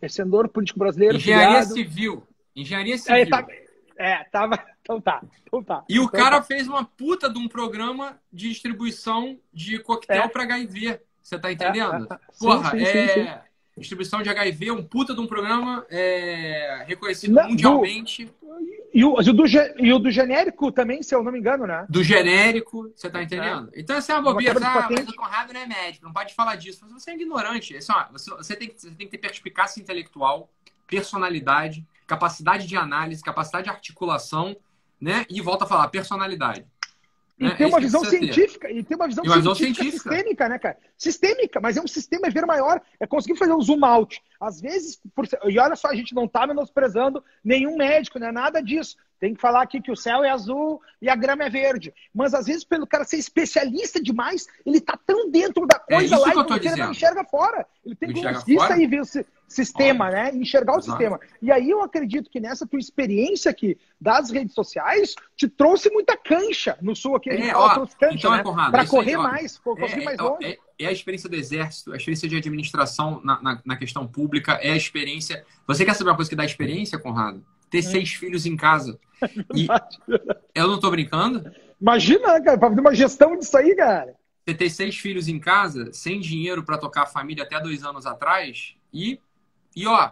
Vencedor 0.00 0.48
político 0.48 0.78
brasileiro. 0.78 1.16
Engenharia 1.16 1.48
criado. 1.48 1.72
civil. 1.72 2.26
Engenharia 2.54 2.94
é, 2.94 2.98
civil. 2.98 3.22
É, 3.22 3.26
tá, 3.26 3.46
é, 3.96 4.24
tava. 4.24 4.64
Então 4.86 5.00
tá. 5.00 5.20
Então 5.42 5.64
tá. 5.64 5.84
E 5.88 5.94
então 5.94 6.04
o 6.04 6.08
cara 6.08 6.36
tá. 6.36 6.44
fez 6.44 6.68
uma 6.68 6.84
puta 6.84 7.28
de 7.28 7.40
um 7.40 7.48
programa 7.48 8.20
de 8.32 8.50
distribuição 8.50 9.36
de 9.52 9.80
coquetel 9.80 10.22
é. 10.22 10.28
para 10.28 10.44
HIV. 10.44 11.00
Você 11.20 11.36
tá 11.40 11.50
entendendo? 11.50 12.06
É, 12.08 12.18
Porra, 12.38 12.70
sim, 12.70 12.78
sim, 12.78 12.98
é. 12.98 13.08
Sim, 13.08 13.80
distribuição 13.80 14.22
de 14.22 14.28
HIV, 14.28 14.70
um 14.70 14.84
puta 14.84 15.12
de 15.12 15.20
um 15.20 15.26
programa 15.26 15.84
é, 15.90 16.84
reconhecido 16.86 17.34
não, 17.34 17.48
mundialmente. 17.48 18.26
Do, 18.26 18.32
e, 18.96 19.04
o, 19.04 19.20
e, 19.20 19.28
o 19.28 19.32
do, 19.34 19.44
e 19.78 19.92
o 19.92 19.98
do 19.98 20.10
genérico 20.10 20.72
também, 20.72 21.02
se 21.02 21.14
eu 21.14 21.22
não 21.22 21.30
me 21.30 21.38
engano, 21.38 21.66
né? 21.66 21.84
Do 21.86 22.02
genérico, 22.02 22.90
você 22.96 23.10
tá 23.10 23.22
entendendo? 23.22 23.68
É. 23.74 23.80
Então, 23.80 23.94
essa 23.94 24.14
é 24.14 24.16
uma 24.16 24.22
bobeira. 24.22 24.58
Ah, 24.64 24.88
mas 24.90 25.06
o 25.06 25.14
Conrado 25.14 25.52
não 25.52 25.60
é 25.60 25.66
médico, 25.66 26.06
não 26.06 26.14
pode 26.14 26.32
falar 26.32 26.56
disso. 26.56 26.86
Você 26.88 27.10
é 27.10 27.14
ignorante. 27.14 27.76
Assim, 27.76 27.92
ó, 27.92 28.06
você, 28.10 28.30
você, 28.30 28.56
tem, 28.56 28.72
você 28.74 28.90
tem 28.92 29.06
que 29.06 29.10
ter 29.10 29.18
perspicácia 29.18 29.82
intelectual, 29.82 30.48
personalidade, 30.86 31.86
capacidade 32.06 32.66
de 32.66 32.74
análise, 32.74 33.22
capacidade 33.22 33.64
de 33.64 33.70
articulação, 33.70 34.56
né? 34.98 35.26
E 35.28 35.42
volta 35.42 35.64
a 35.64 35.68
falar, 35.68 35.88
personalidade. 35.88 36.64
E 37.38 37.44
né? 37.44 37.54
tem 37.54 37.66
uma 37.66 37.80
visão 37.80 38.02
científica, 38.02 38.66
ter. 38.66 38.76
e 38.76 38.82
tem 38.82 38.96
uma 38.96 39.06
visão, 39.06 39.22
científica, 39.24 39.54
científica, 39.56 40.10
sistêmica, 40.10 40.48
né, 40.48 40.58
cara? 40.58 40.78
Sistêmica, 40.96 41.60
mas 41.60 41.76
é 41.76 41.82
um 41.82 41.86
sistema 41.86 42.28
é 42.28 42.30
ver 42.30 42.46
maior, 42.46 42.80
é 42.98 43.06
conseguir 43.06 43.38
fazer 43.38 43.52
um 43.52 43.60
zoom 43.60 43.84
out. 43.84 44.22
Às 44.40 44.58
vezes, 44.58 44.98
por... 45.14 45.26
e 45.44 45.58
olha 45.58 45.76
só, 45.76 45.88
a 45.88 45.94
gente 45.94 46.14
não 46.14 46.24
está 46.24 46.46
menosprezando 46.46 47.22
nenhum 47.44 47.76
médico, 47.76 48.18
não 48.18 48.28
é 48.28 48.32
nada 48.32 48.62
disso. 48.62 48.96
Tem 49.18 49.34
que 49.34 49.40
falar 49.40 49.62
aqui 49.62 49.80
que 49.80 49.90
o 49.90 49.96
céu 49.96 50.22
é 50.22 50.30
azul 50.30 50.80
e 51.00 51.08
a 51.08 51.16
grama 51.16 51.44
é 51.44 51.50
verde. 51.50 51.92
Mas 52.14 52.34
às 52.34 52.46
vezes, 52.46 52.64
pelo 52.64 52.86
cara 52.86 53.04
ser 53.04 53.16
especialista 53.16 54.02
demais, 54.02 54.46
ele 54.64 54.80
tá 54.80 54.98
tão 55.06 55.30
dentro 55.30 55.66
da 55.66 55.76
é 55.88 55.94
coisa 55.94 56.14
é 56.14 56.18
lá 56.18 56.44
que, 56.44 56.68
ele 56.68 56.76
não 56.76 56.90
enxerga 56.90 57.24
fora. 57.24 57.66
Ele 57.84 57.94
tem 57.94 58.12
que 58.12 58.22
conseguir 58.22 58.58
sair 58.58 58.82
e 58.82 58.86
ver 58.86 59.00
o 59.00 59.06
sistema, 59.48 60.06
Olha. 60.06 60.24
né? 60.24 60.30
Enxergar 60.34 60.74
o 60.74 60.78
Exato. 60.78 60.90
sistema. 60.90 61.20
E 61.40 61.50
aí 61.50 61.70
eu 61.70 61.82
acredito 61.82 62.28
que 62.28 62.40
nessa 62.40 62.66
tua 62.66 62.78
experiência 62.78 63.50
aqui 63.50 63.78
das 63.98 64.30
redes 64.30 64.54
sociais 64.54 65.14
te 65.34 65.48
trouxe 65.48 65.88
muita 65.90 66.16
cancha 66.16 66.76
no 66.82 66.94
sul 66.94 67.16
aqui. 67.16 67.30
É, 67.30 67.56
ó, 67.56 67.86
cancha, 67.86 68.14
então, 68.14 68.30
né? 68.32 68.70
Para 68.70 68.86
correr 68.86 69.16
aí, 69.16 69.22
mais, 69.22 69.58
conseguir 69.58 70.02
é, 70.02 70.04
mais 70.04 70.18
longe. 70.18 70.44
É, 70.44 70.58
é, 70.78 70.86
a 70.86 70.92
experiência 70.92 71.28
do 71.28 71.36
exército, 71.36 71.92
a 71.92 71.96
experiência 71.96 72.28
de 72.28 72.36
administração 72.36 73.20
na, 73.24 73.40
na, 73.40 73.62
na, 73.64 73.76
questão 73.76 74.06
pública, 74.06 74.58
é 74.60 74.72
a 74.72 74.76
experiência. 74.76 75.44
Você 75.66 75.84
quer 75.84 75.94
saber 75.94 76.10
uma 76.10 76.16
coisa 76.16 76.28
que 76.28 76.36
dá 76.36 76.44
experiência, 76.44 76.98
Conrado? 76.98 77.42
Ter 77.70 77.78
hum. 77.78 77.82
seis 77.82 78.14
filhos 78.14 78.46
em 78.46 78.56
casa. 78.56 78.98
E... 79.54 79.66
Eu 80.54 80.68
não 80.68 80.80
tô 80.80 80.90
brincando? 80.90 81.50
Imagina, 81.80 82.40
cara, 82.42 82.58
pra 82.58 82.68
fazer 82.68 82.80
uma 82.80 82.94
gestão 82.94 83.36
disso 83.36 83.56
aí, 83.56 83.74
cara. 83.74 84.14
Você 84.44 84.54
ter 84.54 84.70
seis 84.70 84.96
filhos 84.96 85.28
em 85.28 85.38
casa, 85.38 85.92
sem 85.92 86.20
dinheiro 86.20 86.62
para 86.62 86.78
tocar 86.78 87.02
a 87.02 87.06
família 87.06 87.42
até 87.42 87.60
dois 87.60 87.84
anos 87.84 88.06
atrás, 88.06 88.76
e, 88.92 89.20
e 89.74 89.86
ó, 89.86 90.10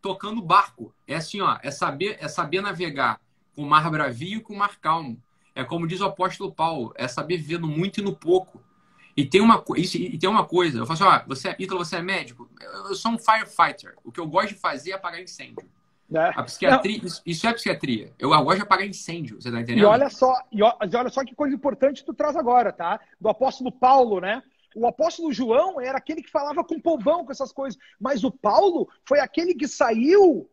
tocando 0.00 0.42
barco. 0.42 0.94
É 1.08 1.14
assim, 1.14 1.40
ó, 1.40 1.58
é 1.62 1.70
saber, 1.70 2.18
é 2.20 2.28
saber 2.28 2.60
navegar 2.60 3.20
com 3.54 3.62
o 3.62 3.68
mar 3.68 3.90
bravio 3.90 4.38
e 4.38 4.40
com 4.40 4.54
o 4.54 4.58
mar 4.58 4.78
calmo. 4.78 5.20
É 5.54 5.64
como 5.64 5.86
diz 5.86 6.00
o 6.00 6.06
apóstolo 6.06 6.52
Paulo, 6.52 6.92
é 6.96 7.08
saber 7.08 7.38
viver 7.38 7.58
no 7.58 7.68
muito 7.68 8.00
e 8.00 8.02
no 8.02 8.14
pouco. 8.14 8.62
E 9.16 9.26
tem 9.26 9.40
uma, 9.40 9.62
isso, 9.76 9.98
e 9.98 10.18
tem 10.18 10.28
uma 10.28 10.46
coisa, 10.46 10.78
eu 10.78 10.86
falo 10.86 11.10
assim, 11.10 11.22
ó, 11.24 11.28
você, 11.28 11.54
Ítalo, 11.58 11.84
você 11.84 11.96
é 11.96 12.02
médico? 12.02 12.50
Eu 12.60 12.94
sou 12.94 13.12
um 13.12 13.18
firefighter. 13.18 13.94
O 14.02 14.10
que 14.10 14.18
eu 14.18 14.26
gosto 14.26 14.48
de 14.48 14.54
fazer 14.54 14.92
é 14.92 14.94
apagar 14.94 15.20
incêndio. 15.20 15.68
É. 16.14 16.32
A 16.34 16.42
psiquiatria, 16.42 17.00
isso, 17.04 17.22
isso, 17.24 17.46
é 17.46 17.52
psiquiatria. 17.52 18.12
Eu 18.18 18.28
gosto 18.30 18.56
de 18.56 18.62
apagar 18.62 18.86
incêndio, 18.86 19.40
você 19.40 19.50
tá 19.50 19.60
entendendo? 19.60 19.82
E 19.82 19.84
olha 19.84 20.10
só, 20.10 20.34
e 20.50 20.62
olha 20.62 21.10
só 21.10 21.24
que 21.24 21.34
coisa 21.34 21.54
importante 21.54 22.04
tu 22.04 22.12
traz 22.12 22.36
agora, 22.36 22.72
tá? 22.72 23.00
Do 23.20 23.28
apóstolo 23.28 23.72
Paulo, 23.72 24.20
né? 24.20 24.42
O 24.74 24.86
apóstolo 24.86 25.32
João 25.32 25.80
era 25.80 25.98
aquele 25.98 26.22
que 26.22 26.30
falava 26.30 26.64
com 26.64 26.76
o 26.76 26.82
povão, 26.82 27.24
com 27.24 27.32
essas 27.32 27.52
coisas. 27.52 27.78
Mas 28.00 28.24
o 28.24 28.30
Paulo 28.30 28.88
foi 29.04 29.20
aquele 29.20 29.54
que 29.54 29.68
saiu 29.68 30.48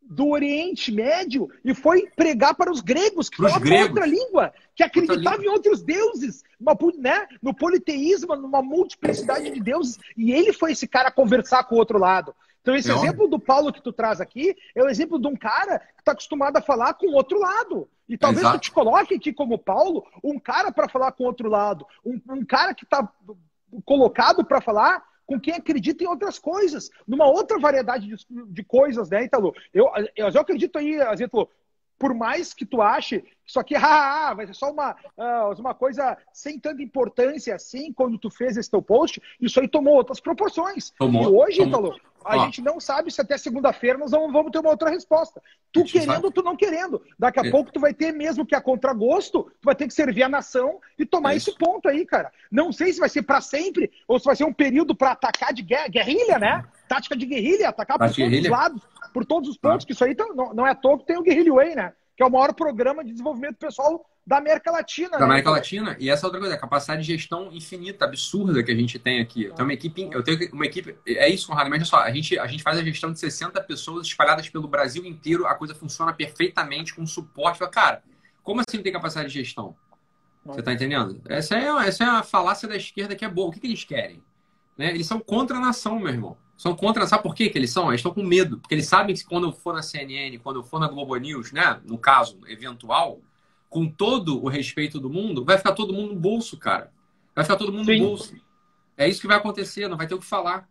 do 0.00 0.28
Oriente 0.28 0.90
Médio 0.90 1.50
e 1.62 1.74
foi 1.74 2.08
pregar 2.16 2.54
para 2.54 2.70
os 2.70 2.80
gregos, 2.80 3.28
que 3.28 3.36
falavam 3.36 3.82
outra 3.82 4.06
língua, 4.06 4.54
que 4.74 4.82
acreditavam 4.82 5.44
em 5.44 5.48
outros 5.48 5.82
deuses, 5.82 6.42
uma, 6.58 6.76
né, 6.96 7.26
no 7.42 7.52
politeísmo, 7.52 8.34
numa 8.36 8.62
multiplicidade 8.62 9.50
de 9.50 9.60
deuses. 9.60 9.98
E 10.16 10.32
ele 10.32 10.52
foi 10.52 10.72
esse 10.72 10.88
cara 10.88 11.08
a 11.08 11.12
conversar 11.12 11.64
com 11.64 11.74
o 11.74 11.78
outro 11.78 11.98
lado. 11.98 12.34
Então, 12.60 12.74
esse 12.74 12.90
é 12.90 12.94
exemplo 12.94 13.28
do 13.28 13.38
Paulo 13.38 13.72
que 13.72 13.82
tu 13.82 13.92
traz 13.92 14.20
aqui 14.20 14.56
é 14.74 14.82
o 14.82 14.88
exemplo 14.88 15.18
de 15.18 15.26
um 15.26 15.36
cara 15.36 15.78
que 15.78 16.00
está 16.00 16.12
acostumado 16.12 16.56
a 16.56 16.62
falar 16.62 16.94
com 16.94 17.06
o 17.06 17.14
outro 17.14 17.38
lado. 17.38 17.88
E 18.08 18.16
talvez 18.16 18.42
Exato. 18.42 18.58
tu 18.58 18.62
te 18.62 18.72
coloque 18.72 19.14
aqui 19.14 19.32
como 19.32 19.58
Paulo, 19.58 20.04
um 20.22 20.38
cara 20.38 20.72
para 20.72 20.88
falar 20.88 21.12
com 21.12 21.24
o 21.24 21.26
outro 21.26 21.48
lado, 21.48 21.86
um, 22.04 22.20
um 22.30 22.44
cara 22.44 22.74
que 22.74 22.84
está 22.84 23.08
colocado 23.84 24.44
para 24.44 24.60
falar 24.60 25.02
com 25.26 25.38
quem 25.38 25.54
acredita 25.54 26.02
em 26.02 26.06
outras 26.06 26.38
coisas, 26.38 26.90
numa 27.06 27.26
outra 27.26 27.58
variedade 27.58 28.06
de, 28.06 28.16
de 28.46 28.64
coisas, 28.64 29.10
né, 29.10 29.24
Italo? 29.24 29.54
Eu, 29.74 29.90
eu, 30.16 30.28
eu 30.28 30.40
acredito 30.40 30.78
aí, 30.78 30.94
exemplo, 31.12 31.50
por 31.98 32.14
mais 32.14 32.54
que 32.54 32.64
tu 32.64 32.80
ache 32.80 33.20
que 33.20 33.50
isso 33.50 33.60
aqui 33.60 33.74
ah, 33.76 34.32
vai 34.34 34.46
ser 34.46 34.54
só 34.54 34.70
uma, 34.70 34.92
uh, 34.92 35.60
uma 35.60 35.74
coisa 35.74 36.16
sem 36.32 36.58
tanta 36.58 36.82
importância 36.82 37.54
assim, 37.54 37.92
quando 37.92 38.18
tu 38.18 38.30
fez 38.30 38.56
esse 38.56 38.70
teu 38.70 38.80
post, 38.80 39.20
isso 39.40 39.60
aí 39.60 39.68
tomou 39.68 39.96
outras 39.96 40.20
proporções. 40.20 40.90
Tomou, 40.98 41.22
e 41.22 41.26
hoje, 41.26 41.58
tomou. 41.58 41.94
Italo, 41.94 42.00
a 42.24 42.36
Ó. 42.36 42.44
gente 42.44 42.60
não 42.60 42.80
sabe 42.80 43.10
se 43.10 43.20
até 43.20 43.38
segunda-feira 43.38 43.98
nós 43.98 44.10
vamos 44.10 44.50
ter 44.50 44.58
uma 44.58 44.70
outra 44.70 44.90
resposta. 44.90 45.42
Tu 45.72 45.84
querendo 45.84 46.24
ou 46.24 46.30
tu 46.30 46.42
não 46.42 46.56
querendo. 46.56 47.02
Daqui 47.18 47.40
a 47.40 47.46
é. 47.46 47.50
pouco 47.50 47.72
tu 47.72 47.80
vai 47.80 47.94
ter 47.94 48.12
mesmo 48.12 48.44
que 48.44 48.54
a 48.54 48.60
contragosto, 48.60 49.44
tu 49.60 49.64
vai 49.64 49.74
ter 49.74 49.86
que 49.86 49.94
servir 49.94 50.22
a 50.22 50.28
nação 50.28 50.80
e 50.98 51.06
tomar 51.06 51.34
esse 51.34 51.56
ponto 51.56 51.88
aí, 51.88 52.04
cara. 52.04 52.32
Não 52.50 52.72
sei 52.72 52.92
se 52.92 53.00
vai 53.00 53.08
ser 53.08 53.22
para 53.22 53.40
sempre 53.40 53.90
ou 54.06 54.18
se 54.18 54.24
vai 54.24 54.36
ser 54.36 54.44
um 54.44 54.52
período 54.52 54.94
para 54.94 55.12
atacar 55.12 55.52
de 55.52 55.62
guerra, 55.62 55.88
guerrilha, 55.88 56.38
né? 56.38 56.64
Tática 56.88 57.16
de 57.16 57.26
guerrilha, 57.26 57.68
atacar 57.68 57.98
por 57.98 58.14
todos 58.14 58.38
os 58.38 58.48
lados 58.48 58.82
por 59.12 59.24
todos 59.24 59.48
os 59.48 59.56
pontos, 59.56 59.84
ah. 59.84 59.86
que 59.86 59.92
isso 59.92 60.04
aí 60.04 60.14
tá, 60.14 60.26
não, 60.34 60.54
não 60.54 60.66
é 60.66 60.70
à 60.70 60.74
toa 60.74 60.98
que 60.98 61.06
tem 61.06 61.16
o 61.16 61.22
Guerrilla 61.22 61.56
Way, 61.56 61.74
né? 61.74 61.92
Que 62.18 62.24
é 62.24 62.26
o 62.26 62.30
maior 62.30 62.52
programa 62.52 63.04
de 63.04 63.12
desenvolvimento 63.12 63.58
pessoal 63.58 64.04
da 64.26 64.38
América 64.38 64.72
Latina. 64.72 65.10
Da 65.10 65.20
né? 65.20 65.24
América 65.24 65.50
Latina. 65.50 65.96
E 66.00 66.10
essa 66.10 66.26
outra 66.26 66.40
coisa, 66.40 66.56
a 66.56 66.58
capacidade 66.58 67.02
de 67.02 67.06
gestão 67.06 67.52
infinita, 67.52 68.04
absurda 68.04 68.60
que 68.60 68.72
a 68.72 68.74
gente 68.74 68.98
tem 68.98 69.20
aqui. 69.20 69.44
Eu 69.44 69.54
tenho 69.54 69.68
uma 69.68 69.72
equipe, 69.72 70.10
eu 70.12 70.22
tenho 70.24 70.52
uma 70.52 70.66
equipe. 70.66 70.98
É 71.06 71.28
isso, 71.28 71.46
Conrado, 71.46 71.70
mas 71.70 71.86
só, 71.86 71.98
a 71.98 72.10
gente, 72.10 72.36
a 72.36 72.48
gente 72.48 72.60
faz 72.60 72.76
a 72.76 72.82
gestão 72.82 73.12
de 73.12 73.20
60 73.20 73.62
pessoas 73.62 74.04
espalhadas 74.04 74.48
pelo 74.48 74.66
Brasil 74.66 75.06
inteiro, 75.06 75.46
a 75.46 75.54
coisa 75.54 75.76
funciona 75.76 76.12
perfeitamente 76.12 76.92
com 76.92 77.06
suporte. 77.06 77.60
Cara, 77.70 78.02
Como 78.42 78.60
assim 78.60 78.78
não 78.78 78.82
tem 78.82 78.92
capacidade 78.92 79.28
de 79.28 79.34
gestão? 79.34 79.76
Você 80.44 80.58
está 80.58 80.72
entendendo? 80.72 81.22
Essa 81.28 81.54
é, 81.54 81.68
essa 81.86 82.02
é 82.02 82.06
a 82.08 82.24
falácia 82.24 82.66
da 82.66 82.74
esquerda 82.74 83.14
que 83.14 83.24
é 83.24 83.28
boa. 83.28 83.48
O 83.48 83.52
que, 83.52 83.60
que 83.60 83.66
eles 83.68 83.84
querem? 83.84 84.20
Né? 84.76 84.90
Eles 84.90 85.06
são 85.06 85.20
contra 85.20 85.56
a 85.56 85.60
nação, 85.60 86.00
meu 86.00 86.08
irmão. 86.08 86.36
São 86.58 86.74
contra. 86.74 87.06
Sabe 87.06 87.22
por 87.22 87.34
quê 87.34 87.48
que 87.48 87.56
eles 87.56 87.70
são? 87.70 87.88
Eles 87.88 88.00
estão 88.00 88.12
com 88.12 88.22
medo. 88.22 88.58
Porque 88.58 88.74
eles 88.74 88.86
sabem 88.86 89.14
que 89.14 89.24
quando 89.24 89.46
eu 89.46 89.52
for 89.52 89.72
na 89.72 89.80
CNN, 89.80 90.36
quando 90.38 90.56
eu 90.56 90.64
for 90.64 90.80
na 90.80 90.88
Globo 90.88 91.16
News, 91.16 91.52
né? 91.52 91.80
No 91.86 91.96
caso, 91.96 92.40
eventual, 92.48 93.20
com 93.70 93.88
todo 93.88 94.42
o 94.42 94.48
respeito 94.48 94.98
do 94.98 95.08
mundo, 95.08 95.44
vai 95.44 95.56
ficar 95.56 95.72
todo 95.72 95.92
mundo 95.94 96.14
no 96.14 96.20
bolso, 96.20 96.58
cara. 96.58 96.92
Vai 97.34 97.44
ficar 97.44 97.56
todo 97.56 97.72
mundo 97.72 97.86
Sim. 97.86 98.00
no 98.00 98.08
bolso. 98.08 98.34
É 98.96 99.08
isso 99.08 99.20
que 99.20 99.28
vai 99.28 99.36
acontecer, 99.36 99.86
não 99.86 99.96
vai 99.96 100.08
ter 100.08 100.14
o 100.16 100.18
que 100.18 100.26
falar. 100.26 100.68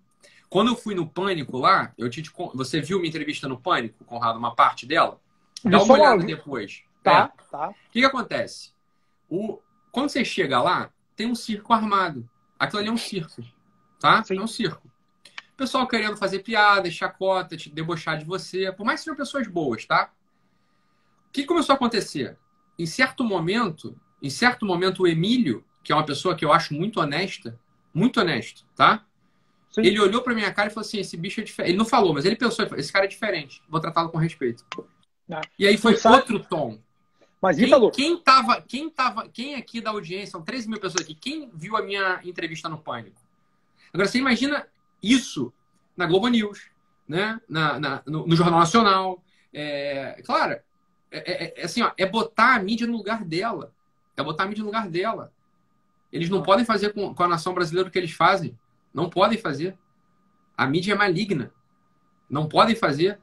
Quando 0.50 0.68
eu 0.68 0.76
fui 0.76 0.94
no 0.94 1.08
Pânico 1.08 1.58
lá, 1.58 1.94
eu 1.98 2.10
te, 2.10 2.22
você 2.54 2.82
viu 2.82 2.98
minha 2.98 3.10
entrevista 3.10 3.48
no 3.48 3.58
Pânico, 3.58 4.04
Conrado, 4.04 4.38
uma 4.38 4.54
parte 4.54 4.86
dela? 4.86 5.20
Dá 5.64 5.82
uma 5.82 5.94
olhada 5.94 6.24
depois. 6.24 6.84
Tá, 7.02 7.32
é. 7.34 7.44
tá. 7.50 7.70
O 7.70 7.74
que, 7.92 8.00
que 8.00 8.06
acontece? 8.06 8.72
O, 9.30 9.60
quando 9.92 10.10
você 10.10 10.26
chega 10.26 10.62
lá, 10.62 10.90
tem 11.16 11.28
um 11.28 11.36
circo 11.36 11.72
armado. 11.72 12.30
Aquilo 12.60 12.82
ali 12.82 12.90
é 12.90 12.92
um 12.92 12.98
circo, 12.98 13.42
tá? 14.00 14.22
Sim. 14.24 14.38
É 14.38 14.42
um 14.42 14.48
circo. 14.48 14.88
Pessoal 15.58 15.88
querendo 15.88 16.16
fazer 16.16 16.40
piada, 16.40 16.90
chacota, 16.92 17.58
te 17.58 17.70
debochar 17.70 18.18
de 18.18 18.24
você, 18.24 18.72
por 18.72 18.86
mais 18.86 19.00
que 19.00 19.06
sejam 19.06 19.18
pessoas 19.18 19.48
boas, 19.48 19.86
tá? 19.86 20.12
O 21.30 21.32
que 21.34 21.44
começou 21.44 21.74
a 21.74 21.76
acontecer? 21.76 22.38
Em 22.78 22.86
certo 22.86 23.24
momento, 23.24 24.00
em 24.22 24.30
certo 24.30 24.66
momento, 24.66 25.04
o 25.04 25.08
Emílio, 25.08 25.66
que 25.84 25.92
é 25.92 25.96
uma 25.96 26.06
pessoa 26.06 26.36
que 26.36 26.46
eu 26.46 26.54
acho 26.54 26.76
muito 26.76 27.00
honesta, 27.00 27.60
muito 27.92 28.20
honesto, 28.20 28.64
tá? 28.76 29.04
Sim. 29.72 29.82
Ele 29.82 30.00
olhou 30.00 30.22
pra 30.22 30.36
minha 30.36 30.54
cara 30.54 30.70
e 30.70 30.72
falou 30.72 30.86
assim: 30.86 31.00
esse 31.00 31.18
bicho 31.18 31.42
é 31.42 31.44
diferente. 31.44 31.72
Ele 31.72 31.78
não 31.78 31.86
falou, 31.86 32.14
mas 32.14 32.26
ele 32.26 32.36
pensou: 32.36 32.66
esse 32.78 32.94
cara 32.94 33.06
é 33.06 33.08
diferente, 33.08 33.62
vou 33.68 33.80
tratá-lo 33.80 34.10
com 34.10 34.18
respeito. 34.18 34.64
Ah, 35.32 35.42
e 35.58 35.68
aí 35.68 35.78
foi 35.78 35.98
outro 36.06 36.40
tom. 36.40 36.80
Mas 37.42 37.58
quem, 37.58 37.70
falou. 37.70 37.92
Quem 37.92 38.18
tava, 38.18 38.62
quem 38.62 38.90
tava, 38.90 39.28
quem 39.30 39.56
aqui 39.56 39.82
da 39.82 39.92
audiência, 39.92 40.32
são 40.32 40.42
13 40.42 40.70
mil 40.70 40.80
pessoas 40.80 41.04
aqui, 41.04 41.16
quem 41.16 41.50
viu 41.54 41.76
a 41.78 41.82
minha 41.82 42.20
entrevista 42.24 42.68
no 42.70 42.78
Pânico? 42.78 43.22
Agora, 43.94 44.08
você 44.08 44.18
imagina 44.18 44.68
isso 45.02 45.54
na 45.96 46.06
Globo 46.06 46.28
News, 46.28 46.70
né? 47.08 47.40
na, 47.48 47.80
na 47.80 48.04
no, 48.06 48.28
no, 48.28 48.36
Jornal 48.36 48.60
Nacional. 48.60 49.24
É, 49.54 50.22
claro, 50.26 50.54
é, 51.12 51.18
é, 51.18 51.54
é, 51.58 51.66
assim, 51.66 51.82
ó, 51.82 51.92
é 51.98 52.06
botar 52.06 52.56
a 52.56 52.60
mídia 52.60 52.88
no 52.88 52.98
lugar 52.98 53.24
dela. 53.24 53.74
É 54.16 54.24
botar 54.24 54.44
a 54.44 54.48
mídia 54.48 54.62
no 54.62 54.68
lugar 54.68 54.90
dela. 54.90 55.32
Eles 56.12 56.30
não 56.30 56.42
podem 56.42 56.66
fazer 56.66 56.94
com, 56.94 57.14
com 57.14 57.24
a 57.24 57.28
nação 57.28 57.54
brasileira 57.54 57.90
o 57.90 57.92
que 57.92 57.98
eles 57.98 58.12
fazem. 58.12 58.58
Não 58.94 59.10
podem 59.10 59.38
fazer. 59.38 59.78
A 60.56 60.66
mídia 60.66 60.94
é 60.94 60.96
maligna. 60.96 61.52
Não 62.30 62.48
podem 62.48 62.76
fazer. 62.76 63.20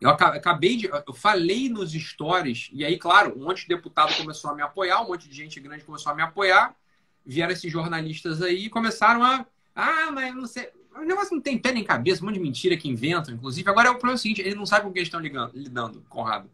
Eu 0.00 0.10
acabei 0.10 0.76
de. 0.76 0.86
Eu 0.86 1.14
falei 1.14 1.68
nos 1.68 1.92
stories, 1.92 2.68
e 2.72 2.84
aí, 2.84 2.98
claro, 2.98 3.38
um 3.38 3.44
monte 3.44 3.62
de 3.62 3.68
deputado 3.68 4.14
começou 4.16 4.50
a 4.50 4.54
me 4.54 4.60
apoiar, 4.60 5.00
um 5.00 5.08
monte 5.08 5.28
de 5.28 5.34
gente 5.34 5.58
grande 5.60 5.84
começou 5.84 6.12
a 6.12 6.14
me 6.14 6.22
apoiar. 6.22 6.76
Vieram 7.24 7.52
esses 7.52 7.72
jornalistas 7.72 8.42
aí 8.42 8.66
e 8.66 8.70
começaram 8.70 9.24
a. 9.24 9.46
Ah, 9.74 10.10
mas 10.12 10.34
não 10.34 10.46
sei. 10.46 10.70
O 10.96 11.04
negócio 11.04 11.34
não 11.34 11.42
tem 11.42 11.58
pé 11.58 11.72
nem 11.72 11.84
cabeça, 11.84 12.22
um 12.22 12.26
monte 12.26 12.36
de 12.36 12.40
mentira 12.40 12.76
que 12.76 12.88
inventam, 12.88 13.34
inclusive. 13.34 13.68
Agora 13.68 13.88
é 13.88 13.90
o 13.90 13.94
problema 13.94 14.18
seguinte: 14.18 14.40
eles 14.40 14.54
não 14.54 14.66
sabem 14.66 14.86
com 14.86 14.92
quem 14.92 15.02
estão 15.02 15.20
ligando, 15.20 15.52
lidando, 15.54 16.02
Conrado. 16.08 16.48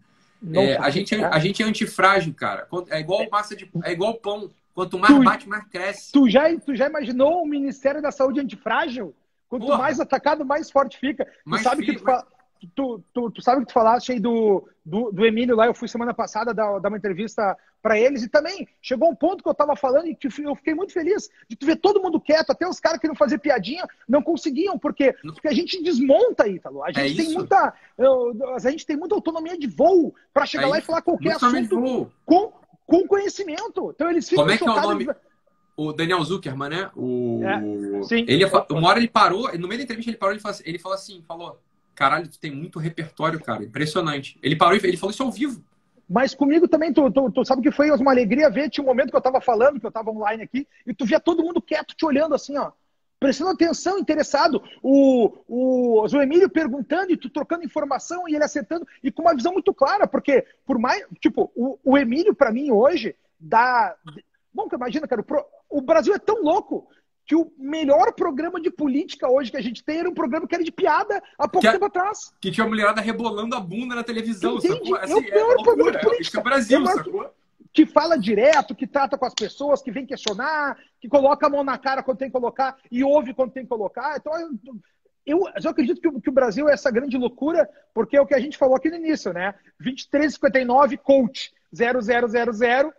É, 0.54 0.76
a, 0.78 0.88
gente, 0.88 1.14
é, 1.14 1.24
a 1.24 1.38
gente 1.38 1.62
é 1.62 1.66
antifrágil, 1.66 2.32
cara. 2.32 2.66
É 2.88 3.00
igual 3.00 3.28
massa 3.30 3.54
de. 3.54 3.70
É 3.84 3.92
igual 3.92 4.14
pão. 4.14 4.50
Quanto 4.74 4.98
mais 4.98 5.14
tu, 5.14 5.22
bate, 5.22 5.48
mais 5.48 5.64
cresce. 5.68 6.12
Tu 6.12 6.28
já, 6.28 6.56
tu 6.58 6.74
já 6.74 6.86
imaginou 6.86 7.42
o 7.42 7.46
Ministério 7.46 8.00
da 8.00 8.10
Saúde 8.10 8.40
antifrágil? 8.40 9.14
Quanto 9.48 9.66
Porra. 9.66 9.78
mais 9.78 10.00
atacado, 10.00 10.44
mais 10.44 10.70
forte 10.70 10.96
fica. 10.96 11.26
Mais 11.44 11.62
tu 11.62 11.68
sabe 11.68 11.84
que 11.84 11.94
tu, 11.94 12.04
mas... 12.04 12.24
tu, 12.68 13.02
tu, 13.12 13.30
tu, 13.30 13.42
sabe 13.42 13.60
que 13.60 13.68
tu 13.68 13.72
falaste 13.72 14.12
aí 14.12 14.20
do, 14.20 14.68
do, 14.84 15.10
do, 15.10 15.26
Emílio 15.26 15.56
lá, 15.56 15.66
eu 15.66 15.74
fui 15.74 15.88
semana 15.88 16.12
passada 16.12 16.54
dar, 16.54 16.78
dar 16.78 16.88
uma 16.88 16.98
entrevista 16.98 17.56
para 17.82 17.98
eles 17.98 18.22
e 18.22 18.28
também 18.28 18.68
chegou 18.82 19.10
um 19.10 19.14
ponto 19.14 19.42
que 19.42 19.48
eu 19.48 19.54
tava 19.54 19.74
falando 19.74 20.06
e 20.06 20.14
que 20.14 20.26
eu 20.26 20.54
fiquei 20.54 20.74
muito 20.74 20.92
feliz 20.92 21.30
de 21.48 21.56
tu 21.56 21.66
ver 21.66 21.76
todo 21.76 22.00
mundo 22.00 22.20
quieto, 22.20 22.50
até 22.50 22.68
os 22.68 22.78
caras 22.78 23.00
que 23.00 23.08
não 23.08 23.14
fazer 23.14 23.38
piadinha 23.38 23.86
não 24.08 24.22
conseguiam, 24.22 24.78
porque, 24.78 25.14
porque 25.22 25.48
a 25.48 25.54
gente 25.54 25.82
desmonta, 25.82 26.46
Ítalo. 26.46 26.82
A 26.82 26.90
é 26.90 26.92
gente 26.92 27.20
é 27.20 27.24
tem 27.24 27.34
muita 27.34 27.74
a 28.54 28.70
gente 28.70 28.86
tem 28.86 28.96
muita 28.96 29.14
autonomia 29.14 29.58
de 29.58 29.66
voo 29.66 30.14
para 30.32 30.46
chegar 30.46 30.64
é 30.64 30.66
lá 30.66 30.78
isso. 30.78 30.84
e 30.84 30.86
falar 30.86 31.02
qualquer 31.02 31.36
assunto 31.36 32.10
com 32.24 32.52
com 32.90 33.06
conhecimento. 33.06 33.92
Então 33.94 34.10
eles 34.10 34.28
ficam 34.28 34.42
Como 34.42 34.52
é 34.52 34.58
que 34.58 34.64
é 34.64 34.70
o 34.70 34.80
nome? 34.82 35.06
O 35.76 35.92
Daniel 35.92 36.22
Zuckerman, 36.24 36.68
né? 36.68 36.90
O... 36.94 37.40
É, 37.42 38.02
sim. 38.02 38.24
Ele, 38.28 38.44
uma 38.44 38.88
hora 38.88 38.98
ele 38.98 39.08
parou, 39.08 39.50
no 39.56 39.68
meio 39.68 39.78
da 39.78 39.84
entrevista 39.84 40.10
ele 40.10 40.18
parou 40.18 40.34
e 40.34 40.40
falou 40.40 40.54
assim, 40.54 40.64
ele 40.66 40.78
falou 40.78 40.94
assim, 40.94 41.22
falou, 41.26 41.58
caralho, 42.00 42.26
tu 42.28 42.40
tem 42.40 42.50
muito 42.50 42.78
repertório, 42.78 43.38
cara, 43.38 43.62
impressionante. 43.62 44.38
Ele 44.42 44.56
parou 44.56 44.74
e 44.74 44.80
ele 44.82 44.96
falou 44.96 45.10
isso 45.10 45.22
ao 45.22 45.30
vivo. 45.30 45.62
Mas 46.08 46.34
comigo 46.34 46.66
também, 46.66 46.94
tu, 46.94 47.10
tu, 47.10 47.30
tu, 47.30 47.44
sabe 47.44 47.60
que 47.60 47.70
foi 47.70 47.90
uma 47.90 48.10
alegria 48.10 48.48
ver, 48.48 48.70
tinha 48.70 48.82
um 48.82 48.86
momento 48.86 49.10
que 49.10 49.16
eu 49.16 49.20
tava 49.20 49.38
falando, 49.38 49.78
que 49.78 49.84
eu 49.84 49.92
tava 49.92 50.10
online 50.10 50.42
aqui, 50.42 50.66
e 50.86 50.94
tu 50.94 51.04
via 51.04 51.20
todo 51.20 51.42
mundo 51.44 51.60
quieto 51.60 51.94
te 51.94 52.06
olhando 52.06 52.34
assim, 52.34 52.56
ó 52.56 52.72
prestando 53.20 53.50
atenção, 53.50 53.98
interessado. 53.98 54.62
O, 54.82 55.30
o, 55.46 56.06
o 56.06 56.22
Emílio 56.22 56.48
perguntando 56.48 57.12
e 57.12 57.18
tu 57.18 57.28
trocando 57.28 57.66
informação 57.66 58.26
e 58.26 58.34
ele 58.34 58.42
acertando, 58.42 58.88
e 59.04 59.12
com 59.12 59.20
uma 59.20 59.34
visão 59.34 59.52
muito 59.52 59.74
clara, 59.74 60.06
porque 60.06 60.46
por 60.64 60.78
mais. 60.78 61.04
Tipo, 61.20 61.52
o, 61.54 61.78
o 61.84 61.98
Emílio, 61.98 62.34
para 62.34 62.50
mim, 62.50 62.70
hoje, 62.70 63.14
dá. 63.38 63.94
Bom, 64.54 64.66
imagina, 64.72 65.06
cara, 65.06 65.20
o, 65.20 65.78
o 65.78 65.82
Brasil 65.82 66.14
é 66.14 66.18
tão 66.18 66.42
louco 66.42 66.88
que 67.30 67.36
o 67.36 67.48
melhor 67.56 68.12
programa 68.12 68.60
de 68.60 68.72
política 68.72 69.30
hoje 69.30 69.52
que 69.52 69.56
a 69.56 69.60
gente 69.60 69.84
tem 69.84 70.00
era 70.00 70.10
um 70.10 70.12
programa 70.12 70.48
que 70.48 70.54
era 70.56 70.64
de 70.64 70.72
piada 70.72 71.22
há 71.38 71.46
pouco 71.46 71.64
que 71.64 71.72
tempo 71.72 71.84
atrás. 71.84 72.34
Que 72.40 72.50
tinha 72.50 72.64
uma 72.64 72.70
mulherada 72.70 73.00
rebolando 73.00 73.54
a 73.54 73.60
bunda 73.60 73.94
na 73.94 74.02
televisão, 74.02 74.56
Entende? 74.56 74.74
sacou? 74.74 74.96
Assim, 74.96 75.12
é 75.12 75.14
o 75.14 75.20
melhor 75.20 75.52
é 75.52 75.62
programa 75.62 75.92
de 75.92 76.00
política. 76.00 76.40
É 76.40 76.42
Brasil, 76.42 76.82
é 76.82 76.92
sacou? 76.92 77.32
que 77.72 77.86
fala 77.86 78.18
direto, 78.18 78.74
que 78.74 78.84
trata 78.84 79.16
com 79.16 79.24
as 79.24 79.32
pessoas, 79.32 79.80
que 79.80 79.92
vem 79.92 80.04
questionar, 80.04 80.76
que 81.00 81.08
coloca 81.08 81.46
a 81.46 81.48
mão 81.48 81.62
na 81.62 81.78
cara 81.78 82.02
quando 82.02 82.18
tem 82.18 82.26
que 82.26 82.32
colocar 82.32 82.76
e 82.90 83.04
ouve 83.04 83.32
quando 83.32 83.52
tem 83.52 83.62
que 83.62 83.68
colocar. 83.68 84.16
Então, 84.16 84.32
eu, 85.24 85.44
eu 85.62 85.70
acredito 85.70 86.00
que 86.00 86.08
o, 86.08 86.20
que 86.20 86.30
o 86.30 86.32
Brasil 86.32 86.68
é 86.68 86.72
essa 86.72 86.90
grande 86.90 87.16
loucura, 87.16 87.70
porque 87.94 88.16
é 88.16 88.20
o 88.20 88.26
que 88.26 88.34
a 88.34 88.40
gente 88.40 88.58
falou 88.58 88.74
aqui 88.74 88.90
no 88.90 88.96
início, 88.96 89.32
né? 89.32 89.54
2359, 89.78 90.96
coach, 90.96 91.52
0000, 91.72 92.92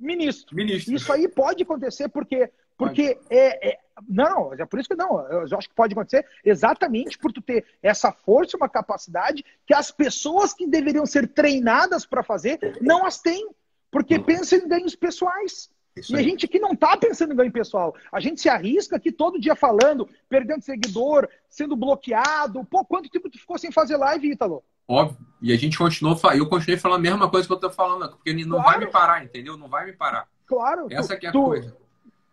ministro. 0.00 0.56
ministro. 0.56 0.94
Isso 0.94 1.12
aí 1.12 1.28
pode 1.28 1.64
acontecer 1.64 2.08
porque, 2.08 2.50
porque 2.76 3.18
é, 3.30 3.70
é, 3.70 3.78
não, 4.08 4.52
é 4.52 4.64
por 4.66 4.80
isso 4.80 4.88
que 4.88 4.96
não. 4.96 5.20
Eu 5.28 5.42
acho 5.56 5.68
que 5.68 5.74
pode 5.74 5.92
acontecer 5.92 6.26
exatamente 6.44 7.16
por 7.18 7.32
tu 7.32 7.40
ter 7.40 7.64
essa 7.82 8.10
força, 8.10 8.56
uma 8.56 8.68
capacidade 8.68 9.44
que 9.66 9.74
as 9.74 9.90
pessoas 9.90 10.52
que 10.52 10.66
deveriam 10.66 11.06
ser 11.06 11.28
treinadas 11.28 12.04
para 12.04 12.22
fazer 12.22 12.78
não 12.80 13.06
as 13.06 13.20
têm. 13.20 13.48
Porque 13.90 14.16
uhum. 14.16 14.24
pensa 14.24 14.56
em 14.56 14.66
ganhos 14.66 14.96
pessoais. 14.96 15.70
Isso 15.96 16.12
e 16.12 16.16
aí. 16.16 16.24
a 16.24 16.28
gente 16.28 16.46
aqui 16.46 16.58
não 16.58 16.72
está 16.72 16.96
pensando 16.96 17.32
em 17.32 17.36
ganho 17.36 17.52
pessoal. 17.52 17.94
A 18.10 18.18
gente 18.18 18.40
se 18.40 18.48
arrisca 18.48 18.96
aqui 18.96 19.12
todo 19.12 19.40
dia 19.40 19.54
falando, 19.54 20.08
perdendo 20.28 20.62
seguidor, 20.62 21.28
sendo 21.48 21.76
bloqueado. 21.76 22.64
Pô, 22.64 22.84
quanto 22.84 23.08
tempo 23.08 23.30
tu 23.30 23.38
ficou 23.38 23.56
sem 23.56 23.70
fazer 23.70 23.96
live, 23.96 24.32
Ítalo? 24.32 24.64
Óbvio. 24.88 25.16
E 25.40 25.52
a 25.52 25.56
gente 25.56 25.78
continuou, 25.78 26.18
eu 26.36 26.48
continuei 26.48 26.78
falando 26.78 26.98
a 26.98 27.02
mesma 27.02 27.30
coisa 27.30 27.46
que 27.46 27.52
eu 27.52 27.60
tô 27.60 27.70
falando, 27.70 28.10
porque 28.10 28.32
não 28.44 28.60
claro. 28.60 28.64
vai 28.64 28.78
me 28.80 28.90
parar, 28.90 29.24
entendeu? 29.24 29.56
Não 29.56 29.68
vai 29.68 29.86
me 29.86 29.92
parar. 29.92 30.28
Claro. 30.44 30.88
Essa 30.90 31.14
tu, 31.14 31.20
que 31.20 31.26
é 31.26 31.28
a 31.28 31.32
tu, 31.32 31.44
coisa 31.44 31.83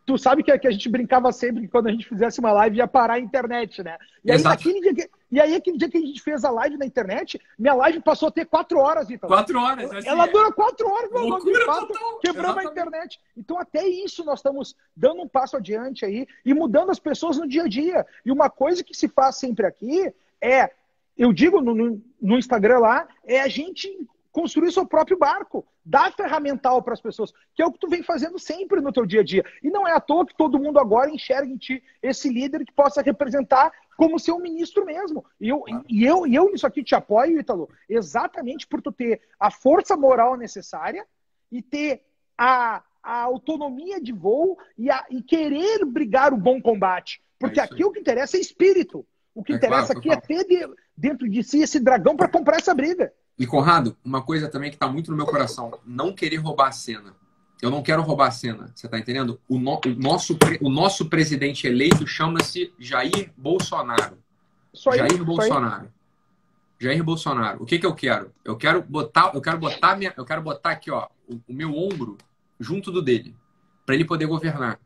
tu 0.06 0.18
sabe 0.18 0.44
que, 0.44 0.58
que, 0.58 0.68
a 0.68 0.72
gente 0.72 0.90
brincava 0.90 1.32
sempre 1.32 1.62
que 1.62 1.68
quando 1.68 1.88
a 1.88 1.92
gente 1.92 2.08
fizesse 2.08 2.40
uma 2.40 2.52
live 2.52 2.78
ia 2.78 2.88
parar 2.88 3.16
a 3.16 3.20
internet, 3.20 3.84
né? 3.84 3.98
E 4.24 4.32
aí, 4.32 4.42
naquele 4.42 4.82
dia 4.82 4.94
que, 4.94 5.10
e 5.32 5.40
aí, 5.40 5.56
aquele 5.56 5.78
dia 5.78 5.90
que 5.90 5.98
a 5.98 6.02
gente 6.02 6.22
fez 6.22 6.44
a 6.44 6.50
live 6.50 6.78
na 6.78 6.86
internet, 6.86 7.40
minha 7.58 7.74
live 7.74 8.02
passou 8.02 8.28
a 8.28 8.32
ter 8.32 8.46
quatro 8.46 8.80
horas, 8.80 9.10
então. 9.10 9.30
Quatro 9.30 9.60
horas, 9.60 9.92
assim, 9.92 10.08
Ela 10.08 10.26
é. 10.26 10.32
dura 10.32 10.52
quatro 10.52 10.90
horas, 10.90 11.12
meu 11.12 11.22
Loucura 11.22 11.66
fato, 11.66 11.94
quebramos 12.22 12.58
a 12.58 12.64
internet. 12.64 13.20
Então, 13.38 13.58
até 13.58 13.88
isso 13.88 14.26
nós 14.26 14.40
estamos 14.40 14.76
dando 14.96 15.22
um 15.22 15.28
passo 15.28 15.56
adiante 15.58 16.04
aí 16.04 16.28
e 16.46 16.54
mudando 16.54 16.90
as 16.90 17.00
pessoas 17.00 17.38
no 17.38 17.48
dia 17.48 17.64
a 17.64 17.68
dia. 17.68 18.06
E 18.26 18.32
uma 18.32 18.50
coisa 18.50 18.84
que 18.84 18.94
se 18.94 19.08
faz 19.08 19.38
sempre 19.38 19.66
aqui 19.66 20.14
é, 20.42 20.72
eu 21.18 21.32
digo 21.32 21.62
no, 21.62 21.76
no, 21.76 22.02
no 22.20 22.38
Instagram 22.38 22.80
lá, 22.80 23.08
é 23.24 23.42
a 23.42 23.48
gente 23.48 24.08
construir 24.32 24.72
seu 24.72 24.86
próprio 24.86 25.18
barco, 25.18 25.66
dar 25.84 26.14
ferramental 26.14 26.82
para 26.82 26.94
as 26.94 27.02
pessoas, 27.02 27.34
que 27.54 27.62
é 27.62 27.66
o 27.66 27.72
que 27.72 27.80
tu 27.80 27.90
vem 27.90 28.02
fazendo 28.02 28.40
sempre 28.40 28.80
no 28.80 28.92
teu 28.92 29.06
dia 29.06 29.22
a 29.22 29.24
dia. 29.24 29.46
E 29.62 29.70
não 29.70 29.88
é 29.88 29.92
à 29.92 30.00
toa 30.00 30.26
que 30.26 30.36
todo 30.36 30.60
mundo 30.60 30.80
agora 30.80 31.10
enxerga 31.10 31.52
em 31.52 31.58
ti 31.58 31.84
esse 32.02 32.30
líder 32.30 32.66
que 32.66 32.72
possa 32.72 33.02
representar 33.02 33.72
como 33.98 34.20
ser 34.20 34.32
um 34.32 34.40
ministro 34.40 34.86
mesmo. 34.86 35.26
E 35.40 35.50
eu, 35.50 35.64
e 35.88 36.06
eu, 36.06 36.26
e 36.26 36.34
eu 36.34 36.50
nisso 36.52 36.66
aqui 36.66 36.84
te 36.84 36.96
apoio, 36.96 37.40
Ítalo, 37.40 37.70
exatamente 37.90 38.66
por 38.66 38.82
tu 38.82 38.92
ter 38.92 39.22
a 39.40 39.52
força 39.52 39.98
moral 39.98 40.38
necessária 40.38 41.06
e 41.52 41.62
ter 41.62 42.04
a, 42.38 42.84
a 43.04 43.22
autonomia 43.24 44.00
de 44.00 44.14
voo 44.14 44.58
e, 44.78 44.90
a, 44.90 45.06
e 45.10 45.22
querer 45.22 45.86
brigar 45.86 46.34
o 46.34 46.38
bom 46.38 46.62
combate. 46.62 47.22
Porque 47.38 47.60
é 47.60 47.64
aqui 47.64 47.84
o 47.84 47.92
que 47.92 48.00
interessa 48.00 48.38
é 48.38 48.40
espírito. 48.40 49.06
O 49.34 49.44
que 49.44 49.54
é 49.54 49.56
interessa 49.56 49.94
claro, 49.94 50.00
aqui 50.00 50.10
é 50.10 50.16
ter 50.16 50.46
de, 50.46 50.76
dentro 50.96 51.30
de 51.30 51.44
si 51.44 51.62
esse 51.62 51.80
dragão 51.80 52.16
para 52.16 52.28
comprar 52.28 52.58
essa 52.58 52.74
briga. 52.74 53.14
E 53.38 53.48
Conrado, 53.48 53.98
uma 54.04 54.22
coisa 54.22 54.48
também 54.48 54.70
que 54.70 54.76
está 54.76 54.88
muito 54.88 55.10
no 55.12 55.18
meu 55.18 55.26
coração, 55.26 55.80
não 55.86 56.14
querer 56.14 56.38
roubar 56.38 56.68
a 56.68 56.72
cena. 56.72 57.16
Eu 57.62 57.70
não 57.70 57.84
quero 57.84 58.02
roubar 58.02 58.28
a 58.28 58.32
cena, 58.32 58.72
você 58.74 58.88
está 58.88 58.98
entendendo? 58.98 59.40
O, 59.48 59.60
no, 59.60 59.80
o, 59.86 59.90
nosso, 59.96 60.38
o 60.60 60.70
nosso 60.70 61.06
presidente 61.06 61.68
eleito 61.68 62.08
chama-se 62.08 62.74
Jair 62.80 63.32
Bolsonaro. 63.38 64.18
Só 64.74 64.92
Jair 64.96 65.24
Bolsonaro. 65.24 65.92
Jair 66.80 67.04
Bolsonaro. 67.04 67.62
O 67.62 67.66
que, 67.66 67.78
que 67.78 67.86
eu 67.86 67.94
quero? 67.94 68.34
Eu 68.44 68.58
quero 68.58 68.82
botar, 68.82 69.32
eu 69.36 69.42
quero 69.42 69.60
botar 69.60 69.96
minha, 69.96 70.12
eu 70.18 70.26
quero 70.26 70.42
botar 70.42 70.72
aqui, 70.72 70.90
ó, 70.90 71.08
o, 71.28 71.40
o 71.48 71.54
meu 71.54 71.76
ombro 71.78 72.18
junto 72.60 72.92
do 72.92 73.02
dele, 73.02 73.36
para 73.86 73.94
ele 73.94 74.06
poder 74.06 74.26
governar. 74.26 74.80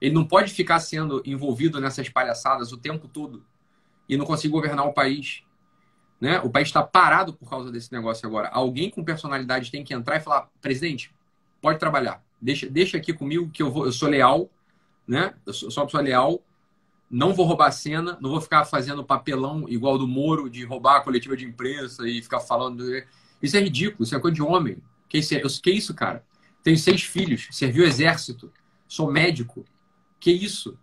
Ele 0.00 0.14
não 0.14 0.24
pode 0.24 0.52
ficar 0.52 0.80
sendo 0.80 1.22
envolvido 1.26 1.80
nessas 1.80 2.08
palhaçadas 2.08 2.72
o 2.72 2.78
tempo 2.78 3.08
todo 3.08 3.44
e 4.08 4.16
não 4.16 4.24
conseguir 4.24 4.52
governar 4.52 4.86
o 4.86 4.92
país. 4.92 5.42
Né? 6.20 6.40
O 6.40 6.50
país 6.50 6.68
está 6.68 6.82
parado 6.82 7.34
por 7.34 7.48
causa 7.48 7.70
desse 7.70 7.92
negócio 7.92 8.26
agora. 8.26 8.48
Alguém 8.48 8.90
com 8.90 9.04
personalidade 9.04 9.70
tem 9.70 9.84
que 9.84 9.92
entrar 9.92 10.16
e 10.16 10.20
falar: 10.20 10.48
presidente, 10.60 11.12
pode 11.60 11.78
trabalhar. 11.78 12.22
Deixa, 12.40 12.68
deixa 12.68 12.96
aqui 12.96 13.12
comigo 13.12 13.50
que 13.50 13.62
eu, 13.62 13.70
vou, 13.70 13.86
eu 13.86 13.92
sou 13.92 14.08
leal, 14.08 14.48
né? 15.06 15.34
Eu 15.46 15.52
sou, 15.52 15.70
sou 15.70 15.82
uma 15.82 15.86
pessoa 15.86 16.02
leal. 16.02 16.42
Não 17.10 17.34
vou 17.34 17.46
roubar 17.46 17.68
a 17.68 17.72
cena, 17.72 18.18
não 18.20 18.30
vou 18.30 18.40
ficar 18.40 18.64
fazendo 18.64 19.04
papelão 19.04 19.68
igual 19.68 19.98
do 19.98 20.08
Moro 20.08 20.48
de 20.48 20.64
roubar 20.64 20.96
a 20.96 21.00
coletiva 21.00 21.36
de 21.36 21.44
imprensa 21.44 22.08
e 22.08 22.22
ficar 22.22 22.40
falando. 22.40 22.82
Isso 23.42 23.56
é 23.56 23.60
ridículo, 23.60 24.04
isso 24.04 24.16
é 24.16 24.20
coisa 24.20 24.34
de 24.34 24.42
homem. 24.42 24.78
Que 25.08 25.18
isso, 25.18 25.34
é, 25.34 25.40
que 25.40 25.70
isso 25.70 25.94
cara? 25.94 26.24
Tenho 26.62 26.78
seis 26.78 27.02
filhos, 27.02 27.48
servi 27.52 27.82
o 27.82 27.84
exército, 27.84 28.50
sou 28.88 29.12
médico. 29.12 29.64
Que 30.18 30.32
isso? 30.32 30.78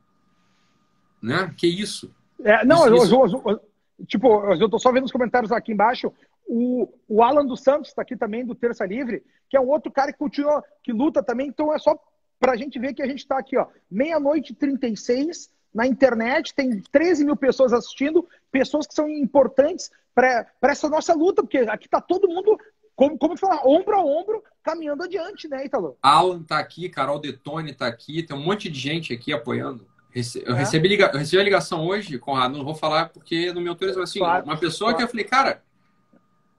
Né? 1.21 1.53
Que 1.57 1.67
isso? 1.67 2.13
É, 2.43 2.63
não, 2.63 2.85
isso, 2.95 3.15
eu, 3.15 3.27
eu, 3.27 3.43
eu, 3.47 3.70
tipo, 4.05 4.43
eu 4.53 4.69
tô 4.69 4.79
só 4.79 4.91
vendo 4.91 5.05
os 5.05 5.11
comentários 5.11 5.51
aqui 5.51 5.71
embaixo. 5.71 6.11
O, 6.47 6.87
o 7.07 7.23
Alan 7.23 7.45
dos 7.45 7.61
Santos 7.61 7.89
está 7.89 8.01
aqui 8.01 8.15
também, 8.15 8.45
do 8.45 8.55
Terça 8.55 8.85
Livre, 8.85 9.23
que 9.49 9.55
é 9.57 9.61
um 9.61 9.69
outro 9.69 9.91
cara 9.91 10.11
que 10.11 10.19
continua, 10.19 10.63
que 10.83 10.91
luta 10.91 11.23
também. 11.23 11.47
Então 11.47 11.73
é 11.73 11.79
só 11.79 11.97
para 12.39 12.53
a 12.53 12.57
gente 12.57 12.79
ver 12.79 12.93
que 12.93 13.03
a 13.03 13.07
gente 13.07 13.19
está 13.19 13.37
aqui, 13.37 13.55
ó, 13.57 13.67
meia-noite 13.89 14.53
36 14.55 15.49
na 15.73 15.85
internet, 15.85 16.53
tem 16.53 16.81
13 16.91 17.23
mil 17.23 17.35
pessoas 17.35 17.71
assistindo, 17.71 18.27
pessoas 18.51 18.87
que 18.87 18.93
são 18.93 19.07
importantes 19.07 19.91
para 20.13 20.47
essa 20.63 20.89
nossa 20.89 21.13
luta, 21.13 21.41
porque 21.41 21.59
aqui 21.59 21.85
está 21.85 22.01
todo 22.01 22.27
mundo 22.27 22.57
como, 22.95 23.17
como 23.17 23.37
falar, 23.37 23.65
ombro 23.65 23.95
a 23.95 24.03
ombro, 24.03 24.43
caminhando 24.63 25.03
adiante, 25.03 25.47
né, 25.47 25.65
Italo? 25.65 25.97
Alan 26.01 26.43
tá 26.43 26.59
aqui, 26.59 26.89
Carol 26.89 27.19
Detone 27.19 27.73
tá 27.73 27.87
aqui, 27.87 28.21
tem 28.21 28.35
um 28.35 28.43
monte 28.43 28.69
de 28.69 28.79
gente 28.79 29.13
aqui 29.13 29.33
apoiando. 29.33 29.87
Eu, 30.13 30.55
é. 30.55 30.59
recebi, 30.59 30.87
liga... 30.89 31.09
eu 31.13 31.19
recebi 31.19 31.41
a 31.41 31.45
ligação 31.45 31.85
hoje, 31.85 32.17
Conrado, 32.19 32.57
não 32.57 32.65
vou 32.65 32.75
falar 32.75 33.09
porque 33.09 33.53
no 33.53 33.61
meu 33.61 33.71
autorizo 33.71 34.01
assim, 34.01 34.19
claro, 34.19 34.45
uma 34.45 34.57
pessoa 34.57 34.91
claro. 34.91 34.97
que 34.97 35.03
eu 35.03 35.07
falei, 35.07 35.25
cara, 35.25 35.63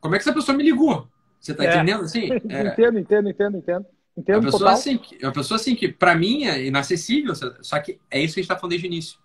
como 0.01 0.15
é 0.15 0.19
que 0.19 0.23
essa 0.23 0.33
pessoa 0.33 0.57
me 0.57 0.65
ligou? 0.65 1.07
Você 1.39 1.55
tá 1.55 1.65
é. 1.65 1.75
entendendo 1.75 2.05
assim? 2.05 2.29
É... 2.49 2.69
entendo, 2.69 2.99
entendo, 2.99 3.29
entendo, 3.29 3.59
entendo. 3.59 3.87
Entendo 4.17 4.41
uma 4.41 4.51
pessoa, 4.51 4.73
assim, 4.73 5.01
uma 5.23 5.33
pessoa 5.33 5.57
assim 5.57 5.75
que, 5.75 5.89
para 5.89 6.15
mim, 6.15 6.45
é 6.45 6.67
inacessível, 6.67 7.35
só 7.63 7.81
que 7.81 7.99
é 8.11 8.21
isso 8.21 8.35
que 8.35 8.41
a 8.41 8.43
gente 8.43 8.51
está 8.51 8.57
falando 8.57 8.71
desde 8.71 8.87
o 8.87 8.91
início. 8.91 9.19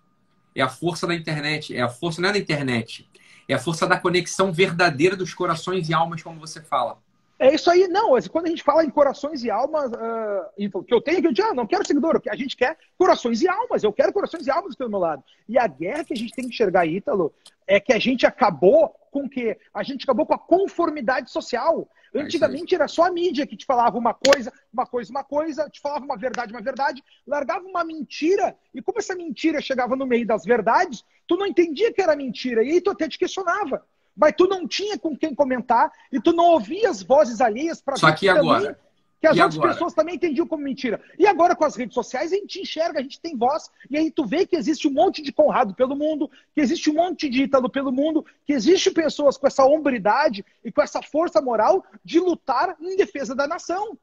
É 0.54 0.62
a 0.62 0.68
força 0.68 1.06
da 1.06 1.14
internet, 1.14 1.76
é 1.76 1.82
a 1.82 1.88
força 1.88 2.22
não 2.22 2.30
é 2.30 2.32
da 2.32 2.38
internet, 2.38 3.08
é 3.46 3.54
a 3.54 3.58
força 3.58 3.86
da 3.86 3.98
conexão 3.98 4.50
verdadeira 4.50 5.14
dos 5.14 5.34
corações 5.34 5.88
e 5.88 5.94
almas, 5.94 6.22
como 6.22 6.40
você 6.40 6.62
fala. 6.62 6.98
É 7.38 7.54
isso 7.54 7.70
aí, 7.70 7.86
não. 7.86 8.20
Quando 8.32 8.46
a 8.46 8.48
gente 8.48 8.64
fala 8.64 8.84
em 8.84 8.90
corações 8.90 9.44
e 9.44 9.50
almas, 9.50 9.92
uh, 9.92 10.82
que 10.82 10.92
eu 10.92 11.00
tenho, 11.00 11.20
que 11.20 11.28
eu 11.28 11.32
digo, 11.32 11.48
ah, 11.48 11.54
não 11.54 11.68
quero 11.68 11.86
seguidor, 11.86 12.20
a 12.28 12.36
gente 12.36 12.56
quer 12.56 12.76
corações 12.96 13.40
e 13.42 13.48
almas, 13.48 13.84
eu 13.84 13.92
quero 13.92 14.12
corações 14.12 14.46
e 14.46 14.50
almas 14.50 14.74
do 14.74 14.90
meu 14.90 14.98
lado. 14.98 15.22
E 15.48 15.56
a 15.56 15.68
guerra 15.68 16.04
que 16.04 16.12
a 16.12 16.16
gente 16.16 16.32
tem 16.32 16.44
que 16.44 16.50
enxergar, 16.50 16.84
Ítalo, 16.86 17.32
é 17.64 17.78
que 17.78 17.92
a 17.92 17.98
gente 17.98 18.26
acabou 18.26 18.88
com 19.12 19.24
o 19.24 19.30
quê? 19.30 19.56
A 19.72 19.84
gente 19.84 20.02
acabou 20.02 20.26
com 20.26 20.34
a 20.34 20.38
conformidade 20.38 21.30
social. 21.30 21.88
É 22.12 22.20
Antigamente 22.20 22.74
era 22.74 22.88
só 22.88 23.04
a 23.04 23.10
mídia 23.10 23.46
que 23.46 23.56
te 23.56 23.66
falava 23.66 23.96
uma 23.96 24.14
coisa, 24.14 24.52
uma 24.72 24.86
coisa, 24.86 25.10
uma 25.10 25.22
coisa, 25.22 25.70
te 25.70 25.80
falava 25.80 26.04
uma 26.04 26.16
verdade, 26.16 26.52
uma 26.52 26.62
verdade, 26.62 27.04
largava 27.26 27.64
uma 27.66 27.84
mentira, 27.84 28.56
e 28.74 28.82
como 28.82 28.98
essa 28.98 29.14
mentira 29.14 29.60
chegava 29.60 29.94
no 29.94 30.06
meio 30.06 30.26
das 30.26 30.44
verdades, 30.44 31.04
tu 31.26 31.36
não 31.36 31.46
entendia 31.46 31.92
que 31.92 32.00
era 32.00 32.16
mentira, 32.16 32.64
e 32.64 32.70
aí 32.70 32.80
tu 32.80 32.90
até 32.90 33.06
te 33.06 33.18
questionava 33.18 33.84
mas 34.18 34.34
tu 34.36 34.48
não 34.48 34.66
tinha 34.66 34.98
com 34.98 35.16
quem 35.16 35.32
comentar 35.32 35.92
e 36.10 36.20
tu 36.20 36.32
não 36.32 36.46
ouvia 36.46 36.90
as 36.90 37.02
vozes 37.02 37.40
alheias 37.40 37.80
para 37.80 37.96
Só 37.96 38.10
que 38.10 38.28
agora. 38.28 38.78
Que 39.20 39.26
as 39.26 39.36
e 39.36 39.40
outras 39.40 39.58
agora? 39.58 39.72
pessoas 39.72 39.94
também 39.94 40.14
entendiam 40.14 40.46
como 40.46 40.62
mentira. 40.62 41.00
E 41.18 41.26
agora 41.26 41.56
com 41.56 41.64
as 41.64 41.74
redes 41.74 41.94
sociais 41.94 42.32
a 42.32 42.36
gente 42.36 42.60
enxerga, 42.60 43.00
a 43.00 43.02
gente 43.02 43.20
tem 43.20 43.36
voz, 43.36 43.68
e 43.90 43.96
aí 43.96 44.10
tu 44.10 44.24
vê 44.24 44.46
que 44.46 44.54
existe 44.54 44.86
um 44.86 44.92
monte 44.92 45.22
de 45.22 45.32
Conrado 45.32 45.74
pelo 45.74 45.96
mundo, 45.96 46.30
que 46.54 46.60
existe 46.60 46.90
um 46.90 46.94
monte 46.94 47.28
de 47.28 47.42
Ítalo 47.44 47.68
pelo 47.68 47.90
mundo, 47.90 48.24
que 48.44 48.52
existe 48.52 48.90
pessoas 48.90 49.36
com 49.36 49.46
essa 49.46 49.64
hombridade 49.64 50.44
e 50.64 50.70
com 50.70 50.82
essa 50.82 51.02
força 51.02 51.40
moral 51.40 51.84
de 52.04 52.20
lutar 52.20 52.76
em 52.80 52.96
defesa 52.96 53.34
da 53.34 53.46
nação 53.46 53.98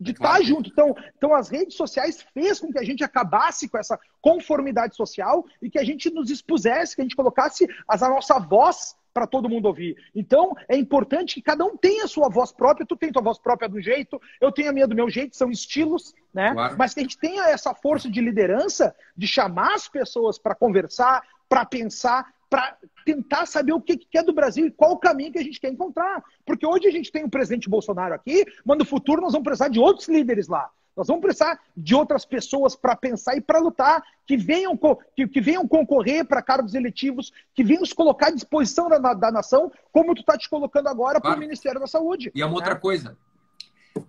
de 0.00 0.12
estar 0.12 0.36
tá 0.36 0.42
junto. 0.42 0.70
Então, 0.70 0.96
então, 1.16 1.34
as 1.34 1.48
redes 1.50 1.76
sociais 1.76 2.24
fez 2.32 2.58
com 2.58 2.72
que 2.72 2.78
a 2.78 2.84
gente 2.84 3.04
acabasse 3.04 3.68
com 3.68 3.76
essa 3.76 3.98
conformidade 4.22 4.96
social 4.96 5.44
e 5.60 5.68
que 5.68 5.78
a 5.78 5.84
gente 5.84 6.10
nos 6.10 6.30
expusesse, 6.30 6.96
que 6.96 7.02
a 7.02 7.04
gente 7.04 7.16
colocasse 7.16 7.68
as, 7.86 8.02
a 8.02 8.08
nossa 8.08 8.38
voz 8.38 8.96
para 9.12 9.26
todo 9.26 9.48
mundo 9.48 9.66
ouvir. 9.66 9.96
Então, 10.14 10.54
é 10.68 10.76
importante 10.76 11.34
que 11.34 11.42
cada 11.42 11.64
um 11.64 11.76
tenha 11.76 12.04
a 12.04 12.08
sua 12.08 12.28
voz 12.28 12.52
própria. 12.52 12.86
Tu 12.86 12.96
tem 12.96 13.12
tua 13.12 13.22
voz 13.22 13.38
própria 13.38 13.68
do 13.68 13.80
jeito, 13.80 14.20
eu 14.40 14.52
tenho 14.52 14.70
a 14.70 14.72
minha 14.72 14.86
do 14.86 14.94
meu 14.94 15.10
jeito, 15.10 15.36
são 15.36 15.50
estilos, 15.50 16.14
né? 16.32 16.52
Claro. 16.52 16.76
Mas 16.78 16.94
que 16.94 17.00
a 17.00 17.02
gente 17.02 17.18
tenha 17.18 17.48
essa 17.48 17.74
força 17.74 18.08
de 18.08 18.20
liderança 18.20 18.94
de 19.16 19.26
chamar 19.26 19.74
as 19.74 19.88
pessoas 19.88 20.38
para 20.38 20.54
conversar, 20.54 21.22
para 21.48 21.66
pensar, 21.66 22.32
para 22.50 22.76
tentar 23.06 23.46
saber 23.46 23.72
o 23.72 23.80
que, 23.80 23.96
que 23.96 24.18
é 24.18 24.22
do 24.22 24.32
Brasil 24.32 24.66
e 24.66 24.70
qual 24.70 24.92
o 24.92 24.98
caminho 24.98 25.32
que 25.32 25.38
a 25.38 25.42
gente 25.44 25.60
quer 25.60 25.70
encontrar. 25.70 26.22
Porque 26.44 26.66
hoje 26.66 26.88
a 26.88 26.90
gente 26.90 27.12
tem 27.12 27.24
o 27.24 27.30
presidente 27.30 27.70
Bolsonaro 27.70 28.12
aqui, 28.12 28.44
mas 28.64 28.76
no 28.76 28.84
futuro 28.84 29.22
nós 29.22 29.32
vamos 29.32 29.44
precisar 29.44 29.68
de 29.68 29.78
outros 29.78 30.08
líderes 30.08 30.48
lá. 30.48 30.68
Nós 30.96 31.06
vamos 31.06 31.22
precisar 31.22 31.58
de 31.76 31.94
outras 31.94 32.26
pessoas 32.26 32.74
para 32.74 32.96
pensar 32.96 33.36
e 33.36 33.40
para 33.40 33.60
lutar, 33.60 34.02
que 34.26 34.36
venham, 34.36 34.78
que, 35.16 35.26
que 35.28 35.40
venham 35.40 35.66
concorrer 35.66 36.26
para 36.26 36.42
cargos 36.42 36.74
eletivos, 36.74 37.32
que 37.54 37.62
venham 37.62 37.84
se 37.86 37.94
colocar 37.94 38.26
à 38.26 38.30
disposição 38.30 38.88
da, 38.88 39.14
da 39.14 39.30
nação, 39.30 39.72
como 39.92 40.14
tu 40.14 40.20
está 40.20 40.36
te 40.36 40.50
colocando 40.50 40.88
agora 40.88 41.20
claro. 41.20 41.36
para 41.36 41.36
o 41.36 41.40
Ministério 41.40 41.80
da 41.80 41.86
Saúde. 41.86 42.30
E 42.34 42.42
é 42.42 42.44
uma 42.44 42.52
né? 42.52 42.56
outra 42.56 42.76
coisa. 42.76 43.16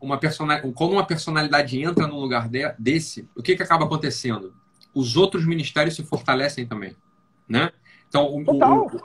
Uma 0.02 0.20
personal... 0.20 0.60
Quando 0.74 0.94
uma 0.94 1.06
personalidade 1.06 1.82
entra 1.82 2.08
num 2.08 2.20
lugar 2.20 2.50
de... 2.50 2.74
desse, 2.78 3.30
o 3.36 3.44
que, 3.44 3.56
que 3.56 3.64
acaba 3.64 3.86
acontecendo? 3.86 4.54
Os 4.94 5.16
outros 5.16 5.46
ministérios 5.46 5.96
se 5.96 6.04
fortalecem 6.04 6.66
também. 6.66 6.96
Né? 7.48 7.72
Então, 8.12 8.26
o, 8.26 8.44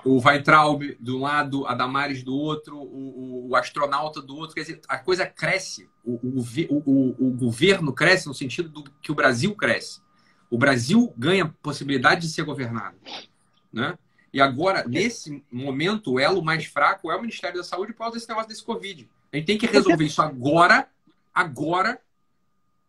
o, 0.04 0.16
o 0.16 0.20
Weintraub 0.20 0.82
de 0.98 1.12
um 1.12 1.20
lado, 1.20 1.64
a 1.64 1.76
Damares 1.76 2.24
do 2.24 2.34
outro, 2.34 2.76
o, 2.76 3.50
o, 3.50 3.54
astronauta 3.54 4.20
do 4.20 4.34
outro. 4.34 4.56
Quer 4.56 4.62
dizer, 4.62 4.80
a 4.88 4.98
coisa 4.98 5.24
cresce. 5.24 5.88
O, 6.04 6.18
o, 6.68 7.30
governo 7.30 7.92
cresce 7.92 8.26
no 8.26 8.34
sentido 8.34 8.68
do 8.68 8.82
que 9.00 9.12
o 9.12 9.14
Brasil 9.14 9.54
cresce. 9.54 10.00
O 10.50 10.58
Brasil 10.58 11.14
ganha 11.16 11.46
possibilidade 11.62 12.22
de 12.22 12.32
ser 12.32 12.42
governado. 12.42 12.96
Né? 13.72 13.96
E 14.32 14.40
agora, 14.40 14.84
nesse 14.88 15.40
momento, 15.52 16.14
o 16.14 16.18
elo 16.18 16.42
mais 16.42 16.64
fraco 16.64 17.08
é 17.08 17.14
o 17.14 17.20
Ministério 17.20 17.58
da 17.58 17.64
Saúde 17.64 17.92
por 17.92 18.00
causa 18.00 18.14
desse 18.14 18.28
negócio 18.28 18.48
desse 18.48 18.64
Covid. 18.64 19.08
A 19.32 19.36
gente 19.36 19.46
tem 19.46 19.56
que 19.56 19.66
resolver 19.66 20.04
isso 20.04 20.20
agora, 20.20 20.88
agora. 21.32 22.00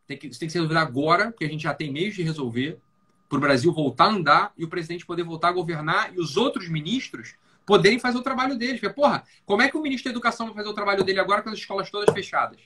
Tem 0.08 0.18
que, 0.18 0.26
isso 0.30 0.40
tem 0.40 0.48
que 0.48 0.54
ser 0.54 0.60
resolvido 0.60 0.80
agora, 0.80 1.30
porque 1.30 1.46
a 1.46 1.50
gente 1.50 1.62
já 1.62 1.76
tem 1.76 1.92
meios 1.92 2.16
de 2.16 2.24
resolver 2.24 2.80
para 3.28 3.38
o 3.38 3.42
Brasil 3.42 3.74
voltar 3.74 4.06
a 4.06 4.10
andar 4.10 4.54
e 4.58 4.64
o 4.64 4.70
presidente 4.70 5.06
poder 5.06 5.24
voltar 5.24 5.50
a 5.50 5.52
governar 5.52 6.14
e 6.14 6.20
os 6.20 6.38
outros 6.38 6.70
ministros 6.70 7.36
poderem 7.66 8.00
fazer 8.00 8.18
o 8.18 8.24
trabalho 8.24 8.58
deles. 8.58 8.80
Porque, 8.80 8.94
porra, 8.94 9.24
como 9.46 9.62
é 9.62 9.70
que 9.70 9.78
o 9.78 9.82
ministro 9.82 10.06
da 10.06 10.14
Educação 10.14 10.48
vai 10.48 10.56
fazer 10.56 10.70
o 10.70 10.74
trabalho 10.74 11.04
dele 11.04 11.20
agora 11.20 11.42
com 11.42 11.50
as 11.50 11.60
escolas 11.60 11.90
todas 11.92 12.14
fechadas? 12.14 12.60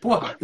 Porra, 0.00 0.38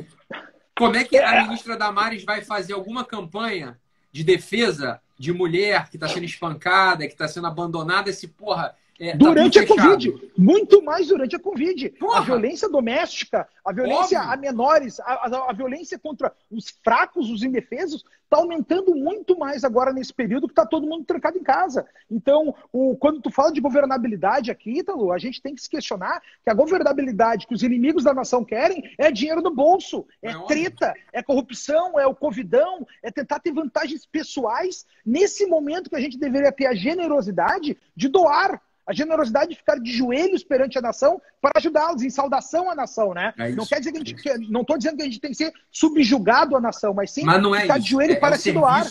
como 0.76 0.96
é 0.96 1.04
que 1.04 1.16
a 1.16 1.42
ministra 1.44 1.76
Damares 1.76 2.22
vai 2.22 2.42
fazer 2.42 2.74
alguma 2.74 3.04
campanha 3.04 3.80
de 4.12 4.22
defesa 4.22 5.00
de 5.18 5.32
mulher 5.32 5.88
que 5.88 5.96
está 5.96 6.06
sendo 6.06 6.24
espancada, 6.24 7.06
que 7.06 7.12
está 7.12 7.26
sendo 7.26 7.46
abandonada, 7.46 8.12
se, 8.12 8.28
porra, 8.28 8.76
é, 9.00 9.12
tá 9.12 9.18
durante 9.18 9.58
a 9.58 9.66
Covid. 9.66 10.30
Muito 10.36 10.82
mais 10.82 11.08
durante 11.08 11.36
a 11.36 11.38
Covid. 11.38 11.90
Porra. 11.90 12.18
A 12.18 12.22
violência 12.22 12.68
doméstica, 12.68 13.48
a 13.64 13.72
violência 13.72 14.18
Óbvio. 14.18 14.32
a 14.32 14.36
menores, 14.36 15.00
a, 15.00 15.12
a, 15.12 15.50
a, 15.50 15.52
violência 15.52 15.98
contra 15.98 16.32
os 16.50 16.70
fracos, 16.82 17.30
os 17.30 17.42
indefesos, 17.42 18.04
está 18.24 18.38
aumentando 18.38 18.94
muito 18.94 19.38
mais 19.38 19.64
agora 19.64 19.92
nesse 19.92 20.12
período 20.12 20.48
que 20.48 20.52
está 20.52 20.66
todo 20.66 20.86
mundo 20.86 21.04
trancado 21.04 21.38
em 21.38 21.42
casa. 21.42 21.86
Então, 22.10 22.54
o, 22.72 22.96
quando 22.96 23.20
tu 23.20 23.30
fala 23.30 23.52
de 23.52 23.60
governabilidade 23.60 24.50
aqui, 24.50 24.78
Ítalo, 24.78 25.12
a 25.12 25.18
gente 25.18 25.40
tem 25.40 25.54
que 25.54 25.62
se 25.62 25.70
questionar 25.70 26.20
que 26.42 26.50
a 26.50 26.54
governabilidade 26.54 27.46
que 27.46 27.54
os 27.54 27.62
inimigos 27.62 28.04
da 28.04 28.12
nação 28.12 28.44
querem 28.44 28.82
é 28.98 29.10
dinheiro 29.10 29.40
no 29.40 29.54
bolso, 29.54 30.06
é, 30.22 30.30
é 30.30 30.46
treta, 30.46 30.94
é 31.12 31.22
corrupção, 31.22 31.98
é 31.98 32.06
o 32.06 32.14
covidão, 32.14 32.86
é 33.02 33.10
tentar 33.10 33.38
ter 33.38 33.52
vantagens 33.52 34.04
pessoais 34.04 34.86
nesse 35.04 35.46
momento 35.46 35.88
que 35.88 35.96
a 35.96 36.00
gente 36.00 36.18
deveria 36.18 36.50
ter 36.50 36.66
a 36.66 36.74
generosidade 36.74 37.76
de 37.94 38.08
doar 38.08 38.60
a 38.86 38.92
generosidade 38.92 39.50
de 39.50 39.56
ficar 39.56 39.80
de 39.80 39.90
joelhos 39.90 40.44
perante 40.44 40.78
a 40.78 40.82
nação 40.82 41.20
para 41.40 41.52
ajudá-los, 41.56 42.02
em 42.02 42.10
saudação 42.10 42.70
à 42.70 42.74
nação, 42.74 43.12
né? 43.12 43.34
É 43.36 43.50
não 43.50 43.66
quer 43.66 43.80
dizer 43.80 43.92
que 43.92 43.98
a 43.98 44.04
gente. 44.04 44.50
Não 44.50 44.60
estou 44.60 44.78
dizendo 44.78 44.96
que 44.96 45.02
a 45.02 45.06
gente 45.06 45.20
tem 45.20 45.32
que 45.32 45.36
ser 45.36 45.52
subjugado 45.70 46.56
à 46.56 46.60
nação, 46.60 46.94
mas 46.94 47.10
sim 47.10 47.24
mas 47.24 47.42
não 47.42 47.54
é 47.54 47.62
ficar 47.62 47.78
isso. 47.78 47.84
de 47.84 47.90
joelho 47.90 48.12
é, 48.12 48.16
para 48.16 48.36
é 48.36 48.38
se 48.38 48.52
doar. 48.52 48.86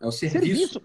É 0.00 0.06
o 0.06 0.12
serviço. 0.12 0.46
serviço. 0.46 0.82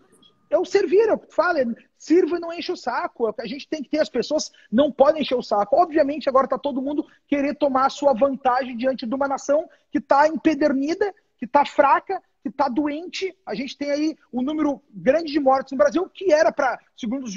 É 0.49 0.57
o 0.57 0.63
servir, 0.63 1.09
é 1.09 1.13
o 1.13 1.19
que 1.19 1.35
fala, 1.35 1.59
sirva 1.97 2.37
e 2.37 2.39
não 2.39 2.53
enche 2.53 2.71
o 2.71 2.77
saco. 2.77 3.27
É 3.27 3.41
a 3.41 3.47
gente 3.47 3.67
tem 3.67 3.83
que 3.83 3.89
ter, 3.89 3.99
as 3.99 4.09
pessoas 4.09 4.49
não 4.71 4.91
podem 4.91 5.21
encher 5.21 5.35
o 5.35 5.43
saco. 5.43 5.75
Obviamente, 5.75 6.29
agora 6.29 6.45
está 6.45 6.57
todo 6.57 6.81
mundo 6.81 7.05
querer 7.27 7.55
tomar 7.55 7.85
a 7.85 7.89
sua 7.89 8.13
vantagem 8.13 8.77
diante 8.77 9.05
de 9.05 9.13
uma 9.13 9.27
nação 9.27 9.69
que 9.91 9.97
está 9.97 10.27
empedernida, 10.27 11.13
que 11.37 11.45
está 11.45 11.65
fraca, 11.65 12.21
que 12.41 12.49
está 12.49 12.67
doente. 12.67 13.35
A 13.45 13.53
gente 13.53 13.77
tem 13.77 13.91
aí 13.91 14.17
um 14.31 14.41
número 14.41 14.81
grande 14.93 15.31
de 15.31 15.39
mortes 15.39 15.71
no 15.71 15.77
Brasil, 15.77 16.09
que 16.13 16.31
era 16.31 16.51
para, 16.51 16.79
segundo 16.95 17.25
os, 17.25 17.35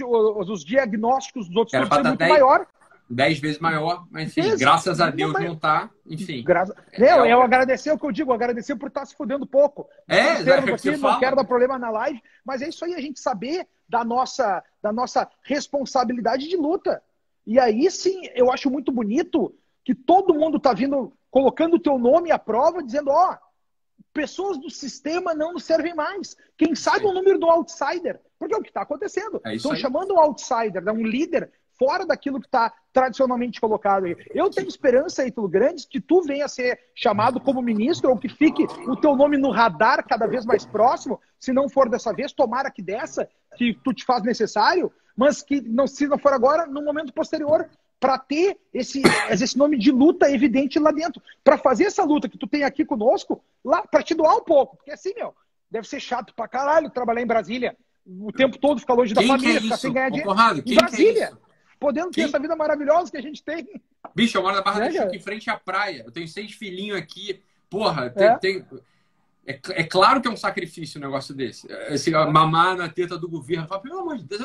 os, 0.49 0.65
diagnósticos 0.65 1.49
dos 1.49 1.57
outros 1.57 1.71
ser 1.73 2.03
muito 2.03 2.17
10, 2.17 2.31
maior. 2.31 2.67
dez 3.09 3.39
vezes 3.39 3.59
maior, 3.59 4.07
mas 4.11 4.37
enfim, 4.37 4.57
graças 4.57 5.01
a 5.01 5.11
Deus 5.11 5.33
não 5.33 5.55
está. 5.55 5.91
Enfim. 6.07 6.43
Graças... 6.43 6.75
Não, 6.99 7.25
é, 7.25 7.33
eu 7.33 7.43
agradecer 7.43 7.91
o 7.93 7.99
que 7.99 8.07
eu 8.07 8.13
digo, 8.13 8.33
agradecer 8.33 8.77
por 8.77 8.89
estar 8.89 9.01
tá 9.01 9.07
se 9.07 9.15
fudendo 9.15 9.47
pouco. 9.47 9.89
É, 10.09 10.17
é, 10.17 10.59
aqui, 10.59 10.97
não 10.97 11.19
quero 11.19 11.37
dar 11.37 11.45
problema 11.45 11.79
na 11.79 11.91
live, 11.91 12.23
mas 12.45 12.63
é 12.63 12.69
isso 12.69 12.85
aí, 12.85 12.95
a 12.95 13.01
gente 13.01 13.19
saber 13.21 13.67
da 13.89 14.05
nossa, 14.05 14.63
da 14.83 14.93
nossa 14.93 15.29
responsabilidade 15.43 16.49
de 16.49 16.57
luta. 16.57 17.03
E 17.47 17.59
aí 17.59 17.91
sim, 17.91 18.23
eu 18.35 18.53
acho 18.53 18.71
muito 18.71 18.93
bonito 18.93 19.55
que 19.85 19.95
todo 19.95 20.35
mundo 20.35 20.59
está 20.59 20.73
vindo, 20.73 21.13
colocando 21.31 21.75
o 21.75 21.81
teu 21.81 21.99
nome 21.99 22.31
à 22.31 22.39
prova, 22.39 22.83
dizendo, 22.83 23.11
ó, 23.11 23.33
oh, 23.33 23.50
pessoas 24.13 24.59
do 24.59 24.71
sistema 24.71 25.35
não 25.35 25.53
nos 25.53 25.65
servem 25.65 25.95
mais. 25.95 26.37
Quem 26.57 26.75
sabe 26.75 27.07
o 27.07 27.13
número 27.13 27.39
do 27.39 27.47
outsider? 27.47 28.21
Porque 28.39 28.55
é 28.55 28.59
o 28.59 28.63
que 28.63 28.71
está 28.71 28.83
acontecendo. 28.83 29.41
É 29.45 29.55
Estão 29.55 29.75
chamando 29.77 30.15
um 30.15 30.19
outsider, 30.19 30.83
né, 30.83 30.93
um 30.93 31.07
líder 31.07 31.51
fora 31.81 32.05
daquilo 32.05 32.39
que 32.39 32.47
está 32.47 32.71
tradicionalmente 32.93 33.59
colocado 33.59 34.05
aí. 34.05 34.15
Eu 34.35 34.51
tenho 34.51 34.69
esperança, 34.69 35.27
Ítalo 35.27 35.49
Grandes, 35.49 35.87
que 35.87 35.99
tu 35.99 36.21
venha 36.21 36.45
a 36.45 36.49
ser 36.49 36.79
chamado 36.95 37.41
como 37.41 37.63
ministro 37.63 38.11
ou 38.11 38.19
que 38.19 38.29
fique 38.29 38.65
o 38.87 38.97
teu 38.97 39.17
nome 39.17 39.39
no 39.39 39.51
radar 39.51 40.07
cada 40.07 40.27
vez 40.27 40.45
mais 40.45 40.67
próximo, 40.67 41.19
se 41.39 41.55
não 41.55 41.71
for 41.71 41.89
dessa 41.89 42.13
vez, 42.13 42.35
tomara 42.35 42.71
que 42.71 42.83
dessa, 42.83 43.27
que 43.57 43.73
tu 43.83 43.95
te 43.95 44.05
faz 44.05 44.23
necessário, 44.23 44.93
mas 45.17 45.43
que 45.43 45.63
não, 45.63 45.87
se 45.87 46.07
não 46.07 46.19
for 46.19 46.35
agora, 46.35 46.67
no 46.67 46.85
momento 46.85 47.15
posterior, 47.15 47.67
para 48.01 48.19
ter 48.19 48.59
esse, 48.73 49.03
esse 49.31 49.57
nome 49.57 49.79
de 49.79 49.93
luta 49.93 50.31
evidente 50.31 50.79
lá 50.79 50.91
dentro. 50.91 51.23
Para 51.45 51.59
fazer 51.59 51.85
essa 51.85 52.03
luta 52.03 52.29
que 52.29 52.39
tu 52.39 52.47
tem 52.47 52.65
aqui 52.65 52.85
conosco, 52.85 53.45
lá, 53.65 53.83
para 53.83 54.03
te 54.03 54.15
doar 54.15 54.37
um 54.37 54.45
pouco. 54.45 54.77
Porque 54.79 54.91
assim, 54.91 55.13
meu, 55.15 55.35
deve 55.71 55.87
ser 55.87 56.01
chato 56.01 56.35
pra 56.35 56.49
caralho 56.49 56.91
trabalhar 56.91 57.21
em 57.21 57.27
Brasília 57.27 57.77
o 58.07 58.33
tempo 58.33 58.59
todo, 58.59 58.81
ficar 58.81 58.95
longe 58.95 59.15
da 59.15 59.21
quem 59.21 59.29
família, 59.29 59.59
é 59.59 59.61
ficar 59.61 59.77
sem 59.77 59.93
ganhar 59.93 60.09
dinheiro. 60.09 60.33
Em 60.67 60.75
Brasília. 60.75 61.33
É 61.47 61.51
podendo 61.81 62.11
ter 62.11 62.23
essa 62.23 62.39
vida 62.39 62.55
maravilhosa 62.55 63.11
que 63.11 63.17
a 63.17 63.23
gente 63.23 63.43
tem. 63.43 63.67
Bicho, 64.15 64.37
eu 64.37 64.43
moro 64.43 64.55
na 64.55 64.61
Barra 64.61 64.85
é, 64.85 64.89
do 64.89 64.93
Chico, 64.93 65.15
em 65.15 65.21
frente 65.21 65.49
à 65.49 65.57
praia. 65.57 66.03
Eu 66.05 66.13
tenho 66.13 66.29
seis 66.29 66.53
filhinhos 66.53 66.99
aqui. 66.99 67.43
Porra, 67.71 68.11
tem, 68.11 68.27
é? 68.27 68.39
tem... 68.39 68.67
É, 69.47 69.59
é, 69.71 69.85
claro 69.85 70.21
que 70.21 70.29
é 70.29 70.31
um 70.31 70.37
sacrifício 70.37 70.99
um 70.99 71.05
negócio 71.05 71.35
desse. 71.35 71.67
Esse, 71.89 72.11
mamar 72.11 72.77
na 72.77 72.89
teta 72.89 73.19
do 73.19 73.29
governo. 73.29 73.67
Fala, 73.67 73.81
pelo 73.81 74.01
amor 74.01 74.19
de 74.19 74.25
Deus, 74.25 74.43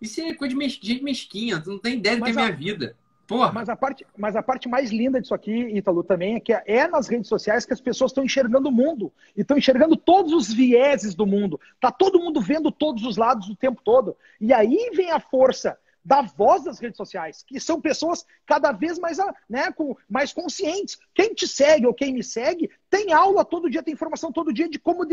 isso 0.00 0.20
é 0.20 0.34
coisa 0.34 0.54
de 0.54 0.68
gente 0.68 1.02
mesquinha. 1.02 1.60
Tu 1.60 1.70
não 1.70 1.78
tem 1.78 1.96
ideia 1.96 2.16
do 2.16 2.24
que 2.24 2.30
é 2.30 2.34
minha 2.34 2.52
vida. 2.52 2.96
Porra. 3.26 3.52
Mas 3.52 3.68
a, 3.68 3.76
parte, 3.76 4.04
mas 4.18 4.34
a 4.34 4.42
parte 4.42 4.68
mais 4.68 4.90
linda 4.90 5.20
disso 5.20 5.32
aqui, 5.32 5.52
Ítalo, 5.52 6.02
também 6.02 6.34
é 6.34 6.40
que 6.40 6.52
é 6.52 6.88
nas 6.88 7.06
redes 7.06 7.28
sociais 7.28 7.64
que 7.64 7.72
as 7.72 7.80
pessoas 7.80 8.10
estão 8.10 8.24
enxergando 8.24 8.68
o 8.68 8.72
mundo. 8.72 9.12
E 9.36 9.42
estão 9.42 9.56
enxergando 9.56 9.96
todos 9.96 10.32
os 10.32 10.52
vieses 10.52 11.14
do 11.14 11.24
mundo. 11.24 11.60
Tá 11.80 11.92
todo 11.92 12.18
mundo 12.18 12.40
vendo 12.40 12.72
todos 12.72 13.04
os 13.04 13.16
lados 13.16 13.48
o 13.48 13.54
tempo 13.54 13.80
todo. 13.84 14.16
E 14.40 14.52
aí 14.52 14.90
vem 14.94 15.12
a 15.12 15.20
força 15.20 15.78
da 16.04 16.22
voz 16.22 16.64
das 16.64 16.78
redes 16.78 16.96
sociais, 16.96 17.44
que 17.46 17.60
são 17.60 17.80
pessoas 17.80 18.24
cada 18.46 18.72
vez 18.72 18.98
mais, 18.98 19.18
né, 19.48 19.70
com, 19.72 19.96
mais 20.08 20.32
conscientes. 20.32 20.98
Quem 21.14 21.34
te 21.34 21.46
segue 21.46 21.86
ou 21.86 21.94
quem 21.94 22.12
me 22.12 22.22
segue 22.22 22.70
tem 22.88 23.12
aula 23.12 23.44
todo 23.44 23.70
dia, 23.70 23.82
tem 23.82 23.94
informação 23.94 24.32
todo 24.32 24.52
dia 24.52 24.68
de 24.68 24.78
como 24.78 25.06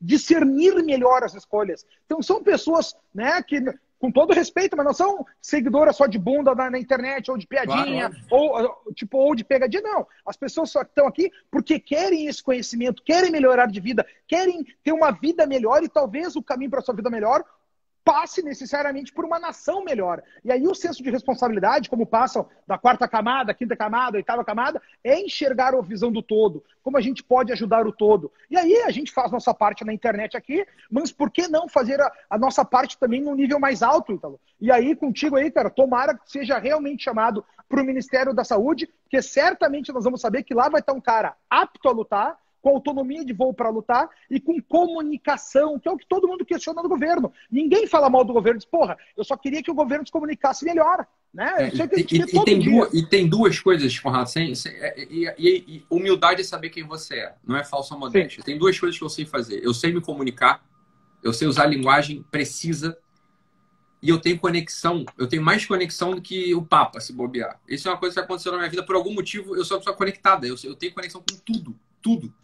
discernir 0.00 0.74
melhor 0.84 1.22
as 1.22 1.34
escolhas. 1.34 1.86
Então 2.04 2.20
são 2.22 2.42
pessoas 2.42 2.94
né, 3.14 3.42
que, 3.42 3.62
com 3.98 4.10
todo 4.10 4.34
respeito, 4.34 4.76
mas 4.76 4.84
não 4.84 4.92
são 4.92 5.24
seguidoras 5.40 5.94
só 5.94 6.06
de 6.06 6.18
bunda 6.18 6.54
na, 6.56 6.70
na 6.70 6.78
internet 6.78 7.30
ou 7.30 7.38
de 7.38 7.46
piadinha 7.46 8.10
claro. 8.28 8.74
ou 8.84 8.92
tipo 8.94 9.16
ou 9.16 9.32
de 9.32 9.44
pegadinha, 9.44 9.82
não. 9.82 10.06
As 10.26 10.36
pessoas 10.36 10.70
só 10.70 10.82
estão 10.82 11.06
aqui 11.06 11.30
porque 11.48 11.78
querem 11.78 12.26
esse 12.26 12.42
conhecimento, 12.42 13.02
querem 13.04 13.30
melhorar 13.30 13.66
de 13.66 13.78
vida, 13.78 14.04
querem 14.26 14.66
ter 14.82 14.90
uma 14.92 15.12
vida 15.12 15.46
melhor 15.46 15.84
e 15.84 15.88
talvez 15.88 16.34
o 16.34 16.42
caminho 16.42 16.70
para 16.70 16.80
a 16.80 16.82
sua 16.82 16.96
vida 16.96 17.08
melhor 17.08 17.44
passe 18.04 18.42
necessariamente 18.42 19.12
por 19.12 19.24
uma 19.24 19.38
nação 19.38 19.84
melhor. 19.84 20.22
E 20.44 20.50
aí 20.50 20.66
o 20.66 20.74
senso 20.74 21.02
de 21.02 21.10
responsabilidade, 21.10 21.88
como 21.88 22.06
passam 22.06 22.48
da 22.66 22.76
quarta 22.76 23.06
camada, 23.08 23.54
quinta 23.54 23.76
camada, 23.76 24.16
oitava 24.16 24.44
camada, 24.44 24.80
é 25.04 25.20
enxergar 25.20 25.74
a 25.74 25.80
visão 25.80 26.10
do 26.10 26.22
todo, 26.22 26.64
como 26.82 26.96
a 26.96 27.00
gente 27.00 27.22
pode 27.22 27.52
ajudar 27.52 27.86
o 27.86 27.92
todo. 27.92 28.30
E 28.50 28.56
aí 28.56 28.82
a 28.82 28.90
gente 28.90 29.12
faz 29.12 29.30
nossa 29.30 29.54
parte 29.54 29.84
na 29.84 29.92
internet 29.92 30.36
aqui, 30.36 30.66
mas 30.90 31.12
por 31.12 31.30
que 31.30 31.48
não 31.48 31.68
fazer 31.68 32.00
a, 32.00 32.12
a 32.28 32.38
nossa 32.38 32.64
parte 32.64 32.98
também 32.98 33.20
num 33.20 33.34
nível 33.34 33.58
mais 33.58 33.82
alto, 33.82 34.12
Ítalo? 34.12 34.40
E 34.60 34.70
aí 34.70 34.94
contigo 34.96 35.36
aí, 35.36 35.50
cara, 35.50 35.70
tomara 35.70 36.14
que 36.14 36.30
seja 36.30 36.58
realmente 36.58 37.04
chamado 37.04 37.44
para 37.68 37.80
o 37.80 37.84
Ministério 37.84 38.34
da 38.34 38.44
Saúde, 38.44 38.86
porque 39.04 39.22
certamente 39.22 39.92
nós 39.92 40.04
vamos 40.04 40.20
saber 40.20 40.42
que 40.42 40.54
lá 40.54 40.68
vai 40.68 40.80
estar 40.80 40.92
um 40.92 41.00
cara 41.00 41.34
apto 41.48 41.88
a 41.88 41.92
lutar, 41.92 42.36
com 42.62 42.70
autonomia 42.70 43.24
de 43.24 43.32
voo 43.32 43.52
para 43.52 43.68
lutar 43.68 44.08
e 44.30 44.40
com 44.40 44.62
comunicação, 44.62 45.78
que 45.78 45.88
é 45.88 45.92
o 45.92 45.98
que 45.98 46.06
todo 46.06 46.28
mundo 46.28 46.44
questiona 46.44 46.80
do 46.82 46.88
governo. 46.88 47.32
Ninguém 47.50 47.86
fala 47.86 48.08
mal 48.08 48.24
do 48.24 48.32
governo, 48.32 48.58
diz, 48.58 48.66
porra, 48.66 48.96
eu 49.16 49.24
só 49.24 49.36
queria 49.36 49.62
que 49.62 49.70
o 49.70 49.74
governo 49.74 50.06
se 50.06 50.12
comunicasse 50.12 50.64
melhor. 50.64 51.06
Né? 51.34 51.50
É, 51.58 51.68
e, 51.68 52.18
e, 52.18 52.22
e, 52.22 52.44
tem 52.44 52.60
duas, 52.60 52.94
e 52.94 53.06
tem 53.06 53.28
duas 53.28 53.58
coisas, 53.58 53.98
Conrado, 53.98 54.28
sem, 54.28 54.54
sem, 54.54 54.72
é, 54.72 54.94
e, 55.08 55.84
humildade 55.90 56.42
é 56.42 56.44
saber 56.44 56.70
quem 56.70 56.84
você 56.84 57.16
é, 57.16 57.34
não 57.44 57.56
é 57.56 57.64
falsa 57.64 57.96
modéstia. 57.96 58.42
Sim. 58.42 58.46
Tem 58.46 58.58
duas 58.58 58.78
coisas 58.78 58.98
que 58.98 59.04
eu 59.04 59.08
sei 59.08 59.24
fazer. 59.24 59.64
Eu 59.64 59.74
sei 59.74 59.92
me 59.92 60.00
comunicar, 60.00 60.62
eu 61.22 61.32
sei 61.32 61.48
usar 61.48 61.66
linguagem 61.66 62.22
precisa 62.30 62.96
e 64.02 64.08
eu 64.08 64.20
tenho 64.20 64.38
conexão, 64.38 65.06
eu 65.16 65.28
tenho 65.28 65.42
mais 65.42 65.64
conexão 65.64 66.14
do 66.14 66.20
que 66.20 66.54
o 66.54 66.62
Papa, 66.62 67.00
se 67.00 67.12
bobear. 67.12 67.60
Isso 67.68 67.88
é 67.88 67.90
uma 67.92 67.96
coisa 67.96 68.14
que 68.14 68.20
aconteceu 68.20 68.50
na 68.50 68.58
minha 68.58 68.70
vida 68.70 68.84
por 68.84 68.96
algum 68.96 69.14
motivo, 69.14 69.56
eu 69.56 69.64
sou 69.64 69.76
uma 69.76 69.80
pessoa 69.80 69.96
conectada, 69.96 70.46
eu, 70.46 70.56
eu 70.64 70.74
tenho 70.74 70.92
conexão 70.92 71.20
com 71.20 71.36
tudo, 71.38 71.78
tudo. 72.02 72.34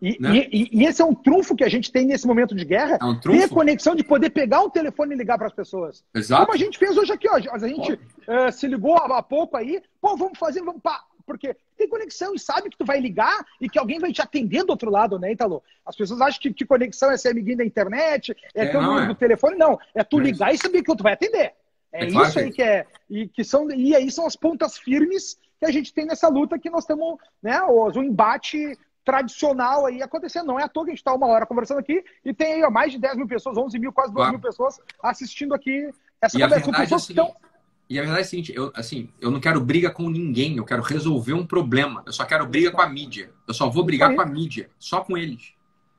E, 0.00 0.16
né? 0.18 0.48
e, 0.50 0.68
e, 0.72 0.84
esse 0.86 1.02
é 1.02 1.04
um 1.04 1.14
trunfo 1.14 1.54
que 1.54 1.62
a 1.62 1.68
gente 1.68 1.92
tem 1.92 2.06
nesse 2.06 2.26
momento 2.26 2.54
de 2.54 2.64
guerra. 2.64 2.98
É 3.00 3.04
um 3.04 3.20
ter 3.20 3.48
conexão 3.50 3.94
de 3.94 4.02
poder 4.02 4.30
pegar 4.30 4.62
o 4.62 4.70
telefone 4.70 5.14
e 5.14 5.18
ligar 5.18 5.36
para 5.36 5.46
as 5.46 5.52
pessoas. 5.52 6.02
Exato. 6.14 6.46
Como 6.46 6.54
a 6.54 6.58
gente 6.58 6.78
fez 6.78 6.96
hoje 6.96 7.12
aqui, 7.12 7.28
ó. 7.28 7.36
A 7.52 7.58
gente 7.58 7.92
uh, 7.92 8.50
se 8.50 8.66
ligou 8.66 8.96
há 8.96 9.22
pouco 9.22 9.56
aí. 9.56 9.82
Pô, 10.00 10.16
vamos 10.16 10.38
fazer, 10.38 10.62
vamos 10.62 10.80
pá. 10.80 11.04
Porque 11.26 11.54
tem 11.76 11.88
conexão 11.88 12.34
e 12.34 12.38
sabe 12.38 12.70
que 12.70 12.78
tu 12.78 12.84
vai 12.84 12.98
ligar 12.98 13.44
e 13.60 13.68
que 13.68 13.78
alguém 13.78 14.00
vai 14.00 14.10
te 14.12 14.22
atender 14.22 14.64
do 14.64 14.70
outro 14.70 14.90
lado, 14.90 15.18
né, 15.18 15.32
Italo? 15.32 15.62
As 15.84 15.94
pessoas 15.94 16.20
acham 16.20 16.40
que, 16.40 16.52
que 16.52 16.64
conexão 16.64 17.10
é 17.10 17.16
ser 17.16 17.28
amiguinho 17.28 17.58
da 17.58 17.64
internet, 17.64 18.34
é, 18.54 18.64
é 18.64 18.66
ter 18.66 18.78
o 18.78 18.82
número 18.82 19.04
é. 19.04 19.08
do 19.08 19.14
telefone. 19.14 19.56
Não, 19.56 19.78
é 19.94 20.02
tu 20.02 20.18
ligar 20.18 20.52
e 20.52 20.58
saber 20.58 20.82
que 20.82 20.96
tu 20.96 21.02
vai 21.02 21.12
atender. 21.12 21.52
É, 21.92 22.04
é 22.04 22.08
isso 22.08 22.38
aí 22.38 22.50
que 22.50 22.62
é. 22.62 22.86
E, 23.08 23.28
que 23.28 23.44
são, 23.44 23.70
e 23.70 23.94
aí 23.94 24.10
são 24.10 24.26
as 24.26 24.34
pontas 24.34 24.78
firmes 24.78 25.38
que 25.58 25.66
a 25.66 25.70
gente 25.70 25.92
tem 25.92 26.06
nessa 26.06 26.26
luta 26.26 26.58
que 26.58 26.70
nós 26.70 26.84
estamos, 26.84 27.18
né, 27.42 27.60
o, 27.62 27.86
o 27.86 28.02
embate 28.02 28.78
tradicional 29.10 29.86
aí 29.86 30.00
acontecendo. 30.00 30.46
Não 30.46 30.60
é 30.60 30.62
à 30.62 30.68
toa 30.68 30.84
que 30.84 30.90
a 30.90 30.92
gente 30.92 31.00
está 31.00 31.12
uma 31.12 31.26
hora 31.26 31.44
conversando 31.44 31.80
aqui 31.80 32.04
e 32.24 32.32
tem 32.32 32.54
aí 32.54 32.62
ó, 32.62 32.70
mais 32.70 32.92
de 32.92 32.98
10 32.98 33.16
mil 33.16 33.26
pessoas, 33.26 33.56
11 33.56 33.76
mil, 33.78 33.92
quase 33.92 34.12
12 34.12 34.16
claro. 34.16 34.32
mil 34.32 34.40
pessoas 34.40 34.80
assistindo 35.02 35.52
aqui 35.52 35.90
essa 36.22 36.38
e 36.38 36.62
conversa. 36.62 36.94
É 36.94 36.96
estão... 36.96 37.34
E 37.88 37.98
a 37.98 38.02
verdade 38.02 38.20
é 38.20 38.22
a 38.22 38.24
seguinte, 38.24 38.52
eu, 38.54 38.70
assim, 38.72 39.08
eu 39.20 39.32
não 39.32 39.40
quero 39.40 39.60
briga 39.60 39.90
com 39.90 40.08
ninguém, 40.08 40.56
eu 40.56 40.64
quero 40.64 40.80
resolver 40.80 41.32
um 41.32 41.44
problema. 41.44 42.04
Eu 42.06 42.12
só 42.12 42.24
quero 42.24 42.46
briga 42.46 42.70
com 42.70 42.80
a 42.80 42.88
mídia. 42.88 43.32
Eu 43.48 43.52
só 43.52 43.68
vou 43.68 43.82
brigar 43.82 44.14
com 44.14 44.20
a 44.20 44.26
mídia, 44.26 44.70
só 44.78 45.00
com 45.00 45.18
eles. 45.18 45.54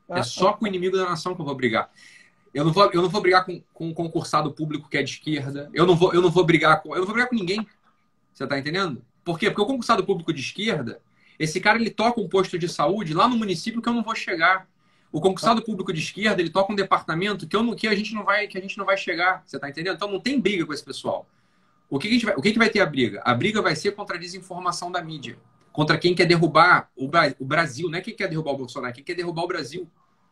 é 0.08 0.20
ah, 0.20 0.22
só 0.22 0.54
com 0.54 0.64
o 0.64 0.68
inimigo 0.68 0.96
da 0.96 1.04
nação 1.04 1.34
que 1.34 1.42
eu 1.42 1.44
vou 1.44 1.54
brigar. 1.54 1.90
Eu 2.54 2.64
não 2.64 2.72
vou, 2.72 2.90
eu 2.92 3.02
não 3.02 3.10
vou 3.10 3.20
brigar 3.20 3.44
com, 3.44 3.62
com 3.74 3.88
um 3.88 3.94
concursado 3.94 4.50
público 4.52 4.88
que 4.88 4.96
é 4.96 5.02
de 5.02 5.10
esquerda. 5.10 5.70
Eu 5.74 5.84
não 5.84 5.94
vou, 5.94 6.14
eu 6.14 6.22
não 6.22 6.30
vou 6.30 6.44
brigar 6.44 6.82
com, 6.82 6.94
eu 6.94 7.00
não 7.00 7.04
vou 7.04 7.12
brigar 7.12 7.28
com 7.28 7.36
ninguém. 7.36 7.66
Você 8.32 8.46
tá 8.46 8.58
entendendo? 8.58 9.04
Por 9.22 9.38
quê? 9.38 9.50
Porque 9.50 9.60
o 9.60 9.66
concursado 9.66 10.02
público 10.02 10.32
de 10.32 10.40
esquerda, 10.40 10.98
esse 11.38 11.60
cara 11.60 11.78
ele 11.78 11.90
toca 11.90 12.20
um 12.20 12.28
posto 12.28 12.58
de 12.58 12.68
saúde 12.68 13.14
lá 13.14 13.28
no 13.28 13.36
município 13.36 13.80
que 13.80 13.88
eu 13.88 13.92
não 13.92 14.02
vou 14.02 14.14
chegar. 14.14 14.68
O 15.10 15.20
concursado 15.20 15.62
público 15.62 15.92
de 15.92 16.00
esquerda, 16.00 16.40
ele 16.40 16.50
toca 16.50 16.72
um 16.72 16.76
departamento 16.76 17.46
que, 17.46 17.54
eu 17.54 17.62
não, 17.62 17.74
que, 17.74 17.86
a, 17.86 17.94
gente 17.94 18.14
não 18.14 18.24
vai, 18.24 18.46
que 18.46 18.56
a 18.56 18.60
gente 18.60 18.78
não 18.78 18.86
vai 18.86 18.96
chegar. 18.96 19.42
Você 19.44 19.56
está 19.56 19.68
entendendo? 19.68 19.96
Então 19.96 20.10
não 20.10 20.20
tem 20.20 20.40
briga 20.40 20.64
com 20.64 20.72
esse 20.72 20.84
pessoal. 20.84 21.26
O 21.90 21.98
que, 21.98 22.08
que, 22.08 22.24
vai, 22.24 22.34
o 22.34 22.40
que, 22.40 22.52
que 22.52 22.58
vai 22.58 22.70
ter 22.70 22.80
a 22.80 22.86
briga? 22.86 23.20
A 23.22 23.34
briga 23.34 23.60
vai 23.60 23.76
ser 23.76 23.92
contra 23.92 24.16
a 24.16 24.18
desinformação 24.18 24.90
da 24.90 25.02
mídia. 25.02 25.36
Contra 25.70 25.98
quem 25.98 26.14
quer 26.14 26.24
derrubar 26.24 26.90
o, 26.96 27.10
o 27.38 27.44
Brasil. 27.44 27.90
Não 27.90 27.98
é 27.98 28.00
quem 28.00 28.14
quer 28.14 28.28
derrubar 28.28 28.52
o 28.52 28.56
Bolsonaro, 28.56 28.90
é 28.90 28.94
quem 28.94 29.04
quer 29.04 29.14
derrubar 29.14 29.42
o 29.42 29.48
Brasil. 29.48 29.86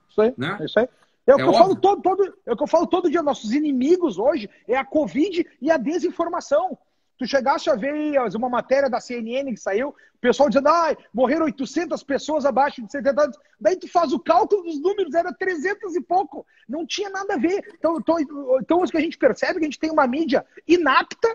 Isso 0.08 0.22
aí. 0.22 0.34
Né? 0.38 0.58
Isso 0.62 0.78
aí. 0.78 0.88
É 1.26 1.34
o, 1.34 1.38
é 1.38 1.42
que 1.42 1.48
eu 1.48 1.52
falo 1.52 1.76
todo, 1.76 2.02
todo, 2.02 2.34
é 2.46 2.52
o 2.52 2.56
que 2.56 2.62
eu 2.62 2.66
falo 2.66 2.86
todo 2.86 3.10
dia. 3.10 3.22
Nossos 3.22 3.52
inimigos 3.52 4.18
hoje 4.18 4.48
é 4.66 4.76
a 4.76 4.84
Covid 4.84 5.46
e 5.60 5.70
a 5.70 5.76
desinformação. 5.76 6.78
Tu 7.20 7.26
chegaste 7.26 7.68
a 7.68 7.74
ver 7.74 7.92
uma 8.34 8.48
matéria 8.48 8.88
da 8.88 8.98
CNN 8.98 9.52
que 9.52 9.60
saiu, 9.60 9.90
o 9.90 10.18
pessoal 10.22 10.48
dizendo, 10.48 10.70
ah, 10.70 10.96
morreram 11.12 11.44
800 11.44 12.02
pessoas 12.02 12.46
abaixo 12.46 12.80
de 12.80 12.90
70 12.90 13.22
anos. 13.22 13.38
Daí 13.60 13.76
tu 13.76 13.86
faz 13.86 14.14
o 14.14 14.18
cálculo 14.18 14.62
dos 14.62 14.80
números, 14.80 15.12
era 15.12 15.30
300 15.30 15.96
e 15.96 16.00
pouco. 16.00 16.46
Não 16.66 16.86
tinha 16.86 17.10
nada 17.10 17.34
a 17.34 17.36
ver. 17.36 17.74
Então, 17.74 17.98
então, 17.98 18.18
então 18.58 18.80
o 18.80 18.86
que 18.86 18.96
a 18.96 19.02
gente 19.02 19.18
percebe 19.18 19.50
é 19.50 19.54
que 19.56 19.64
a 19.66 19.68
gente 19.68 19.78
tem 19.78 19.90
uma 19.90 20.06
mídia 20.06 20.46
inapta 20.66 21.28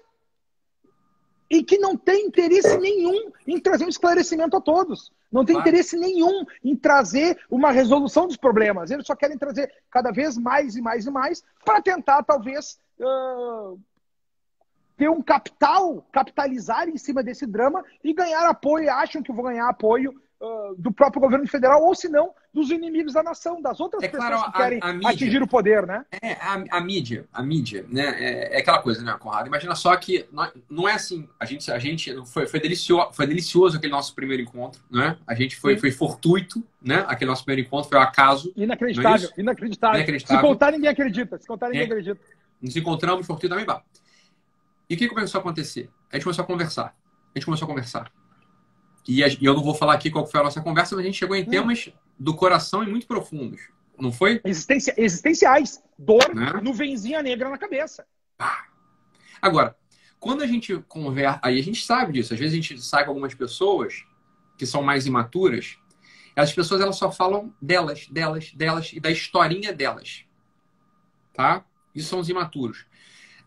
e 1.52 1.64
que 1.64 1.78
não 1.78 1.96
tem 1.96 2.26
interesse 2.26 2.80
nenhum 2.80 3.32
em 3.46 3.60
trazer 3.60 3.86
um 3.86 3.90
esclarecimento 3.90 4.58
a 4.58 4.62
todos. 4.62 5.12
Não 5.32 5.46
tem 5.46 5.54
claro. 5.54 5.70
interesse 5.70 5.96
nenhum 5.96 6.48
em 6.64 6.76
trazer 6.76 7.38
uma 7.48 7.70
resolução 7.70 8.26
dos 8.26 8.38
problemas. 8.38 8.90
Eles 8.90 9.06
só 9.06 9.16
querem 9.16 9.38
trazer 9.38 9.72
cada 9.92 10.10
vez 10.10 10.36
mais 10.36 10.76
e 10.76 10.82
mais 10.82 11.06
e 11.06 11.12
mais 11.12 11.44
para 11.64 11.80
tentar, 11.80 12.24
talvez, 12.24 12.80
uh, 13.00 13.80
ter 14.98 15.10
um 15.10 15.22
capital, 15.22 16.06
capitalizar 16.12 16.88
em 16.88 16.98
cima 16.98 17.22
desse 17.22 17.46
drama 17.46 17.84
e 18.04 18.14
ganhar 18.14 18.48
apoio, 18.48 18.90
acham 18.92 19.22
que 19.22 19.32
vão 19.32 19.46
ganhar 19.46 19.68
apoio 19.68 20.14
uh, 20.40 20.76
do 20.78 20.92
próprio 20.92 21.22
governo 21.22 21.48
federal, 21.48 21.84
ou 21.84 21.94
se 21.94 22.08
não, 22.08 22.32
dos 22.54 22.70
inimigos 22.70 23.14
da 23.14 23.22
nação, 23.22 23.62
das 23.62 23.80
outras 23.80 24.02
é 24.04 24.08
pessoas 24.08 24.30
claro, 24.30 24.52
que 24.52 24.58
querem 24.58 24.80
a, 24.82 24.88
a 24.88 24.94
mídia, 24.94 25.10
atingir 25.10 25.44
o 25.44 25.48
poder, 25.48 25.86
né? 25.86 26.06
É, 26.22 26.34
a, 26.34 26.64
a 26.72 26.82
mídia, 26.82 27.26
a 27.34 27.44
mídia, 27.44 27.86
né? 27.90 28.04
É, 28.18 28.56
é, 28.56 28.60
aquela 28.60 28.80
coisa, 28.82 29.04
né, 29.04 29.16
Conrado? 29.20 29.48
Imagina 29.48 29.76
só 29.76 29.96
que 29.98 30.26
não, 30.32 30.52
não 30.70 30.90
é 30.90 30.94
assim, 30.94 31.28
a 31.40 31.46
gente, 31.46 31.70
a 31.70 31.80
gente 31.80 32.16
foi, 32.28 32.48
foi, 32.48 32.60
delicioso, 32.60 33.12
foi 33.12 33.28
delicioso 33.28 33.78
aquele 33.78 33.92
nosso 33.92 34.16
primeiro 34.16 34.42
encontro, 34.42 34.82
né? 34.90 35.18
A 35.28 35.36
gente 35.36 35.58
foi, 35.58 35.78
foi 35.78 35.92
fortuito, 35.92 36.64
né? 36.82 37.04
Aquele 37.08 37.30
nosso 37.30 37.44
primeiro 37.44 37.68
encontro 37.68 37.90
foi 37.90 37.98
um 37.98 38.02
acaso. 38.02 38.54
Inacreditável, 38.56 39.30
é 39.36 39.42
inacreditável, 39.42 40.00
inacreditável. 40.00 40.42
Se 40.42 40.48
contar, 40.48 40.72
ninguém 40.72 40.90
acredita. 40.90 41.38
Se 41.38 41.48
contar, 41.48 41.68
ninguém 41.68 41.82
é. 41.82 41.86
acredita. 41.86 42.20
Nos 42.62 42.76
encontramos, 42.76 43.28
fortuito 43.28 43.54
também, 43.54 43.66
vá. 43.66 43.84
E 44.90 44.96
o 44.96 44.98
que 44.98 45.08
começou 45.08 45.40
a 45.40 45.42
acontecer? 45.42 45.90
A 46.12 46.16
gente 46.16 46.24
começou 46.24 46.44
a 46.44 46.48
conversar. 46.48 46.96
A 47.34 47.40
gente 47.40 47.46
começou 47.46 47.66
a 47.66 47.70
conversar. 47.70 48.12
E, 49.08 49.22
eu 49.22 49.54
não 49.54 49.64
vou 49.64 49.76
falar 49.76 49.94
aqui 49.94 50.10
qual 50.10 50.26
foi 50.26 50.40
a 50.40 50.44
nossa 50.44 50.62
conversa, 50.62 50.96
mas 50.96 51.04
a 51.04 51.08
gente 51.08 51.18
chegou 51.18 51.36
em 51.36 51.44
hum. 51.44 51.50
temas 51.50 51.90
do 52.20 52.36
coração 52.36 52.84
e 52.84 52.88
muito 52.88 53.08
profundos. 53.08 53.62
Não 53.98 54.12
foi? 54.12 54.42
Existência, 54.44 54.94
existenciais. 54.98 55.82
Dor, 55.98 56.34
né? 56.34 56.60
nuvenzinha 56.62 57.22
negra 57.22 57.50
na 57.50 57.58
cabeça. 57.58 58.06
Ah. 58.38 58.66
Agora, 59.42 59.76
quando 60.20 60.42
a 60.42 60.48
gente 60.48 60.76
conversa, 60.88 61.40
aí 61.42 61.60
a 61.60 61.64
gente 61.64 61.86
sabe 61.86 62.14
disso. 62.14 62.34
Às 62.34 62.40
vezes 62.40 62.54
a 62.54 62.62
gente 62.62 62.82
sai 62.82 63.04
com 63.04 63.12
algumas 63.12 63.34
pessoas 63.34 64.06
que 64.58 64.66
são 64.66 64.82
mais 64.82 65.06
imaturas. 65.06 65.78
As 66.36 66.52
pessoas 66.52 66.82
elas 66.82 66.98
só 66.98 67.12
falam 67.12 67.54
delas, 67.62 68.08
delas, 68.10 68.52
delas 68.54 68.92
e 68.92 69.00
da 69.00 69.12
historinha 69.12 69.72
delas. 69.72 70.26
Tá? 71.34 71.64
Isso 71.94 72.10
são 72.10 72.20
os 72.20 72.28
imaturos. 72.28 72.86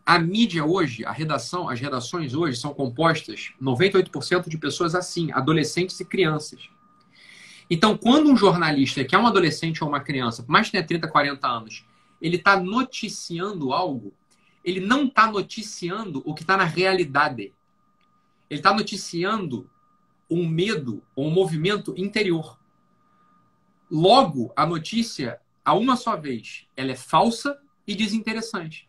A 0.08 0.18
mídia 0.18 0.64
hoje, 0.64 1.04
a 1.04 1.12
redação, 1.12 1.68
as 1.68 1.78
redações 1.78 2.32
hoje 2.32 2.58
são 2.58 2.72
compostas 2.72 3.52
98% 3.60 4.48
de 4.48 4.56
pessoas 4.56 4.94
assim, 4.94 5.30
adolescentes 5.32 6.00
e 6.00 6.04
crianças. 6.06 6.70
Então, 7.68 7.94
quando 7.94 8.30
um 8.30 8.34
jornalista, 8.34 9.04
que 9.04 9.14
é 9.14 9.18
um 9.18 9.26
adolescente 9.26 9.84
ou 9.84 9.90
uma 9.90 10.00
criança, 10.00 10.42
mais 10.48 10.68
que 10.68 10.72
tenha 10.72 10.86
30, 10.86 11.08
40 11.08 11.46
anos, 11.46 11.84
ele 12.22 12.36
está 12.36 12.58
noticiando 12.58 13.70
algo, 13.70 14.14
ele 14.64 14.80
não 14.80 15.04
está 15.04 15.30
noticiando 15.30 16.22
o 16.24 16.34
que 16.34 16.40
está 16.40 16.56
na 16.56 16.64
realidade. 16.64 17.52
Ele 18.48 18.60
está 18.60 18.72
noticiando 18.72 19.68
um 20.30 20.48
medo 20.48 21.02
ou 21.14 21.26
um 21.26 21.30
movimento 21.30 21.92
interior. 21.98 22.58
Logo, 23.90 24.54
a 24.56 24.64
notícia, 24.64 25.38
a 25.62 25.74
uma 25.74 25.96
só 25.96 26.16
vez, 26.16 26.66
ela 26.74 26.92
é 26.92 26.96
falsa 26.96 27.60
e 27.86 27.94
desinteressante. 27.94 28.87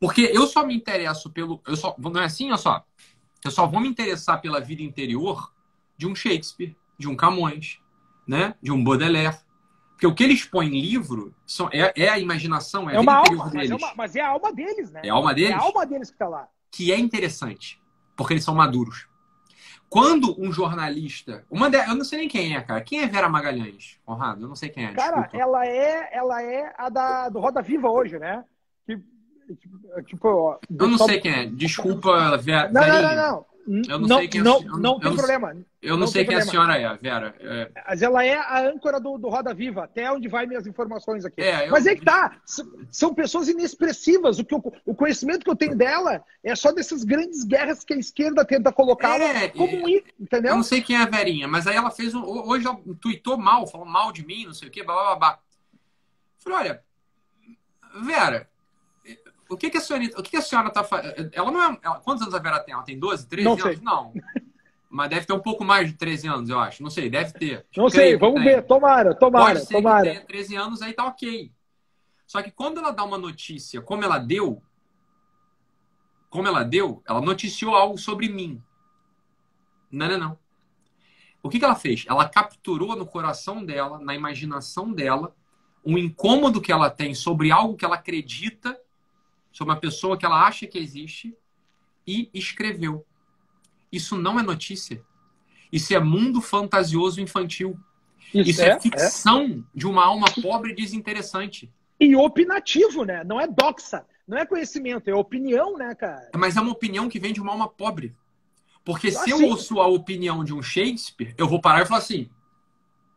Porque 0.00 0.30
eu 0.32 0.46
só 0.46 0.64
me 0.64 0.74
interesso 0.74 1.30
pelo. 1.30 1.60
Eu 1.66 1.76
só, 1.76 1.94
não 1.98 2.20
é 2.20 2.24
assim, 2.24 2.48
olha 2.48 2.56
só. 2.56 2.84
Eu 3.44 3.50
só 3.50 3.66
vou 3.66 3.80
me 3.80 3.88
interessar 3.88 4.40
pela 4.40 4.60
vida 4.60 4.82
interior 4.82 5.52
de 5.96 6.06
um 6.06 6.14
Shakespeare, 6.14 6.76
de 6.98 7.08
um 7.08 7.16
Camões, 7.16 7.80
né? 8.26 8.54
de 8.62 8.72
um 8.72 8.82
Baudelaire. 8.82 9.38
Porque 9.92 10.06
o 10.06 10.14
que 10.14 10.24
eles 10.24 10.44
põem 10.44 10.68
em 10.68 10.80
livro 10.80 11.34
são, 11.46 11.70
é, 11.72 11.92
é 11.96 12.08
a 12.08 12.18
imaginação, 12.18 12.90
é, 12.90 12.94
é 12.94 12.96
a 12.96 13.00
uma 13.00 13.14
alma, 13.14 13.48
deles. 13.48 13.70
Mas 13.70 13.70
é, 13.70 13.74
uma, 13.74 13.94
mas 13.94 14.16
é, 14.16 14.20
a 14.20 14.28
alma 14.28 14.52
deles, 14.52 14.90
né? 14.90 15.00
É 15.04 15.08
a 15.08 15.14
alma 15.14 15.32
deles? 15.32 15.50
É 15.50 15.54
a 15.54 15.60
alma 15.60 15.86
deles 15.86 16.10
que 16.10 16.14
está 16.14 16.28
lá. 16.28 16.48
Que 16.70 16.92
é 16.92 16.98
interessante, 16.98 17.80
porque 18.14 18.34
eles 18.34 18.44
são 18.44 18.54
maduros. 18.54 19.08
Quando 19.88 20.38
um 20.38 20.52
jornalista. 20.52 21.46
Uma 21.48 21.70
de, 21.70 21.78
eu 21.78 21.94
não 21.94 22.04
sei 22.04 22.18
nem 22.18 22.28
quem 22.28 22.54
é, 22.54 22.60
cara. 22.60 22.80
Quem 22.82 23.00
é 23.00 23.06
Vera 23.06 23.28
Magalhães, 23.28 23.98
Conrado? 24.04 24.42
Eu 24.42 24.48
não 24.48 24.56
sei 24.56 24.68
quem 24.68 24.84
é. 24.84 24.92
Cara, 24.92 25.22
desculpa. 25.22 25.42
ela 25.42 25.66
é, 25.66 26.10
ela 26.12 26.42
é 26.42 26.74
a 26.76 26.88
da, 26.88 27.28
do 27.28 27.38
Roda 27.38 27.62
Viva 27.62 27.88
hoje, 27.88 28.18
né? 28.18 28.44
Que 29.46 30.02
Tipo, 30.04 30.28
ó, 30.28 30.58
eu 30.68 30.88
não 30.88 30.98
sei 30.98 31.20
quem 31.20 31.32
é. 31.32 31.46
Desculpa, 31.46 32.36
Vera. 32.36 32.70
Não, 32.70 32.86
não, 32.86 33.02
não, 33.02 33.16
não. 33.16 33.46
Eu 33.66 33.98
não, 33.98 34.08
não 34.08 34.18
sei 34.18 34.28
quem 34.28 34.42
não, 34.42 34.58
é, 34.58 34.64
não, 34.64 34.78
não 34.78 35.00
tem 35.00 35.16
problema. 35.16 35.56
Eu 35.82 35.96
não, 35.96 36.06
sei 36.06 36.24
quem 36.24 36.36
problema. 36.36 36.68
a 36.68 36.76
senhora 36.76 36.78
é, 36.78 36.96
Vera. 36.98 37.34
É... 37.40 37.70
Mas 37.88 38.00
ela 38.00 38.24
é 38.24 38.34
a 38.34 38.60
âncora 38.60 39.00
do, 39.00 39.18
do 39.18 39.28
Roda 39.28 39.52
Viva, 39.52 39.84
até 39.84 40.10
onde 40.10 40.28
vai 40.28 40.46
minhas 40.46 40.68
informações 40.68 41.24
aqui. 41.24 41.42
É, 41.42 41.66
eu... 41.66 41.72
Mas 41.72 41.84
é 41.84 41.96
que 41.96 42.04
tá. 42.04 42.40
São 42.90 43.12
pessoas 43.12 43.48
inexpressivas. 43.48 44.38
O, 44.38 44.44
que 44.44 44.54
eu, 44.54 44.72
o 44.84 44.94
conhecimento 44.94 45.42
que 45.42 45.50
eu 45.50 45.56
tenho 45.56 45.76
dela 45.76 46.24
é 46.44 46.54
só 46.54 46.70
dessas 46.70 47.02
grandes 47.02 47.42
guerras 47.42 47.82
que 47.82 47.92
a 47.92 47.98
esquerda 47.98 48.44
tenta 48.44 48.72
colocar 48.72 49.20
é, 49.20 49.48
como 49.48 49.88
ir, 49.88 50.04
entendeu? 50.18 50.52
Eu 50.52 50.56
não 50.56 50.62
sei 50.62 50.80
quem 50.80 50.96
é 50.96 51.02
a 51.02 51.06
Verinha, 51.06 51.48
mas 51.48 51.66
aí 51.66 51.74
ela 51.74 51.90
fez 51.90 52.14
um. 52.14 52.22
Hoje 52.22 52.66
ela 52.66 52.78
tweetou 53.00 53.36
mal, 53.36 53.66
falou 53.66 53.86
mal 53.86 54.12
de 54.12 54.24
mim, 54.24 54.46
não 54.46 54.54
sei 54.54 54.68
o 54.68 54.70
quê, 54.70 54.84
blá 54.84 54.94
blá 54.94 55.16
blá. 55.16 55.38
Falei, 56.38 56.58
olha, 56.58 56.82
Vera, 58.04 58.48
o 59.48 59.56
que, 59.56 59.70
que 59.70 59.78
a 59.78 59.80
senhorita, 59.80 60.18
o 60.18 60.22
que, 60.22 60.30
que 60.30 60.36
a 60.36 60.42
senhora 60.42 60.68
está 60.68 60.82
fazendo? 60.82 61.30
Ela 61.32 61.50
não 61.50 61.62
é. 61.62 61.78
Ela, 61.82 62.00
quantos 62.00 62.22
anos 62.22 62.34
a 62.34 62.38
Vera 62.38 62.60
tem? 62.60 62.74
Ela 62.74 62.82
tem 62.82 62.98
12, 62.98 63.28
13 63.28 63.44
não 63.44 63.52
anos? 63.52 63.62
Sei. 63.62 63.78
Não. 63.82 64.12
Mas 64.88 65.10
deve 65.10 65.26
ter 65.26 65.32
um 65.32 65.40
pouco 65.40 65.64
mais 65.64 65.88
de 65.88 65.94
13 65.94 66.28
anos, 66.28 66.48
eu 66.48 66.58
acho. 66.58 66.82
Não 66.82 66.90
sei, 66.90 67.10
deve 67.10 67.32
ter. 67.32 67.66
Não 67.76 67.88
sei, 67.88 68.16
vamos 68.16 68.42
ver. 68.42 68.64
Tomara, 68.64 69.14
tomara, 69.14 69.54
Pode 69.54 69.66
ser 69.66 69.74
tomara. 69.74 70.04
Que 70.04 70.10
tenha 70.10 70.26
13 70.26 70.56
anos, 70.56 70.82
aí 70.82 70.92
tá 70.92 71.06
ok. 71.06 71.52
Só 72.26 72.42
que 72.42 72.50
quando 72.50 72.78
ela 72.78 72.90
dá 72.90 73.04
uma 73.04 73.18
notícia, 73.18 73.80
como 73.80 74.04
ela 74.04 74.18
deu, 74.18 74.62
como 76.28 76.48
ela 76.48 76.62
deu, 76.62 77.02
ela 77.06 77.20
noticiou 77.20 77.74
algo 77.74 77.98
sobre 77.98 78.28
mim. 78.28 78.62
Não, 79.90 80.08
não, 80.08 80.18
não. 80.18 80.38
O 81.42 81.48
que, 81.48 81.58
que 81.58 81.64
ela 81.64 81.76
fez? 81.76 82.04
Ela 82.08 82.28
capturou 82.28 82.96
no 82.96 83.06
coração 83.06 83.64
dela, 83.64 84.00
na 84.00 84.14
imaginação 84.14 84.92
dela, 84.92 85.34
um 85.84 85.96
incômodo 85.96 86.60
que 86.60 86.72
ela 86.72 86.90
tem 86.90 87.14
sobre 87.14 87.52
algo 87.52 87.76
que 87.76 87.84
ela 87.84 87.94
acredita 87.94 88.76
sobre 89.56 89.72
uma 89.72 89.80
pessoa 89.80 90.18
que 90.18 90.26
ela 90.26 90.46
acha 90.46 90.66
que 90.66 90.78
existe 90.78 91.34
e 92.06 92.28
escreveu. 92.34 93.06
Isso 93.90 94.14
não 94.14 94.38
é 94.38 94.42
notícia. 94.42 95.02
Isso 95.72 95.94
é 95.94 95.98
mundo 95.98 96.42
fantasioso 96.42 97.22
infantil. 97.22 97.80
Isso, 98.34 98.50
Isso 98.50 98.62
é, 98.62 98.68
é, 98.68 98.80
ficção 98.80 99.44
é. 99.44 99.58
de 99.74 99.86
uma 99.86 100.04
alma 100.04 100.26
pobre 100.42 100.72
e 100.72 100.74
desinteressante. 100.74 101.72
E 101.98 102.14
opinativo, 102.14 103.04
né? 103.04 103.24
Não 103.24 103.40
é 103.40 103.48
doxa. 103.48 104.04
Não 104.28 104.36
é 104.36 104.44
conhecimento, 104.44 105.08
é 105.08 105.14
opinião, 105.14 105.78
né, 105.78 105.94
cara? 105.94 106.30
Mas 106.36 106.54
é 106.58 106.60
uma 106.60 106.72
opinião 106.72 107.08
que 107.08 107.18
vem 107.18 107.32
de 107.32 107.40
uma 107.40 107.52
alma 107.52 107.66
pobre. 107.66 108.14
Porque 108.84 109.10
se 109.10 109.30
eu 109.30 109.42
ouço 109.48 109.80
a 109.80 109.86
opinião 109.86 110.44
de 110.44 110.52
um 110.52 110.60
Shakespeare, 110.60 111.34
eu 111.38 111.48
vou 111.48 111.62
parar 111.62 111.80
e 111.80 111.86
falar 111.86 112.00
assim: 112.00 112.28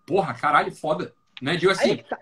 porra, 0.06 0.34
caralho, 0.34 0.72
foda. 0.72 1.14
Né? 1.42 1.58
Digo 1.58 1.72
assim, 1.72 1.98
tá. 1.98 2.18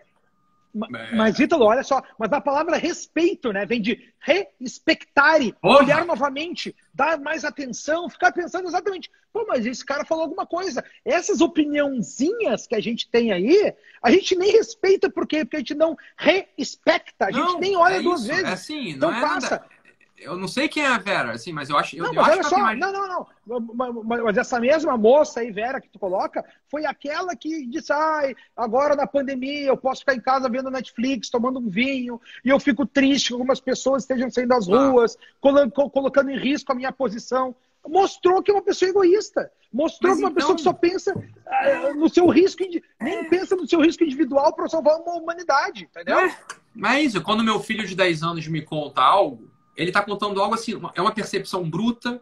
É. 0.96 1.16
Mas, 1.16 1.40
Ítalo, 1.40 1.66
olha 1.66 1.84
só, 1.84 2.02
mas 2.18 2.32
a 2.32 2.42
palavra 2.42 2.78
respeito, 2.78 3.52
né? 3.52 3.66
Vem 3.66 3.82
de 3.82 4.14
respectare, 4.20 5.56
olhar 5.62 6.06
novamente, 6.06 6.76
dar 6.94 7.20
mais 7.20 7.46
atenção, 7.46 8.10
ficar 8.10 8.32
pensando 8.32 8.68
exatamente, 8.68 9.10
pô, 9.32 9.46
mas 9.48 9.66
esse 9.66 9.86
cara 9.86 10.06
falou 10.06 10.24
alguma 10.24 10.46
coisa. 10.46 10.84
Essas 11.06 11.42
opiniãozinhas 11.42 12.68
que 12.68 12.76
a 12.76 12.82
gente 12.82 13.10
tem 13.10 13.32
aí, 13.32 13.74
a 14.02 14.12
gente 14.12 14.36
nem 14.36 14.52
respeita, 14.52 15.10
por 15.10 15.28
quê? 15.28 15.46
Porque 15.46 15.58
a 15.58 15.60
gente 15.60 15.76
não 15.76 15.96
respecta, 16.18 17.26
a 17.26 17.32
gente 17.32 17.54
não, 17.54 17.60
nem 17.60 17.76
olha 17.76 17.96
é 17.96 18.02
duas 18.02 18.22
isso, 18.22 18.30
vezes. 18.30 18.44
É 18.44 18.54
assim, 18.54 18.90
então 18.90 19.14
é 19.16 19.22
passa. 19.22 19.56
Nada 19.58 19.77
eu 20.20 20.36
não 20.36 20.48
sei 20.48 20.68
quem 20.68 20.84
é 20.84 20.88
a 20.88 20.98
Vera, 20.98 21.32
assim, 21.32 21.54
mas 21.54 21.70
eu 21.70 21.78
acho. 21.78 21.96
Eu, 21.96 22.06
não, 22.06 22.14
eu 22.14 22.22
acho 22.22 22.50
só, 22.50 22.58
não, 22.76 22.92
não, 22.92 23.28
não. 23.46 24.04
Mas 24.04 24.38
essa 24.38 24.60
mesma 24.60 24.98
moça 24.98 25.42
aí, 25.42 25.52
Vera, 25.52 25.80
que 25.80 25.90
tu 25.90 26.00
coloca, 26.00 26.44
foi 26.70 26.86
aquela 26.86 27.36
que 27.36 27.66
disse: 27.68 27.94
ai, 27.94 28.36
agora 28.56 28.96
na 28.96 29.06
pandemia 29.06 29.68
eu 29.68 29.78
posso 29.78 30.02
ficar 30.02 30.16
em 30.16 30.20
casa 30.22 30.50
vendo 30.50 30.72
Netflix, 30.72 31.30
tomando 31.30 31.60
um 31.60 31.70
vinho, 31.70 32.20
e 32.44 32.50
eu 32.50 32.60
fico 32.60 32.86
triste 32.86 33.28
que 33.28 33.34
algumas 33.34 33.60
pessoas 33.60 34.04
estejam 34.04 34.30
saindo 34.32 34.50
das 34.50 34.68
ah. 34.68 34.90
ruas, 34.90 35.18
colocando 35.40 36.32
em 36.32 36.38
risco 36.38 36.72
a 36.72 36.76
minha 36.76 36.92
posição. 36.92 37.56
Mostrou 37.88 38.44
que 38.44 38.52
é 38.52 38.54
uma 38.54 38.64
pessoa 38.64 38.90
egoísta. 38.90 39.50
Mostrou 39.72 40.12
mas 40.12 40.20
que 40.20 40.26
é 40.26 40.28
uma 40.28 40.32
então... 40.32 40.42
pessoa 40.42 40.56
que 40.56 40.62
só 40.62 40.74
pensa 40.74 41.16
uh, 41.16 41.94
no 41.96 42.10
seu 42.10 42.28
risco, 42.28 42.64
nem 43.00 43.18
é. 43.20 43.24
pensa 43.26 43.56
no 43.56 43.68
seu 43.68 43.80
risco 43.80 44.04
individual 44.04 44.54
para 44.54 44.68
salvar 44.68 45.00
uma 45.00 45.14
humanidade, 45.14 45.84
entendeu? 45.84 46.20
É. 46.20 46.38
Mas 46.76 47.14
isso, 47.14 47.22
quando 47.22 47.44
meu 47.44 47.60
filho 47.60 47.88
de 47.88 47.96
10 47.96 48.24
anos 48.24 48.48
me 48.48 48.62
conta 48.62 49.02
algo 49.02 49.57
ele 49.78 49.92
está 49.92 50.02
contando 50.02 50.42
algo 50.42 50.56
assim, 50.56 50.74
é 50.96 51.02
uma 51.02 51.12
percepção 51.12 51.70
bruta, 51.70 52.22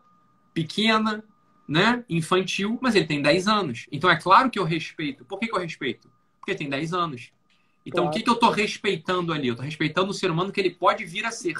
pequena, 0.53 1.23
né, 1.67 2.03
infantil, 2.09 2.77
mas 2.81 2.93
ele 2.93 3.05
tem 3.05 3.21
10 3.21 3.47
anos. 3.47 3.87
Então 3.91 4.09
é 4.09 4.15
claro 4.15 4.49
que 4.49 4.59
eu 4.59 4.63
respeito. 4.63 5.25
Por 5.25 5.39
que, 5.39 5.47
que 5.47 5.55
eu 5.55 5.59
respeito? 5.59 6.11
Porque 6.39 6.53
tem 6.53 6.69
10 6.69 6.93
anos. 6.93 7.31
Então 7.85 8.03
claro. 8.03 8.09
o 8.09 8.17
que, 8.17 8.23
que 8.23 8.29
eu 8.29 8.33
estou 8.33 8.51
respeitando 8.51 9.31
ali? 9.31 9.47
Eu 9.47 9.53
estou 9.53 9.65
respeitando 9.65 10.11
o 10.11 10.13
ser 10.13 10.29
humano 10.29 10.51
que 10.51 10.59
ele 10.59 10.71
pode 10.71 11.05
vir 11.05 11.25
a 11.25 11.31
ser. 11.31 11.55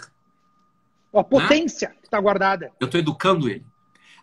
A 1.14 1.24
potência 1.24 1.90
né? 1.90 1.96
que 2.02 2.08
está 2.08 2.20
guardada. 2.20 2.72
Eu 2.80 2.86
estou 2.86 3.00
educando 3.00 3.50
ele. 3.50 3.66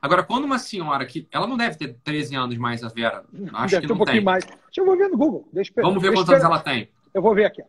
Agora, 0.01 0.23
quando 0.23 0.45
uma 0.45 0.59
senhora 0.59 1.07
que. 1.07 1.27
Ela 1.31 1.47
não 1.47 1.57
deve 1.57 1.77
ter 1.77 1.97
13 2.05 2.35
anos 2.35 2.59
mais, 2.59 2.83
a 2.83 2.89
Vera. 2.89 3.25
Acho 3.55 3.71
deve 3.71 3.87
que 3.87 3.89
não 3.89 3.89
ter 3.89 3.93
um 3.93 3.97
pouquinho 3.97 4.19
tem. 4.19 4.25
mais. 4.25 4.45
Deixa 4.45 4.81
eu 4.81 4.97
ver 4.97 5.09
no 5.09 5.17
Google. 5.17 5.49
Deixa 5.53 5.73
Vamos 5.77 6.03
ver 6.03 6.13
quantos 6.13 6.29
anos 6.29 6.45
ela 6.45 6.59
tem. 6.59 6.89
Eu 7.15 7.23
vou 7.23 7.35
ver 7.35 7.47
aqui. 7.47 7.63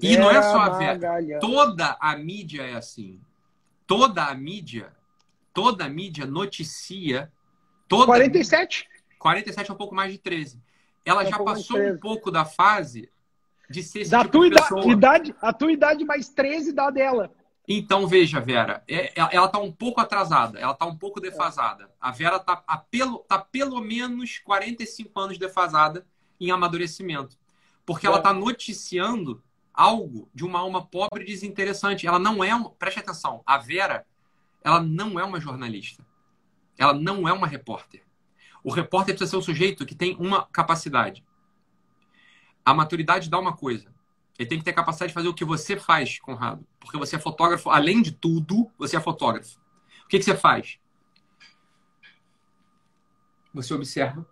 E 0.00 0.16
não 0.16 0.30
é 0.30 0.42
só 0.42 0.58
a 0.58 0.68
Vera. 0.70 1.20
Toda 1.40 1.96
a 2.00 2.16
mídia 2.16 2.62
é 2.62 2.74
assim. 2.74 3.20
Toda 3.86 4.24
a 4.24 4.34
mídia, 4.34 4.92
toda 5.52 5.84
a 5.84 5.88
mídia 5.88 6.26
noticia. 6.26 7.32
Toda 7.88 8.06
47? 8.06 8.88
Mídia, 8.88 9.16
47 9.18 9.70
é 9.70 9.74
um 9.74 9.76
pouco 9.76 9.94
mais 9.94 10.12
de 10.12 10.18
13. 10.18 10.60
Ela 11.04 11.22
é 11.22 11.26
já 11.26 11.38
passou 11.38 11.80
um 11.80 11.98
pouco 11.98 12.30
da 12.30 12.44
fase 12.44 13.08
de 13.70 13.82
ser 13.82 14.00
esse 14.00 14.10
da 14.10 14.20
tipo 14.20 14.32
tua 14.32 14.50
de 14.50 14.56
pessoa. 14.56 14.92
idade, 14.92 15.34
A 15.40 15.52
tua 15.52 15.72
idade 15.72 16.04
mais 16.04 16.28
13 16.28 16.72
dá 16.72 16.90
dela. 16.90 17.32
Então, 17.68 18.06
veja, 18.06 18.40
Vera, 18.40 18.82
é, 18.88 19.06
é 19.06 19.12
ela 19.32 19.46
está 19.46 19.58
um 19.58 19.72
pouco 19.72 20.00
atrasada, 20.00 20.58
ela 20.58 20.72
está 20.72 20.86
um 20.86 20.96
pouco 20.96 21.20
defasada. 21.20 21.90
A 22.00 22.12
Vera 22.12 22.36
está 22.36 22.56
pelo, 22.90 23.18
tá 23.20 23.38
pelo 23.38 23.80
menos 23.80 24.38
45 24.38 25.18
anos 25.18 25.38
defasada 25.38 26.06
em 26.40 26.50
amadurecimento. 26.50 27.36
Porque 27.84 28.06
ela 28.06 28.18
está 28.18 28.32
noticiando 28.32 29.42
algo 29.76 30.28
de 30.34 30.44
uma 30.44 30.58
alma 30.58 30.84
pobre 30.84 31.22
e 31.22 31.26
desinteressante. 31.26 32.06
Ela 32.06 32.18
não 32.18 32.42
é, 32.42 32.50
preste 32.78 33.00
atenção, 33.00 33.42
a 33.44 33.58
Vera, 33.58 34.06
ela 34.64 34.80
não 34.80 35.20
é 35.20 35.24
uma 35.24 35.38
jornalista. 35.38 36.04
Ela 36.78 36.94
não 36.94 37.28
é 37.28 37.32
uma 37.32 37.46
repórter. 37.46 38.02
O 38.64 38.72
repórter 38.72 39.14
precisa 39.14 39.30
ser 39.30 39.36
um 39.36 39.42
sujeito 39.42 39.86
que 39.86 39.94
tem 39.94 40.16
uma 40.16 40.46
capacidade. 40.46 41.24
A 42.64 42.74
maturidade 42.74 43.30
dá 43.30 43.38
uma 43.38 43.56
coisa. 43.56 43.94
Ele 44.38 44.48
tem 44.48 44.58
que 44.58 44.64
ter 44.64 44.72
capacidade 44.72 45.10
de 45.10 45.14
fazer 45.14 45.28
o 45.28 45.34
que 45.34 45.44
você 45.44 45.78
faz, 45.78 46.18
Conrado. 46.18 46.66
Porque 46.80 46.98
você 46.98 47.16
é 47.16 47.18
fotógrafo, 47.18 47.70
além 47.70 48.02
de 48.02 48.12
tudo, 48.12 48.70
você 48.76 48.96
é 48.96 49.00
fotógrafo. 49.00 49.58
O 50.04 50.08
que, 50.08 50.18
que 50.18 50.24
você 50.24 50.36
faz? 50.36 50.78
Você 53.54 53.72
observa. 53.72 54.26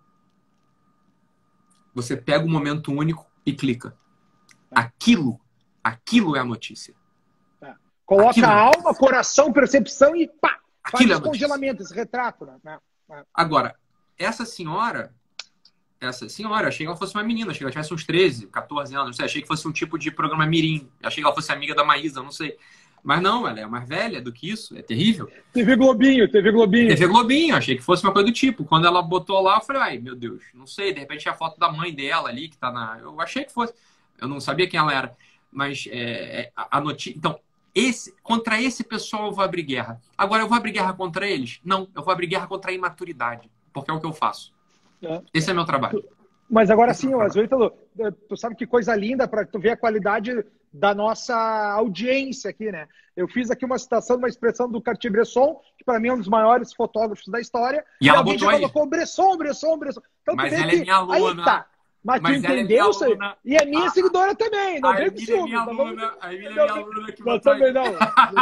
Você 1.94 2.16
pega 2.16 2.44
um 2.44 2.50
momento 2.50 2.92
único 2.92 3.30
e 3.46 3.52
clica. 3.52 3.96
Aquilo, 4.74 5.40
aquilo 5.82 6.36
é 6.36 6.40
a 6.40 6.44
notícia. 6.44 6.94
É. 7.62 7.74
Coloca 8.04 8.30
aquilo... 8.30 8.46
a 8.46 8.50
é 8.50 8.58
alma, 8.58 8.94
coração, 8.94 9.52
percepção 9.52 10.14
e 10.16 10.28
pá! 10.28 10.58
Faz 10.90 10.94
aquilo 10.94 11.14
é 11.14 11.20
congelamento, 11.20 11.82
esse 11.82 11.94
retrato. 11.94 12.44
Né? 12.44 12.78
É. 13.10 13.22
Agora, 13.32 13.74
essa 14.18 14.44
senhora 14.44 15.14
essa 16.06 16.28
senhora. 16.28 16.68
Achei 16.68 16.84
que 16.84 16.90
ela 16.90 16.96
fosse 16.96 17.14
uma 17.14 17.22
menina, 17.22 17.50
achei 17.50 17.58
que 17.58 17.64
ela 17.64 17.70
tivesse 17.70 17.94
uns 17.94 18.04
13, 18.04 18.46
14 18.48 18.94
anos, 18.94 19.06
não 19.06 19.12
sei. 19.12 19.24
Achei 19.24 19.42
que 19.42 19.48
fosse 19.48 19.66
um 19.66 19.72
tipo 19.72 19.98
de 19.98 20.10
programa 20.10 20.46
mirim. 20.46 20.88
Achei 21.02 21.22
que 21.22 21.26
ela 21.26 21.34
fosse 21.34 21.52
amiga 21.52 21.74
da 21.74 21.84
Maísa, 21.84 22.22
não 22.22 22.30
sei. 22.30 22.56
Mas 23.02 23.20
não, 23.20 23.46
ela 23.46 23.60
é 23.60 23.66
mais 23.66 23.86
velha 23.86 24.20
do 24.20 24.32
que 24.32 24.48
isso, 24.48 24.76
é 24.78 24.80
terrível. 24.80 25.30
TV 25.52 25.76
Globinho, 25.76 26.30
TV 26.30 26.50
Globinho. 26.50 26.88
TV 26.88 27.06
Globinho, 27.06 27.54
achei 27.54 27.76
que 27.76 27.82
fosse 27.82 28.02
uma 28.02 28.12
coisa 28.12 28.26
do 28.26 28.32
tipo. 28.32 28.64
Quando 28.64 28.86
ela 28.86 29.02
botou 29.02 29.42
lá, 29.42 29.56
eu 29.56 29.60
falei, 29.60 29.82
ai, 29.82 29.98
meu 29.98 30.14
Deus, 30.14 30.42
não 30.54 30.66
sei, 30.66 30.90
de 30.90 31.00
repente 31.00 31.28
é 31.28 31.30
a 31.30 31.34
foto 31.34 31.58
da 31.58 31.70
mãe 31.70 31.94
dela 31.94 32.30
ali, 32.30 32.48
que 32.48 32.56
tá 32.56 32.72
na. 32.72 32.98
Eu 33.02 33.20
achei 33.20 33.44
que 33.44 33.52
fosse. 33.52 33.74
Eu 34.20 34.28
não 34.28 34.40
sabia 34.40 34.68
quem 34.68 34.78
ela 34.78 34.92
era. 34.92 35.12
Mas 35.50 35.86
é, 35.90 36.40
é 36.40 36.52
a, 36.56 36.78
a 36.78 36.80
notícia. 36.80 37.16
Então, 37.16 37.38
esse, 37.74 38.14
contra 38.22 38.60
esse 38.60 38.84
pessoal 38.84 39.26
eu 39.26 39.32
vou 39.32 39.44
abrir 39.44 39.62
guerra. 39.62 40.00
Agora, 40.16 40.42
eu 40.42 40.48
vou 40.48 40.56
abrir 40.56 40.72
guerra 40.72 40.92
contra 40.92 41.26
eles? 41.26 41.60
Não, 41.64 41.88
eu 41.94 42.02
vou 42.02 42.12
abrir 42.12 42.28
guerra 42.28 42.46
contra 42.46 42.70
a 42.70 42.74
imaturidade, 42.74 43.50
porque 43.72 43.90
é 43.90 43.94
o 43.94 44.00
que 44.00 44.06
eu 44.06 44.12
faço. 44.12 44.52
É. 45.02 45.20
Esse 45.32 45.50
é 45.50 45.54
meu 45.54 45.64
trabalho. 45.64 46.04
Mas 46.48 46.70
agora 46.70 46.94
sim, 46.94 47.10
Ítalo, 47.42 47.72
tu 48.28 48.36
sabe 48.36 48.54
que 48.54 48.66
coisa 48.66 48.94
linda 48.94 49.26
para 49.26 49.44
tu 49.44 49.58
ver 49.58 49.70
a 49.70 49.76
qualidade 49.76 50.44
da 50.72 50.94
nossa 50.94 51.34
audiência 51.72 52.50
aqui, 52.50 52.70
né? 52.70 52.86
Eu 53.16 53.28
fiz 53.28 53.50
aqui 53.50 53.64
uma 53.64 53.78
citação, 53.78 54.16
uma 54.16 54.28
expressão 54.28 54.68
do 54.68 54.80
Cartier-Bresson, 54.80 55.60
que 55.78 55.84
para 55.84 56.00
mim 56.00 56.08
é 56.08 56.12
um 56.12 56.18
dos 56.18 56.28
maiores 56.28 56.72
fotógrafos 56.72 57.26
da 57.28 57.40
história. 57.40 57.84
E, 58.00 58.06
e 58.06 58.08
ela 58.08 58.22
botou 58.22 58.50
já 58.50 58.52
colocou 58.52 58.86
Bresson, 58.86 59.36
Bresson, 59.36 59.78
Bresson. 59.78 60.00
Então, 60.22 60.34
Mas 60.34 60.52
ela 60.52 60.72
é 60.72 60.76
minha 60.76 60.96
aluna. 60.96 61.42
Aí 61.42 61.44
tá. 61.44 61.66
Mas, 62.04 62.20
Mas 62.20 62.42
tu 62.42 62.46
é 62.46 62.52
entendeu 62.60 62.90
isso 62.90 63.04
aí? 63.04 63.16
E 63.46 63.56
é 63.56 63.64
minha 63.64 63.86
ah, 63.86 63.90
seguidora 63.90 64.34
também, 64.34 64.78
não 64.78 64.94
vem 64.94 65.10
com 65.10 65.16
ciúme. 65.16 65.52
É 65.52 65.56
aluna, 65.56 66.14
a 66.20 66.34
Emília 66.34 66.48
é 66.50 66.52
minha 66.52 66.72
aluna 66.72 67.12
que 67.12 67.24
nós 67.24 67.40
também 67.40 67.72
não. 67.72 67.84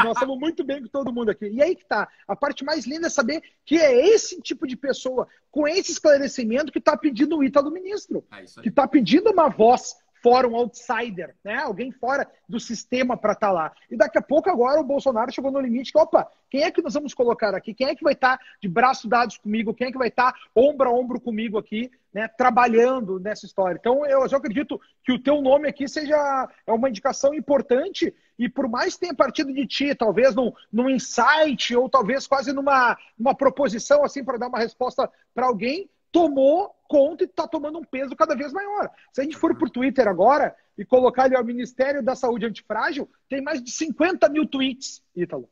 nós 0.05 0.17
estamos 0.17 0.39
muito 0.39 0.65
bem 0.65 0.83
com 0.83 0.89
todo 0.89 1.13
mundo 1.13 1.31
aqui. 1.31 1.47
E 1.47 1.63
aí 1.63 1.77
que 1.77 1.85
tá. 1.85 2.09
A 2.27 2.35
parte 2.35 2.65
mais 2.65 2.85
linda 2.87 3.07
é 3.07 3.11
saber 3.11 3.41
que 3.65 3.77
é 3.77 4.09
esse 4.09 4.43
tipo 4.43 4.67
de 4.67 4.77
pessoa, 4.77 5.29
com 5.49 5.69
esse 5.69 5.93
esclarecimento, 5.93 6.73
que 6.73 6.81
está 6.81 6.97
pedindo 6.97 7.39
o 7.39 7.45
Ítalo 7.45 7.71
Ministro. 7.71 8.25
É 8.33 8.63
que 8.63 8.69
está 8.69 8.89
pedindo 8.89 9.31
uma 9.31 9.49
voz 9.49 9.95
fora 10.23 10.49
um 10.49 10.57
outsider, 10.57 11.35
né? 11.45 11.57
Alguém 11.57 11.91
fora 11.91 12.31
do 12.49 12.61
sistema 12.61 13.16
para 13.16 13.33
estar 13.33 13.49
tá 13.49 13.53
lá. 13.53 13.73
E 13.91 13.97
daqui 13.97 14.16
a 14.16 14.23
pouco 14.23 14.49
agora 14.49 14.81
o 14.81 14.85
Bolsonaro 14.85 15.33
chegou 15.33 15.51
no 15.51 15.61
limite 15.61 15.93
que, 15.93 15.99
opa, 15.99 16.31
quem 16.49 16.62
é 16.62 16.70
que 16.70 16.81
nós 16.81 16.95
vamos 16.95 17.12
colocar 17.12 17.55
aqui? 17.55 17.75
Quem 17.75 17.89
é 17.89 17.95
que 17.95 18.05
vai 18.05 18.12
estar 18.12 18.39
tá 18.39 18.45
de 18.61 18.68
braços 18.68 19.11
dados 19.11 19.37
comigo? 19.37 19.75
Quem 19.75 19.89
é 19.89 19.93
que 19.93 19.99
vai 19.99 20.09
estar 20.09 20.33
tá 20.33 20.39
ombro 20.55 20.89
a 20.89 20.93
ombro 20.93 21.20
comigo 21.20 21.59
aqui, 21.59 21.91
né? 22.14 22.29
Trabalhando 22.29 23.18
nessa 23.18 23.45
história. 23.47 23.77
Então 23.79 24.07
eu 24.07 24.29
já 24.29 24.37
acredito 24.37 24.81
que 25.05 25.12
o 25.12 25.18
teu 25.18 25.43
nome 25.43 25.68
aqui 25.68 25.89
seja 25.89 26.49
é 26.66 26.73
uma 26.73 26.89
indicação 26.89 27.35
importante 27.35 28.14
e 28.39 28.49
por 28.49 28.68
mais 28.68 28.95
que 28.95 29.01
tenha 29.01 29.14
partido 29.14 29.53
de 29.53 29.66
ti, 29.66 29.95
talvez 29.95 30.35
num, 30.35 30.53
num 30.73 30.89
insight 30.89 31.75
ou 31.75 31.89
talvez 31.89 32.27
quase 32.27 32.53
numa, 32.53 32.97
numa 33.18 33.35
proposição 33.35 34.05
assim 34.05 34.25
para 34.25 34.39
dar 34.39 34.49
uma 34.49 34.59
resposta 34.59 35.11
para 35.35 35.47
alguém, 35.47 35.89
tomou 36.13 36.75
conta 36.87 37.25
e 37.25 37.27
está 37.27 37.49
tomando 37.49 37.79
um 37.79 37.85
peso 37.85 38.15
cada 38.15 38.37
vez 38.37 38.53
maior. 38.53 38.91
Se 39.13 39.23
a 39.23 39.25
gente 39.25 39.37
for 39.37 39.51
o 39.51 39.71
Twitter 39.71 40.07
agora 40.07 40.55
e 40.77 40.85
colocar 40.85 41.25
ali 41.25 41.35
o 41.35 41.45
Ministério 41.45 42.03
da 42.03 42.15
Saúde 42.15 42.45
Antifrágil, 42.45 43.09
tem 43.31 43.41
mais 43.41 43.63
de 43.63 43.71
50 43.71 44.29
mil 44.29 44.47
tweets, 44.47 45.03
Ítalo. 45.17 45.49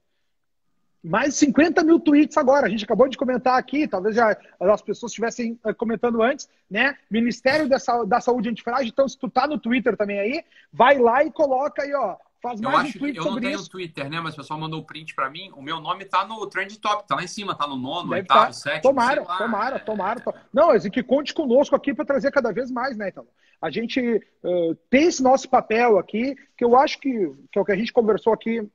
Mais 1.03 1.33
de 1.33 1.41
50 1.41 1.83
mil 1.83 1.99
tweets 1.99 2.37
agora. 2.37 2.67
A 2.67 2.69
gente 2.69 2.85
acabou 2.85 3.09
de 3.09 3.17
comentar 3.17 3.59
aqui, 3.59 3.89
talvez 3.89 4.15
já 4.15 4.37
as 4.61 4.83
pessoas 4.83 5.13
estivessem 5.13 5.59
eh, 5.65 5.73
comentando 5.73 6.23
antes, 6.23 6.47
né? 6.71 6.95
Ministério 7.11 7.67
da 7.67 8.21
Saúde 8.21 8.51
Antifrágil. 8.51 8.91
Então, 8.93 9.09
se 9.09 9.19
tu 9.19 9.31
tá 9.31 9.47
no 9.47 9.59
Twitter 9.59 9.97
também 9.97 10.21
aí, 10.21 10.45
vai 10.71 10.99
lá 10.99 11.25
e 11.25 11.33
coloca 11.33 11.83
aí, 11.83 11.95
ó, 11.95 12.19
Faz 12.43 12.61
mais 12.61 12.75
eu 12.75 12.81
acho, 12.81 12.97
um 12.97 13.01
tweet 13.01 13.19
eu 13.19 13.25
não 13.25 13.41
tenho 13.41 13.55
isso. 13.55 13.71
Twitter, 13.71 14.09
né? 14.09 14.21
Mas 14.21 14.35
o 14.35 14.39
pessoal 14.39 14.59
mandou 14.59 14.81
o 14.81 14.85
print 14.85 15.15
para 15.15 15.29
mim. 15.29 15.51
O 15.55 15.61
meu 15.61 15.79
nome 15.79 16.07
tá 16.07 16.27
no 16.27 16.47
Trend 16.47 16.75
Top, 16.79 17.07
tá 17.07 17.15
lá 17.15 17.23
em 17.23 17.27
cima, 17.27 17.55
tá 17.55 17.67
no 17.67 17.77
nono, 17.77 18.09
Deve 18.09 18.23
oitavo, 18.23 18.47
tá. 18.47 18.53
sétimo. 18.53 18.83
Tomara, 18.83 19.23
lá, 19.23 19.39
tomara, 19.39 19.77
é... 19.77 19.79
tomara. 19.79 20.25
Não, 20.53 20.75
e 20.75 20.91
que 20.91 21.03
conte 21.03 21.35
conosco 21.35 21.77
aqui 21.77 21.93
para 21.93 22.05
trazer 22.05 22.31
cada 22.31 22.51
vez 22.51 22.71
mais, 22.71 22.97
né, 22.97 23.09
então? 23.11 23.27
A 23.61 23.71
gente 23.71 24.01
uh, 24.43 24.75
tem 24.89 25.09
esse 25.09 25.23
nosso 25.23 25.49
papel 25.49 25.99
aqui, 25.99 26.35
que 26.57 26.65
eu 26.65 26.75
acho 26.75 26.99
que, 26.99 27.11
que 27.53 27.59
é 27.59 27.61
o 27.61 27.65
que 27.65 27.73
a 27.73 27.77
gente 27.77 27.93
conversou 27.93 28.33
aqui 28.33 28.67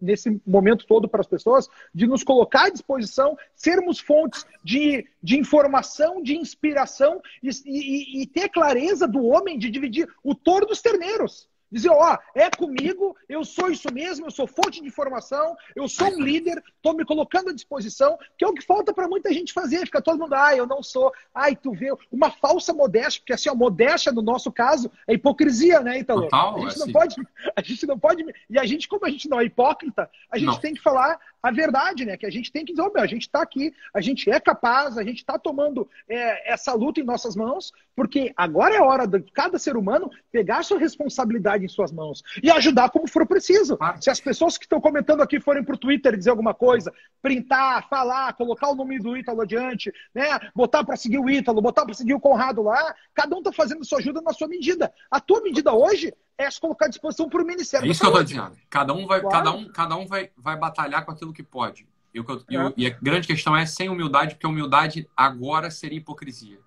nesse 0.00 0.40
momento 0.46 0.86
todo 0.86 1.08
para 1.08 1.20
as 1.20 1.26
pessoas, 1.26 1.68
de 1.94 2.06
nos 2.06 2.22
colocar 2.22 2.66
à 2.66 2.70
disposição, 2.70 3.36
sermos 3.54 3.98
fontes 3.98 4.46
de, 4.64 5.06
de 5.22 5.38
informação, 5.38 6.22
de 6.22 6.36
inspiração 6.36 7.20
e, 7.42 7.50
e, 7.66 8.22
e 8.22 8.26
ter 8.26 8.48
clareza 8.48 9.06
do 9.06 9.24
homem 9.24 9.58
de 9.58 9.70
dividir 9.70 10.08
o 10.22 10.34
touro 10.34 10.66
dos 10.66 10.80
terneiros. 10.80 11.48
Dizer, 11.70 11.90
ó, 11.90 12.18
é 12.34 12.50
comigo, 12.50 13.16
eu 13.28 13.44
sou 13.44 13.70
isso 13.70 13.92
mesmo, 13.92 14.26
eu 14.26 14.30
sou 14.30 14.46
fonte 14.46 14.80
de 14.80 14.88
informação, 14.88 15.56
eu 15.76 15.88
sou 15.88 16.08
um 16.08 16.20
líder, 16.20 16.62
estou 16.76 16.94
me 16.94 17.04
colocando 17.04 17.50
à 17.50 17.52
disposição, 17.52 18.18
que 18.36 18.44
é 18.44 18.48
o 18.48 18.52
que 18.52 18.64
falta 18.64 18.92
para 18.92 19.06
muita 19.08 19.32
gente 19.32 19.52
fazer. 19.52 19.80
Fica 19.80 20.02
todo 20.02 20.18
mundo, 20.18 20.34
ai, 20.34 20.58
eu 20.58 20.66
não 20.66 20.82
sou, 20.82 21.12
ai, 21.34 21.54
tu 21.54 21.72
vê, 21.72 21.92
uma 22.10 22.30
falsa 22.30 22.72
modéstia, 22.72 23.20
porque 23.20 23.32
assim, 23.32 23.48
a 23.48 23.54
modéstia 23.54 24.10
no 24.10 24.22
nosso 24.22 24.50
caso 24.50 24.90
é 25.06 25.14
hipocrisia, 25.14 25.80
né, 25.80 25.98
então 25.98 26.22
Total, 26.22 26.56
a 26.56 26.60
gente 26.60 26.68
assim. 26.68 26.80
não 26.80 26.92
pode, 26.92 27.14
a 27.56 27.62
gente 27.62 27.86
não 27.86 27.98
pode, 27.98 28.24
e 28.48 28.58
a 28.58 28.66
gente, 28.66 28.88
como 28.88 29.06
a 29.06 29.10
gente 29.10 29.28
não 29.28 29.40
é 29.40 29.44
hipócrita, 29.44 30.10
a 30.30 30.38
gente 30.38 30.46
não. 30.48 30.60
tem 30.60 30.74
que 30.74 30.82
falar 30.82 31.18
a 31.42 31.50
verdade, 31.50 32.04
né? 32.04 32.16
Que 32.16 32.26
a 32.26 32.30
gente 32.30 32.52
tem 32.52 32.64
que 32.64 32.72
dizer, 32.72 32.82
oh, 32.82 32.92
meu, 32.92 33.02
a 33.02 33.06
gente 33.06 33.22
está 33.22 33.42
aqui, 33.42 33.72
a 33.94 34.00
gente 34.00 34.30
é 34.30 34.38
capaz, 34.38 34.98
a 34.98 35.02
gente 35.02 35.18
está 35.18 35.38
tomando 35.38 35.88
é, 36.08 36.52
essa 36.52 36.72
luta 36.74 37.00
em 37.00 37.04
nossas 37.04 37.34
mãos, 37.34 37.72
porque 37.94 38.32
agora 38.36 38.74
é 38.74 38.80
hora 38.80 39.06
de 39.06 39.20
cada 39.32 39.58
ser 39.58 39.76
humano 39.76 40.10
pegar 40.30 40.58
a 40.58 40.62
sua 40.62 40.78
responsabilidade 40.78 41.64
em 41.64 41.68
suas 41.68 41.92
mãos 41.92 42.22
e 42.42 42.50
ajudar 42.50 42.90
como 42.90 43.08
for 43.08 43.26
preciso. 43.26 43.76
Claro. 43.76 44.02
Se 44.02 44.10
as 44.10 44.20
pessoas 44.20 44.58
que 44.58 44.64
estão 44.64 44.80
comentando 44.80 45.22
aqui 45.22 45.40
forem 45.40 45.64
para 45.64 45.74
o 45.74 45.78
Twitter 45.78 46.16
dizer 46.16 46.30
alguma 46.30 46.54
coisa, 46.54 46.92
printar, 47.22 47.88
falar, 47.88 48.32
colocar 48.34 48.68
o 48.70 48.74
nome 48.74 48.98
do 48.98 49.16
Ítalo 49.16 49.42
adiante, 49.42 49.92
né? 50.14 50.38
Botar 50.54 50.84
para 50.84 50.96
seguir 50.96 51.18
o 51.18 51.28
Ítalo, 51.28 51.62
botar 51.62 51.84
para 51.84 51.94
seguir 51.94 52.14
o 52.14 52.20
Conrado 52.20 52.62
lá, 52.62 52.94
cada 53.14 53.34
um 53.34 53.38
está 53.38 53.52
fazendo 53.52 53.84
sua 53.84 53.98
ajuda 53.98 54.20
na 54.20 54.32
sua 54.32 54.48
medida. 54.48 54.92
A 55.10 55.20
tua 55.20 55.40
medida 55.40 55.72
hoje 55.72 56.12
é 56.44 56.50
se 56.50 56.60
colocar 56.60 56.86
à 56.86 56.88
disposição 56.88 57.28
para 57.28 57.42
o 57.42 57.46
Ministério. 57.46 57.86
É 57.86 57.90
isso 57.90 58.00
que 58.00 58.06
eu 58.06 58.10
estou 58.10 58.24
dizendo. 58.24 58.52
Cada 58.68 58.92
um 58.92 59.06
vai, 59.06 59.20
claro. 59.20 59.36
cada 59.36 59.52
um, 59.52 59.68
cada 59.68 59.96
um 59.96 60.06
vai, 60.06 60.30
vai 60.36 60.56
batalhar 60.56 61.04
com 61.04 61.12
aquilo 61.12 61.32
que 61.32 61.42
pode. 61.42 61.86
Eu, 62.12 62.24
eu, 62.48 62.68
é. 62.68 62.74
E 62.76 62.86
a 62.86 62.90
grande 62.90 63.26
questão 63.26 63.56
é 63.56 63.64
sem 63.64 63.88
humildade, 63.88 64.34
porque 64.34 64.46
humildade 64.46 65.08
agora 65.16 65.70
seria 65.70 65.98
hipocrisia. 65.98 66.58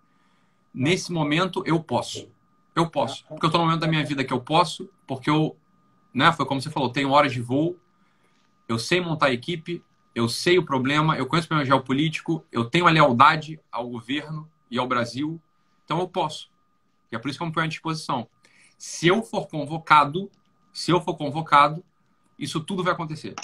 Nesse 0.73 1.11
momento, 1.11 1.63
eu 1.65 1.81
posso. 1.81 2.29
Eu 2.75 2.89
posso. 2.89 3.25
Porque 3.27 3.45
eu 3.45 3.47
estou 3.47 3.61
no 3.61 3.67
momento 3.67 3.81
da 3.81 3.87
minha 3.87 4.03
vida 4.03 4.23
que 4.23 4.33
eu 4.33 4.41
posso, 4.41 4.89
porque 5.05 5.29
eu, 5.29 5.55
né, 6.13 6.31
foi 6.31 6.45
como 6.45 6.61
você 6.61 6.71
falou, 6.71 6.89
tenho 6.89 7.11
horas 7.11 7.31
de 7.31 7.41
voo, 7.41 7.77
eu 8.67 8.79
sei 8.79 8.99
montar 8.99 9.31
equipe, 9.31 9.83
eu 10.15 10.27
sei 10.27 10.57
o 10.57 10.65
problema, 10.65 11.17
eu 11.17 11.25
conheço 11.25 11.45
o 11.45 11.49
problema 11.49 11.65
geopolítico, 11.65 12.43
eu 12.51 12.65
tenho 12.65 12.87
a 12.87 12.91
lealdade 12.91 13.59
ao 13.71 13.87
governo 13.87 14.49
e 14.71 14.79
ao 14.79 14.87
Brasil, 14.87 15.39
então 15.85 15.99
eu 15.99 16.07
posso. 16.07 16.49
E 17.11 17.15
é 17.15 17.19
por 17.19 17.29
isso 17.29 17.37
que 17.37 17.43
eu 17.43 17.47
me 17.47 17.53
ponho 17.53 17.65
à 17.65 17.69
disposição. 17.69 18.27
Se 18.77 19.07
eu 19.07 19.23
for 19.23 19.47
convocado, 19.47 20.29
se 20.71 20.91
eu 20.91 21.01
for 21.01 21.15
convocado, 21.15 21.83
isso 22.37 22.59
tudo 22.59 22.83
vai 22.83 22.93
acontecer. 22.93 23.35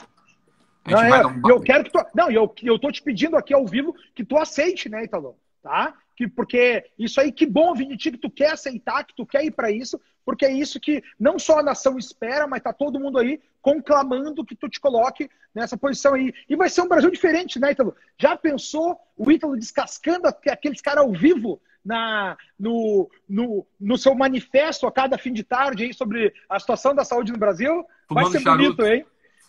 Não, 0.86 1.02
é, 1.02 1.26
um... 1.26 1.42
Eu 1.48 1.62
quero 1.62 1.84
que 1.84 1.92
tu. 1.92 2.00
Não, 2.16 2.32
eu, 2.32 2.54
eu 2.64 2.80
tô 2.80 2.92
te 2.92 3.02
pedindo 3.02 3.38
aqui 3.38 3.54
ao 3.54 3.66
vivo 3.66 3.96
que 4.16 4.24
tu 4.24 4.38
aceite, 4.38 4.90
né, 4.90 5.04
Italo? 5.04 5.38
Tá? 5.62 5.94
Que, 6.16 6.28
porque 6.28 6.86
isso 6.98 7.22
aí, 7.22 7.32
que 7.32 7.46
bom 7.46 7.74
vir 7.74 7.88
de 7.88 7.98
ti, 7.98 8.12
que 8.12 8.18
tu 8.18 8.30
quer 8.30 8.54
aceitar, 8.54 9.04
que 9.06 9.16
tu 9.16 9.26
quer 9.26 9.46
ir 9.46 9.52
para 9.52 9.72
isso, 9.72 10.00
porque 10.26 10.46
é 10.46 10.52
isso 10.52 10.80
que 10.80 11.04
não 11.20 11.40
só 11.40 11.60
a 11.60 11.64
nação 11.64 11.98
espera, 11.98 12.48
mas 12.48 12.62
tá 12.62 12.74
todo 12.74 13.00
mundo 13.00 13.18
aí 13.18 13.40
conclamando 13.62 14.46
que 14.46 14.56
tu 14.56 14.70
te 14.70 14.80
coloque 14.80 15.30
nessa 15.54 15.78
posição 15.78 16.14
aí. 16.14 16.34
E 16.48 16.56
vai 16.56 16.70
ser 16.70 16.82
um 16.82 16.88
Brasil 16.88 17.12
diferente, 17.12 17.60
né, 17.60 17.72
Ítalo? 17.72 17.96
Já 18.18 18.36
pensou 18.36 19.00
o 19.18 19.32
Ítalo 19.32 19.58
descascando 19.58 20.28
aqueles 20.28 20.82
caras 20.82 21.04
ao 21.04 21.12
vivo 21.12 21.62
na, 21.84 22.38
no, 22.60 23.10
no, 23.28 23.66
no 23.80 23.98
seu 23.98 24.14
manifesto 24.16 24.86
a 24.86 24.92
cada 24.92 25.18
fim 25.18 25.34
de 25.34 25.44
tarde 25.44 25.84
aí 25.84 25.94
sobre 25.94 26.34
a 26.50 26.60
situação 26.60 26.94
da 26.94 27.04
saúde 27.04 27.32
no 27.32 27.38
Brasil? 27.38 27.86
Fumando 28.08 28.24
vai 28.24 28.32
ser 28.32 28.42
charuto. 28.42 28.76
bonito, 28.78 28.86
hein? 28.86 29.06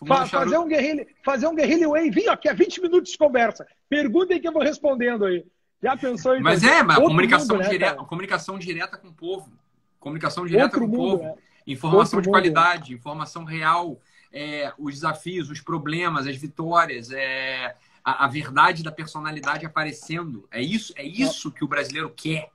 Fa 0.07 0.25
fazer, 0.25 0.57
um 0.57 0.67
guerrilha, 0.67 1.07
fazer 1.23 1.47
um 1.47 1.53
guerrilha 1.53 1.87
wave, 1.87 2.27
aqui 2.27 2.49
é 2.49 2.53
20 2.53 2.81
minutos 2.81 3.11
de 3.11 3.17
conversa. 3.17 3.67
Perguntem 3.87 4.41
que 4.41 4.47
eu 4.47 4.51
vou 4.51 4.63
respondendo 4.63 5.25
aí. 5.25 5.45
Já 5.81 5.95
pensou 5.95 6.35
em 6.35 6.41
Mas 6.41 6.63
é, 6.63 6.81
mas 6.81 6.97
comunicação, 6.97 7.55
mundo, 7.55 7.63
né, 7.63 7.69
direta, 7.69 8.03
comunicação 8.03 8.59
direta 8.59 8.97
com 8.97 9.09
o 9.09 9.13
povo. 9.13 9.51
Comunicação 9.99 10.45
direta 10.45 10.65
Outro 10.65 10.81
com 10.81 10.87
mundo, 10.87 11.15
o 11.15 11.17
povo. 11.19 11.23
Né? 11.23 11.33
Informação 11.67 12.17
Outro 12.17 12.21
de 12.21 12.29
qualidade, 12.29 12.93
informação 12.93 13.43
real, 13.43 13.99
é, 14.31 14.73
os 14.77 14.95
desafios, 14.95 15.49
os 15.49 15.61
problemas, 15.61 16.25
as 16.25 16.35
vitórias, 16.35 17.11
é, 17.11 17.75
a, 18.03 18.25
a, 18.25 18.27
verdade 18.27 18.83
da 18.83 18.91
personalidade 18.91 19.65
aparecendo. 19.65 20.47
É 20.51 20.61
isso, 20.61 20.93
é 20.95 21.05
isso 21.05 21.51
que 21.51 21.63
o 21.63 21.67
brasileiro 21.67 22.09
quer. 22.09 22.49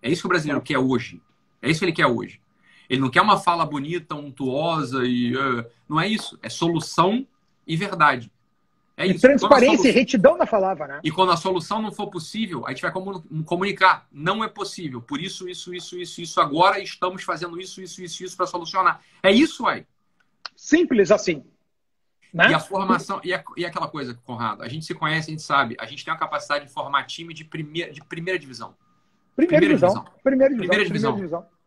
É 0.00 0.10
isso 0.10 0.22
que 0.22 0.26
o 0.26 0.28
brasileiro 0.28 0.60
quer 0.60 0.78
hoje. 0.78 1.20
É 1.60 1.70
isso 1.70 1.80
que 1.80 1.84
ele 1.84 1.92
quer 1.92 2.06
hoje. 2.06 2.40
Ele 2.88 3.00
não 3.00 3.10
quer 3.10 3.22
uma 3.22 3.38
fala 3.38 3.64
bonita, 3.64 4.14
untuosa 4.14 5.04
e 5.04 5.34
uh, 5.36 5.64
não 5.88 6.00
é 6.00 6.08
isso. 6.08 6.38
É 6.42 6.48
solução 6.48 7.26
e 7.66 7.76
verdade. 7.76 8.30
É 8.96 9.06
e 9.06 9.12
isso. 9.12 9.20
transparência 9.20 9.88
e 9.88 9.92
retidão 9.92 10.36
na 10.36 10.46
palavra, 10.46 10.86
né? 10.86 11.00
E 11.02 11.10
quando 11.10 11.32
a 11.32 11.36
solução 11.36 11.80
não 11.80 11.90
for 11.90 12.08
possível, 12.08 12.66
a 12.66 12.70
gente 12.70 12.82
vai 12.82 12.92
comunicar. 13.46 14.06
Não 14.12 14.44
é 14.44 14.48
possível. 14.48 15.00
Por 15.00 15.20
isso, 15.20 15.48
isso, 15.48 15.74
isso, 15.74 15.98
isso, 15.98 16.20
isso. 16.20 16.40
Agora 16.40 16.78
estamos 16.78 17.22
fazendo 17.22 17.58
isso, 17.60 17.80
isso, 17.80 18.02
isso, 18.02 18.24
isso 18.24 18.36
para 18.36 18.46
solucionar. 18.46 19.00
É 19.22 19.32
isso 19.32 19.66
aí. 19.66 19.86
Simples 20.54 21.10
assim. 21.10 21.42
Né? 22.32 22.50
E 22.50 22.54
a 22.54 22.60
formação, 22.60 23.20
e, 23.22 23.34
a, 23.34 23.44
e 23.56 23.64
aquela 23.64 23.88
coisa, 23.88 24.14
Conrado, 24.24 24.62
a 24.62 24.68
gente 24.68 24.86
se 24.86 24.94
conhece, 24.94 25.28
a 25.28 25.32
gente 25.32 25.42
sabe, 25.42 25.76
a 25.78 25.84
gente 25.84 26.04
tem 26.04 26.12
a 26.12 26.16
capacidade 26.16 26.66
de 26.66 26.72
formar 26.72 27.04
time 27.04 27.34
de 27.34 27.44
primeira, 27.44 27.92
de 27.92 28.02
primeira 28.02 28.38
divisão. 28.38 28.74
Primeira, 29.36 29.58
primeira 29.58 29.74
divisão. 29.74 30.04
divisão. 30.04 30.20
Primeira 30.22 30.54
divisão. 30.54 30.68
Primeira 30.68 30.84
divisão. 30.84 31.12
Primeira 31.12 31.38
divisão. 31.40 31.62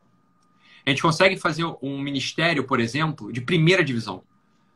A 0.85 0.89
gente 0.89 1.01
consegue 1.01 1.37
fazer 1.37 1.65
um 1.81 1.99
ministério, 1.99 2.63
por 2.63 2.79
exemplo, 2.79 3.31
de 3.31 3.41
primeira 3.41 3.83
divisão. 3.83 4.23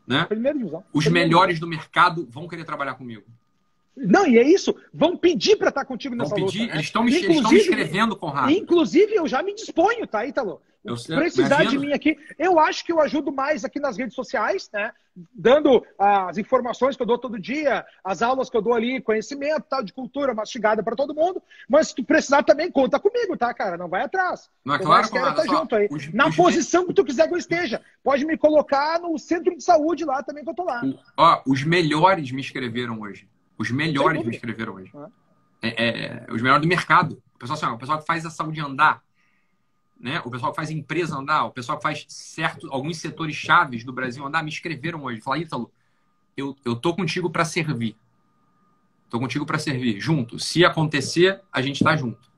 Né? 0.07 0.25
Primeira 0.25 0.57
divisão. 0.57 0.83
Os 0.91 1.03
primeira 1.03 1.27
melhores 1.27 1.55
divisão. 1.55 1.69
do 1.69 1.75
mercado 1.75 2.27
vão 2.29 2.47
querer 2.47 2.65
trabalhar 2.65 2.95
comigo. 2.95 3.23
Não, 3.95 4.25
e 4.25 4.37
é 4.37 4.43
isso. 4.43 4.75
Vão 4.93 5.17
pedir 5.17 5.57
para 5.57 5.69
estar 5.69 5.85
contigo 5.85 6.15
nessa 6.15 6.35
vão 6.35 6.45
pedir, 6.45 6.61
luta. 6.61 6.71
Né? 6.71 6.77
Eles 6.77 6.87
estão 6.87 7.03
me, 7.03 7.11
estão 7.11 7.51
me 7.51 7.57
escrevendo, 7.57 8.15
Conrado. 8.15 8.51
Inclusive, 8.51 9.13
eu 9.13 9.27
já 9.27 9.43
me 9.43 9.53
disponho, 9.53 10.07
tá, 10.07 10.25
Ítalo? 10.25 10.61
Eu 10.83 10.95
sei, 10.95 11.15
precisar 11.17 11.65
de 11.65 11.77
mim 11.77 11.91
aqui. 11.91 12.17
Eu 12.37 12.57
acho 12.57 12.85
que 12.85 12.91
eu 12.91 13.01
ajudo 13.01 13.31
mais 13.31 13.65
aqui 13.65 13.79
nas 13.79 13.97
redes 13.97 14.15
sociais, 14.15 14.69
né? 14.73 14.91
Dando 15.33 15.85
as 15.97 16.37
informações 16.37 16.95
que 16.95 17.01
eu 17.01 17.07
dou 17.07 17.17
todo 17.17 17.37
dia, 17.37 17.85
as 18.01 18.21
aulas 18.21 18.49
que 18.49 18.55
eu 18.55 18.61
dou 18.61 18.73
ali, 18.73 19.01
conhecimento, 19.01 19.65
tal, 19.69 19.83
de 19.83 19.91
cultura 19.91 20.33
mastigada 20.33 20.81
para 20.81 20.95
todo 20.95 21.13
mundo. 21.13 21.41
Mas 21.67 21.89
se 21.89 21.95
tu 21.95 22.03
precisar 22.03 22.43
também, 22.43 22.71
conta 22.71 22.97
comigo, 22.97 23.35
tá, 23.35 23.53
cara? 23.53 23.77
Não 23.77 23.89
vai 23.89 24.03
atrás. 24.03 24.49
Não 24.63 24.75
é 24.75 24.79
claro, 24.79 25.09
Conrado, 25.09 25.35
tá 25.35 25.45
junto 25.45 25.75
aí. 25.75 25.89
Os, 25.91 26.13
Na 26.13 26.27
os 26.27 26.35
posição 26.35 26.87
que 26.87 26.93
tu 26.93 27.03
quiser 27.03 27.27
que 27.27 27.33
eu 27.33 27.37
esteja. 27.37 27.81
Pode 28.01 28.25
me 28.25 28.37
colocar 28.37 28.99
no 29.01 29.17
centro 29.19 29.55
de 29.55 29.63
saúde 29.63 30.05
lá 30.05 30.23
também 30.23 30.43
que 30.43 30.49
eu 30.49 30.55
tô 30.55 30.63
lá. 30.63 30.81
O, 30.83 30.97
ó, 31.17 31.41
os 31.45 31.63
melhores 31.63 32.31
me 32.31 32.39
escreveram 32.39 33.01
hoje. 33.01 33.27
Os 33.57 33.69
melhores 33.69 34.23
me 34.23 34.33
escreveram 34.33 34.75
hoje. 34.75 34.91
É, 35.61 36.23
é, 36.23 36.25
os 36.31 36.41
melhores 36.41 36.61
do 36.61 36.69
mercado. 36.69 37.21
O 37.35 37.39
pessoal, 37.39 37.57
assim, 37.57 37.65
ó, 37.65 37.73
o 37.73 37.77
pessoal 37.77 37.99
que 37.99 38.05
faz 38.05 38.25
a 38.25 38.29
saúde 38.29 38.61
andar 38.61 39.01
né? 39.99 40.21
O 40.23 40.31
pessoal 40.31 40.51
que 40.51 40.55
faz 40.55 40.69
empresa 40.69 41.17
andar, 41.17 41.45
o 41.45 41.51
pessoal 41.51 41.77
que 41.77 41.83
faz 41.83 42.05
certo, 42.07 42.71
alguns 42.71 42.97
setores 42.97 43.35
chaves 43.35 43.83
do 43.83 43.91
Brasil 43.91 44.25
andar, 44.25 44.43
me 44.43 44.49
escreveram 44.49 45.03
hoje. 45.03 45.19
Falaram, 45.21 45.43
Ítalo, 45.43 45.71
eu, 46.37 46.55
eu 46.63 46.75
tô 46.75 46.95
contigo 46.95 47.29
para 47.29 47.43
servir. 47.43 47.95
Tô 49.09 49.19
contigo 49.19 49.45
para 49.45 49.57
servir, 49.57 49.99
junto. 49.99 50.39
Se 50.39 50.63
acontecer, 50.63 51.41
a 51.51 51.61
gente 51.61 51.83
tá 51.83 51.95
junto. 51.95 52.29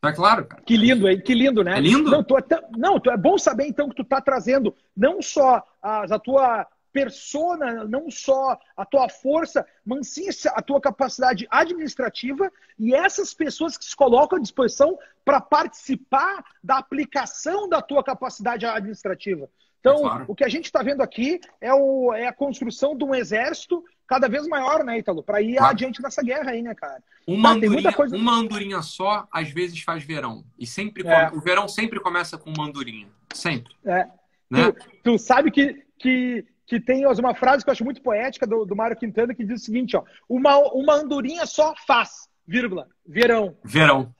Tá 0.00 0.12
claro, 0.12 0.44
cara? 0.44 0.62
Que 0.62 0.76
lindo, 0.76 1.08
hein? 1.08 1.20
Que 1.20 1.34
lindo, 1.34 1.64
né? 1.64 1.78
É 1.78 1.80
lindo? 1.80 2.10
Não, 2.10 2.22
tu, 2.22 2.36
é 2.36 2.44
não, 2.76 3.00
tu, 3.00 3.10
é 3.10 3.16
bom 3.16 3.36
saber 3.38 3.66
então 3.66 3.88
que 3.88 3.96
tu 3.96 4.04
tá 4.04 4.20
trazendo 4.20 4.74
não 4.96 5.20
só 5.22 5.64
a, 5.82 6.02
a 6.14 6.18
tua 6.18 6.66
persona, 6.96 7.84
não 7.84 8.10
só 8.10 8.58
a 8.74 8.82
tua 8.86 9.06
força, 9.10 9.66
mas 9.84 10.08
sim 10.08 10.26
a 10.54 10.62
tua 10.62 10.80
capacidade 10.80 11.46
administrativa 11.50 12.50
e 12.78 12.94
essas 12.94 13.34
pessoas 13.34 13.76
que 13.76 13.84
se 13.84 13.94
colocam 13.94 14.38
à 14.38 14.40
disposição 14.40 14.98
para 15.22 15.38
participar 15.38 16.42
da 16.64 16.78
aplicação 16.78 17.68
da 17.68 17.82
tua 17.82 18.02
capacidade 18.02 18.64
administrativa. 18.64 19.46
Então, 19.78 19.96
é 19.96 20.00
claro. 20.00 20.24
o 20.26 20.34
que 20.34 20.42
a 20.42 20.48
gente 20.48 20.64
está 20.64 20.82
vendo 20.82 21.02
aqui 21.02 21.38
é, 21.60 21.72
o, 21.74 22.14
é, 22.14 22.28
a 22.28 22.32
construção 22.32 22.96
de 22.96 23.04
um 23.04 23.14
exército 23.14 23.84
cada 24.06 24.26
vez 24.26 24.48
maior, 24.48 24.82
né, 24.82 24.98
Ítalo? 24.98 25.22
Para 25.22 25.42
ir 25.42 25.56
claro. 25.56 25.72
adiante 25.72 26.00
nessa 26.00 26.22
guerra 26.22 26.52
aí, 26.52 26.62
né, 26.62 26.74
cara? 26.74 27.02
Uma, 27.26 27.50
tá, 27.50 27.56
andorinha, 27.56 27.92
coisa... 27.92 28.16
uma 28.16 28.32
andorinha 28.32 28.80
só, 28.80 29.28
às 29.30 29.50
vezes, 29.50 29.82
faz 29.82 30.02
verão. 30.02 30.46
E 30.58 30.66
sempre 30.66 31.06
é. 31.06 31.28
o 31.30 31.40
verão 31.40 31.68
sempre 31.68 32.00
começa 32.00 32.38
com 32.38 32.50
uma 32.50 32.66
andorinha. 32.66 33.08
Sempre. 33.34 33.74
É. 33.84 34.08
Né? 34.50 34.72
Tu, 34.72 34.90
tu 35.04 35.18
sabe 35.18 35.50
que, 35.50 35.84
que 35.98 36.46
que 36.66 36.80
tem 36.80 37.06
uma 37.06 37.34
frase 37.34 37.64
que 37.64 37.70
eu 37.70 37.72
acho 37.72 37.84
muito 37.84 38.02
poética 38.02 38.46
do, 38.46 38.64
do 38.64 38.74
Mário 38.74 38.96
Quintana 38.96 39.34
que 39.34 39.44
diz 39.44 39.62
o 39.62 39.64
seguinte, 39.64 39.96
ó, 39.96 40.02
uma, 40.28 40.58
uma 40.72 40.94
andorinha 40.94 41.46
só 41.46 41.74
faz, 41.86 42.28
vírgula, 42.46 42.88
verão. 43.06 43.56
Verão. 43.64 44.12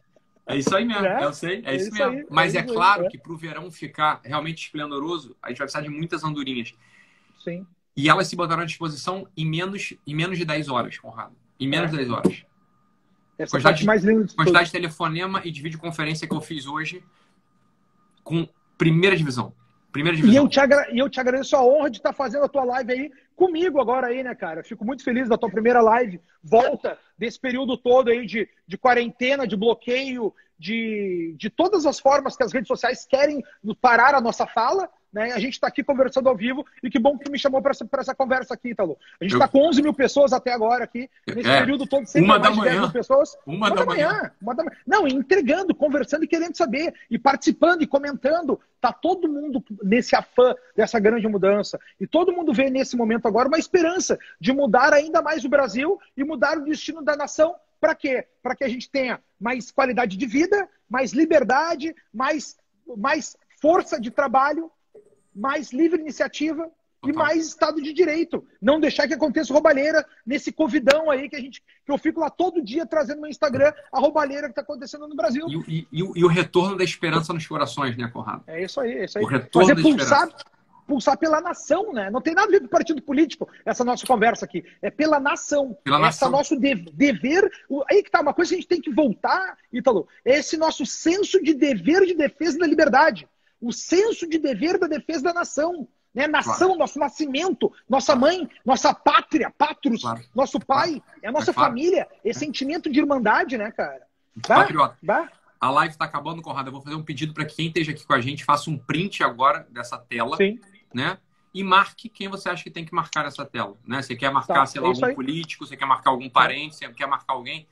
É 0.49 0.57
isso 0.57 0.75
aí 0.77 0.85
mesmo, 0.85 1.05
é, 1.05 1.25
eu 1.25 1.33
sei, 1.33 1.61
é, 1.65 1.73
é 1.73 1.77
isso, 1.77 1.89
isso, 1.89 1.99
mesmo. 1.99 2.19
Aí, 2.19 2.27
Mas 2.31 2.55
é, 2.55 2.59
é 2.59 2.63
claro 2.63 3.07
é. 3.07 3.09
que 3.09 3.19
para 3.19 3.33
o 3.33 3.37
verão 3.37 3.69
ficar 3.69 4.21
realmente 4.25 4.65
esplendoroso, 4.65 5.37
a 5.43 5.49
gente 5.49 5.59
vai 5.59 5.67
precisar 5.67 5.83
de 5.83 5.91
muitas 5.91 6.23
andorinhas. 6.23 6.73
Sim. 7.43 7.67
E 7.97 8.09
elas 8.09 8.29
se 8.29 8.37
botaram 8.37 8.63
à 8.63 8.67
disposição 8.67 9.27
em 9.37 9.45
menos, 9.45 9.95
em 10.07 10.15
menos 10.15 10.39
de 10.39 10.45
10 10.45 10.69
horas, 10.69 10.99
Conrado. 10.99 11.35
Em 11.59 11.67
menos 11.67 11.91
de 11.91 11.97
10 11.97 12.11
horas. 12.11 12.45
Essa 13.39 13.57
quantidade, 13.57 13.85
mais 13.85 14.05
linda 14.05 14.25
de 14.25 14.35
quantidade 14.35 14.67
de 14.67 14.73
telefonema 14.73 15.43
e 15.45 15.51
de 15.51 15.61
videoconferência 15.61 16.29
que 16.29 16.35
eu 16.35 16.41
fiz 16.41 16.67
hoje 16.67 17.03
com 18.23 18.49
primeira 18.79 19.17
divisão. 19.17 19.53
Primeira 19.97 20.17
divisão. 20.17 20.35
E 20.35 20.37
eu, 20.37 20.49
te 20.49 20.61
agra... 20.61 20.89
e 20.93 20.99
eu 20.99 21.09
te 21.09 21.19
agradeço 21.19 21.57
a 21.57 21.65
honra 21.65 21.91
de 21.91 21.97
estar 21.97 22.13
fazendo 22.13 22.45
a 22.45 22.49
tua 22.49 22.65
live 22.65 22.93
aí 22.93 23.11
comigo 23.35 23.81
agora 23.81 24.09
aí, 24.09 24.23
né, 24.23 24.35
cara? 24.35 24.63
fico 24.63 24.85
muito 24.85 25.03
feliz 25.03 25.29
da 25.29 25.39
tua 25.39 25.51
primeira 25.51 25.81
live. 25.81 26.21
Volta 26.43 26.99
desse 27.17 27.41
período 27.41 27.79
todo 27.79 28.11
aí 28.11 28.27
de, 28.27 28.47
de 28.67 28.77
quarentena, 28.77 29.47
de 29.47 29.57
bloqueio, 29.57 30.35
de, 30.59 31.35
de 31.39 31.49
todas 31.49 31.87
as 31.87 31.99
formas 31.99 32.37
que 32.37 32.43
as 32.43 32.53
redes 32.53 32.69
sociais 32.69 33.07
querem 33.07 33.43
parar 33.81 34.15
a 34.15 34.21
nossa 34.21 34.47
fala. 34.47 34.89
Né? 35.17 35.33
A 35.33 35.39
gente 35.39 35.55
está 35.55 35.69
aqui 35.69 35.83
conversando 35.83 36.29
ao 36.29 36.37
vivo 36.37 36.67
e 36.83 36.91
que 36.91 36.99
bom 36.99 37.17
que 37.17 37.31
me 37.31 37.39
chamou 37.39 37.63
para 37.63 37.71
essa, 37.71 37.89
essa 37.91 38.15
conversa 38.15 38.53
aqui, 38.53 38.69
Italo. 38.69 38.99
A 39.19 39.25
gente 39.25 39.33
está 39.33 39.49
com 39.49 39.67
11 39.67 39.81
mil 39.81 39.95
pessoas 39.95 40.31
até 40.31 40.53
agora 40.53 40.85
aqui, 40.85 41.09
nesse 41.27 41.49
é, 41.49 41.61
período 41.61 41.87
todo, 41.87 42.05
sempre 42.05 42.29
uma 42.29 42.39
mais 42.39 42.55
da 42.55 42.63
manhã. 42.63 42.91
pessoas. 42.91 43.35
Uma, 43.47 43.69
uma 43.69 43.71
da, 43.71 43.77
da 43.77 43.87
manhã. 43.87 44.09
manhã. 44.09 44.33
Uma 44.43 44.55
da 44.55 44.65
Não, 44.87 45.09
entregando, 45.09 45.75
conversando 45.75 46.25
e 46.25 46.29
querendo 46.29 46.55
saber, 46.55 46.93
e 47.11 47.19
participando 47.19 47.81
e 47.81 47.87
comentando. 47.87 48.61
Tá 48.79 48.93
todo 48.93 49.27
mundo 49.27 49.65
nesse 49.83 50.15
afã 50.15 50.55
dessa 50.77 51.01
grande 51.01 51.27
mudança. 51.27 51.81
E 51.99 52.07
todo 52.07 52.31
mundo 52.31 52.53
vê 52.53 52.69
nesse 52.69 52.95
momento 52.95 53.27
agora 53.27 53.49
uma 53.49 53.59
esperança 53.59 54.19
de 54.39 54.53
mudar 54.53 54.93
ainda 54.93 55.23
mais 55.23 55.47
o 55.47 55.49
Brasil 55.49 55.99
e 56.15 56.25
mudar 56.25 56.59
o 56.59 56.65
destino 56.65 57.01
da 57.01 57.17
nação. 57.17 57.55
Para 57.81 57.95
quê? 57.95 58.27
Para 58.43 58.55
que 58.55 58.65
a 58.65 58.69
gente 58.69 58.91
tenha 58.91 59.19
mais 59.41 59.71
qualidade 59.71 60.15
de 60.15 60.27
vida, 60.27 60.69
mais 60.87 61.15
liberdade, 61.15 61.97
mais, 62.13 62.59
mais 62.99 63.35
força 63.63 63.99
de 63.99 64.11
trabalho 64.11 64.71
mais 65.37 65.73
livre 65.73 66.01
iniciativa 66.01 66.71
e 67.05 67.13
mais 67.13 67.47
Estado 67.47 67.81
de 67.81 67.93
Direito. 67.93 68.45
Não 68.61 68.81
deixar 68.81 69.07
que 69.07 69.15
aconteça 69.15 69.53
roubalheira 69.53 70.05
nesse 70.25 70.51
covidão 70.51 71.11
aí 71.11 71.29
que 71.29 71.37
a 71.37 71.41
gente 71.41 71.63
que 71.85 71.93
eu 71.93 71.99
fico 71.99 72.19
lá 72.21 72.29
todo 72.31 72.65
dia 72.65 72.85
trazendo 72.85 73.21
no 73.21 73.29
Instagram 73.29 73.73
a 73.93 74.01
roubalheira 74.01 74.49
que 74.49 74.53
está 74.53 74.63
acontecendo 74.63 75.07
no 75.07 75.15
Brasil. 75.15 75.47
E, 75.69 75.87
e, 75.93 75.99
e, 76.17 76.25
o 76.25 76.29
retorno 76.29 76.77
da 76.77 76.83
esperança 76.83 77.33
nos 77.33 77.47
corações, 77.47 77.97
né, 77.97 78.11
Conrado? 78.13 78.43
É 78.47 78.65
isso 78.65 78.81
aí, 78.81 78.93
é 78.93 79.05
isso 79.05 79.19
aí. 79.19 79.25
O 79.25 79.29
retorno 79.29 79.69
Fazer 79.69 79.81
da 79.81 79.89
pulsar, 79.89 80.27
esperança. 80.27 80.45
pulsar 80.85 81.17
pela 81.19 81.41
nação, 81.41 81.93
né? 81.93 82.11
Não 82.11 82.21
tem 82.21 82.35
nada 82.35 82.49
a 82.49 82.51
ver 82.51 82.61
com 82.61 82.67
partido 82.67 83.01
político, 83.01 83.49
essa 83.65 83.85
nossa 83.85 84.05
conversa 84.05 84.45
aqui. 84.45 84.65
É 84.83 84.91
pela 84.91 85.21
nação. 85.21 85.79
Pela 85.85 85.99
essa 85.99 86.29
nação. 86.29 86.31
nosso 86.31 86.57
dever. 86.59 87.49
Aí 87.89 88.03
que 88.03 88.11
tá, 88.11 88.21
uma 88.21 88.35
coisa 88.35 88.49
que 88.49 88.55
a 88.57 88.59
gente 88.59 88.69
tem 88.69 88.81
que 88.81 88.93
voltar, 88.93 89.57
Ítalo, 89.73 90.09
é 90.25 90.39
esse 90.39 90.57
nosso 90.57 90.85
senso 90.85 91.41
de 91.41 91.55
dever 91.55 92.05
de 92.05 92.15
defesa 92.15 92.59
da 92.59 92.67
liberdade 92.67 93.29
o 93.67 93.73
senso 93.73 94.29
de 94.29 94.39
dever 94.39 94.79
da 94.79 94.87
defesa 94.87 95.25
da 95.25 95.35
nação. 95.35 95.89
Né? 96.15 96.27
Nação, 96.27 96.69
claro. 96.69 96.79
nosso 96.79 96.99
nascimento, 96.99 97.71
nossa 97.89 98.17
mãe, 98.17 98.49
nossa 98.65 98.95
pátria, 98.95 99.51
patros, 99.51 100.01
claro. 100.01 100.23
nosso 100.35 100.59
pai, 100.59 101.03
é 101.21 101.29
a 101.29 101.33
nossa 101.33 101.51
é 101.51 101.55
família, 101.55 102.09
esse 102.25 102.43
é. 102.43 102.47
sentimento 102.47 102.91
de 102.91 102.99
irmandade, 103.01 103.59
né, 103.59 103.71
cara? 103.71 104.01
Bah, 104.35 104.57
Patriota, 104.57 104.97
bah. 105.03 105.29
a 105.61 105.71
live 105.71 105.93
está 105.93 106.07
acabando, 106.07 106.41
Conrado. 106.41 106.69
Eu 106.69 106.73
vou 106.73 106.81
fazer 106.81 106.97
um 106.97 107.03
pedido 107.03 107.35
para 107.35 107.45
que 107.45 107.57
quem 107.57 107.67
esteja 107.67 107.93
aqui 107.93 108.07
com 108.07 108.15
a 108.15 108.21
gente 108.21 108.45
faça 108.45 108.71
um 108.71 108.79
print 108.79 109.23
agora 109.23 109.67
dessa 109.71 109.99
tela, 109.99 110.37
Sim. 110.39 110.59
né? 110.95 111.19
E 111.53 111.63
marque 111.63 112.09
quem 112.09 112.29
você 112.29 112.49
acha 112.49 112.63
que 112.63 112.71
tem 112.71 112.85
que 112.85 112.95
marcar 112.95 113.27
essa 113.27 113.45
tela, 113.45 113.77
né? 113.87 114.01
Você 114.01 114.15
quer 114.17 114.31
marcar, 114.31 114.55
tá, 114.55 114.67
sei 114.67 114.81
lá, 114.81 114.89
é 114.89 114.91
algum 114.91 115.15
político, 115.15 115.67
você 115.67 115.77
quer 115.77 115.87
marcar 115.87 116.11
algum 116.11 116.31
parente, 116.31 116.77
você 116.77 116.89
quer 116.93 117.07
marcar 117.07 117.35
alguém, 117.35 117.67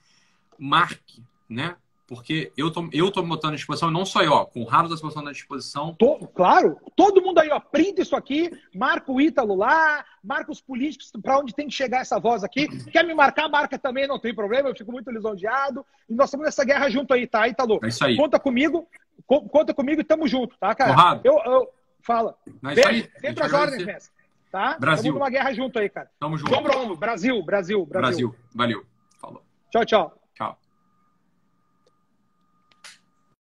marque, 0.58 1.22
né? 1.48 1.76
Porque 2.06 2.52
eu 2.56 2.70
tô, 2.70 2.86
eu 2.92 3.10
tô 3.10 3.22
me 3.22 3.28
botando 3.28 3.52
à 3.52 3.56
disposição, 3.56 3.90
não 3.90 4.04
só 4.04 4.22
eu, 4.22 4.32
ó, 4.32 4.44
com 4.44 4.60
o 4.60 4.64
Raro 4.64 4.88
da 4.88 4.94
disposição 4.94 5.26
à 5.26 5.32
disposição. 5.32 5.96
Claro, 6.34 6.78
todo 6.94 7.22
mundo 7.22 7.38
aí, 7.38 7.48
ó, 7.50 7.58
printa 7.58 8.02
isso 8.02 8.14
aqui, 8.14 8.50
marca 8.74 9.10
o 9.10 9.20
Ítalo 9.20 9.54
lá, 9.54 10.04
marca 10.22 10.52
os 10.52 10.60
políticos 10.60 11.10
para 11.22 11.38
onde 11.38 11.54
tem 11.54 11.66
que 11.66 11.72
chegar 11.72 12.00
essa 12.00 12.20
voz 12.20 12.44
aqui. 12.44 12.68
Quer 12.90 13.04
me 13.04 13.14
marcar, 13.14 13.48
marca 13.48 13.78
também, 13.78 14.06
não 14.06 14.18
tem 14.18 14.34
problema, 14.34 14.68
eu 14.68 14.76
fico 14.76 14.92
muito 14.92 15.10
lisonjeado. 15.10 15.84
E 16.08 16.14
nós 16.14 16.26
estamos 16.26 16.44
nessa 16.44 16.64
guerra 16.64 16.90
junto 16.90 17.14
aí, 17.14 17.26
tá, 17.26 17.48
Ítalo? 17.48 17.80
É 17.82 17.88
isso 17.88 18.04
aí. 18.04 18.16
Conta 18.16 18.38
comigo, 18.38 18.86
conta 19.26 19.72
comigo 19.72 20.00
e 20.00 20.04
tamo 20.04 20.28
junto, 20.28 20.58
tá, 20.58 20.74
cara? 20.74 20.90
Conrado. 20.90 21.20
Eu, 21.24 21.40
eu, 21.46 21.68
fala. 22.02 22.36
É 22.66 22.72
isso 22.74 22.88
aí. 22.88 23.10
Sempre 23.18 23.44
as 23.44 23.52
ordens, 23.52 23.84
mestre. 23.84 24.14
Tá? 24.52 24.76
Brasil. 24.78 25.12
Tamo 25.12 25.18
numa 25.18 25.30
guerra 25.30 25.52
junto 25.54 25.78
aí, 25.78 25.88
cara. 25.88 26.10
Tamo 26.20 26.36
junto. 26.36 26.50
Vamos, 26.50 26.98
Brasil, 26.98 27.42
Brasil, 27.42 27.86
Brasil. 27.86 27.86
Brasil. 27.88 28.34
Valeu. 28.54 28.84
Falou. 29.18 29.42
Tchau, 29.70 29.84
tchau. 29.84 30.23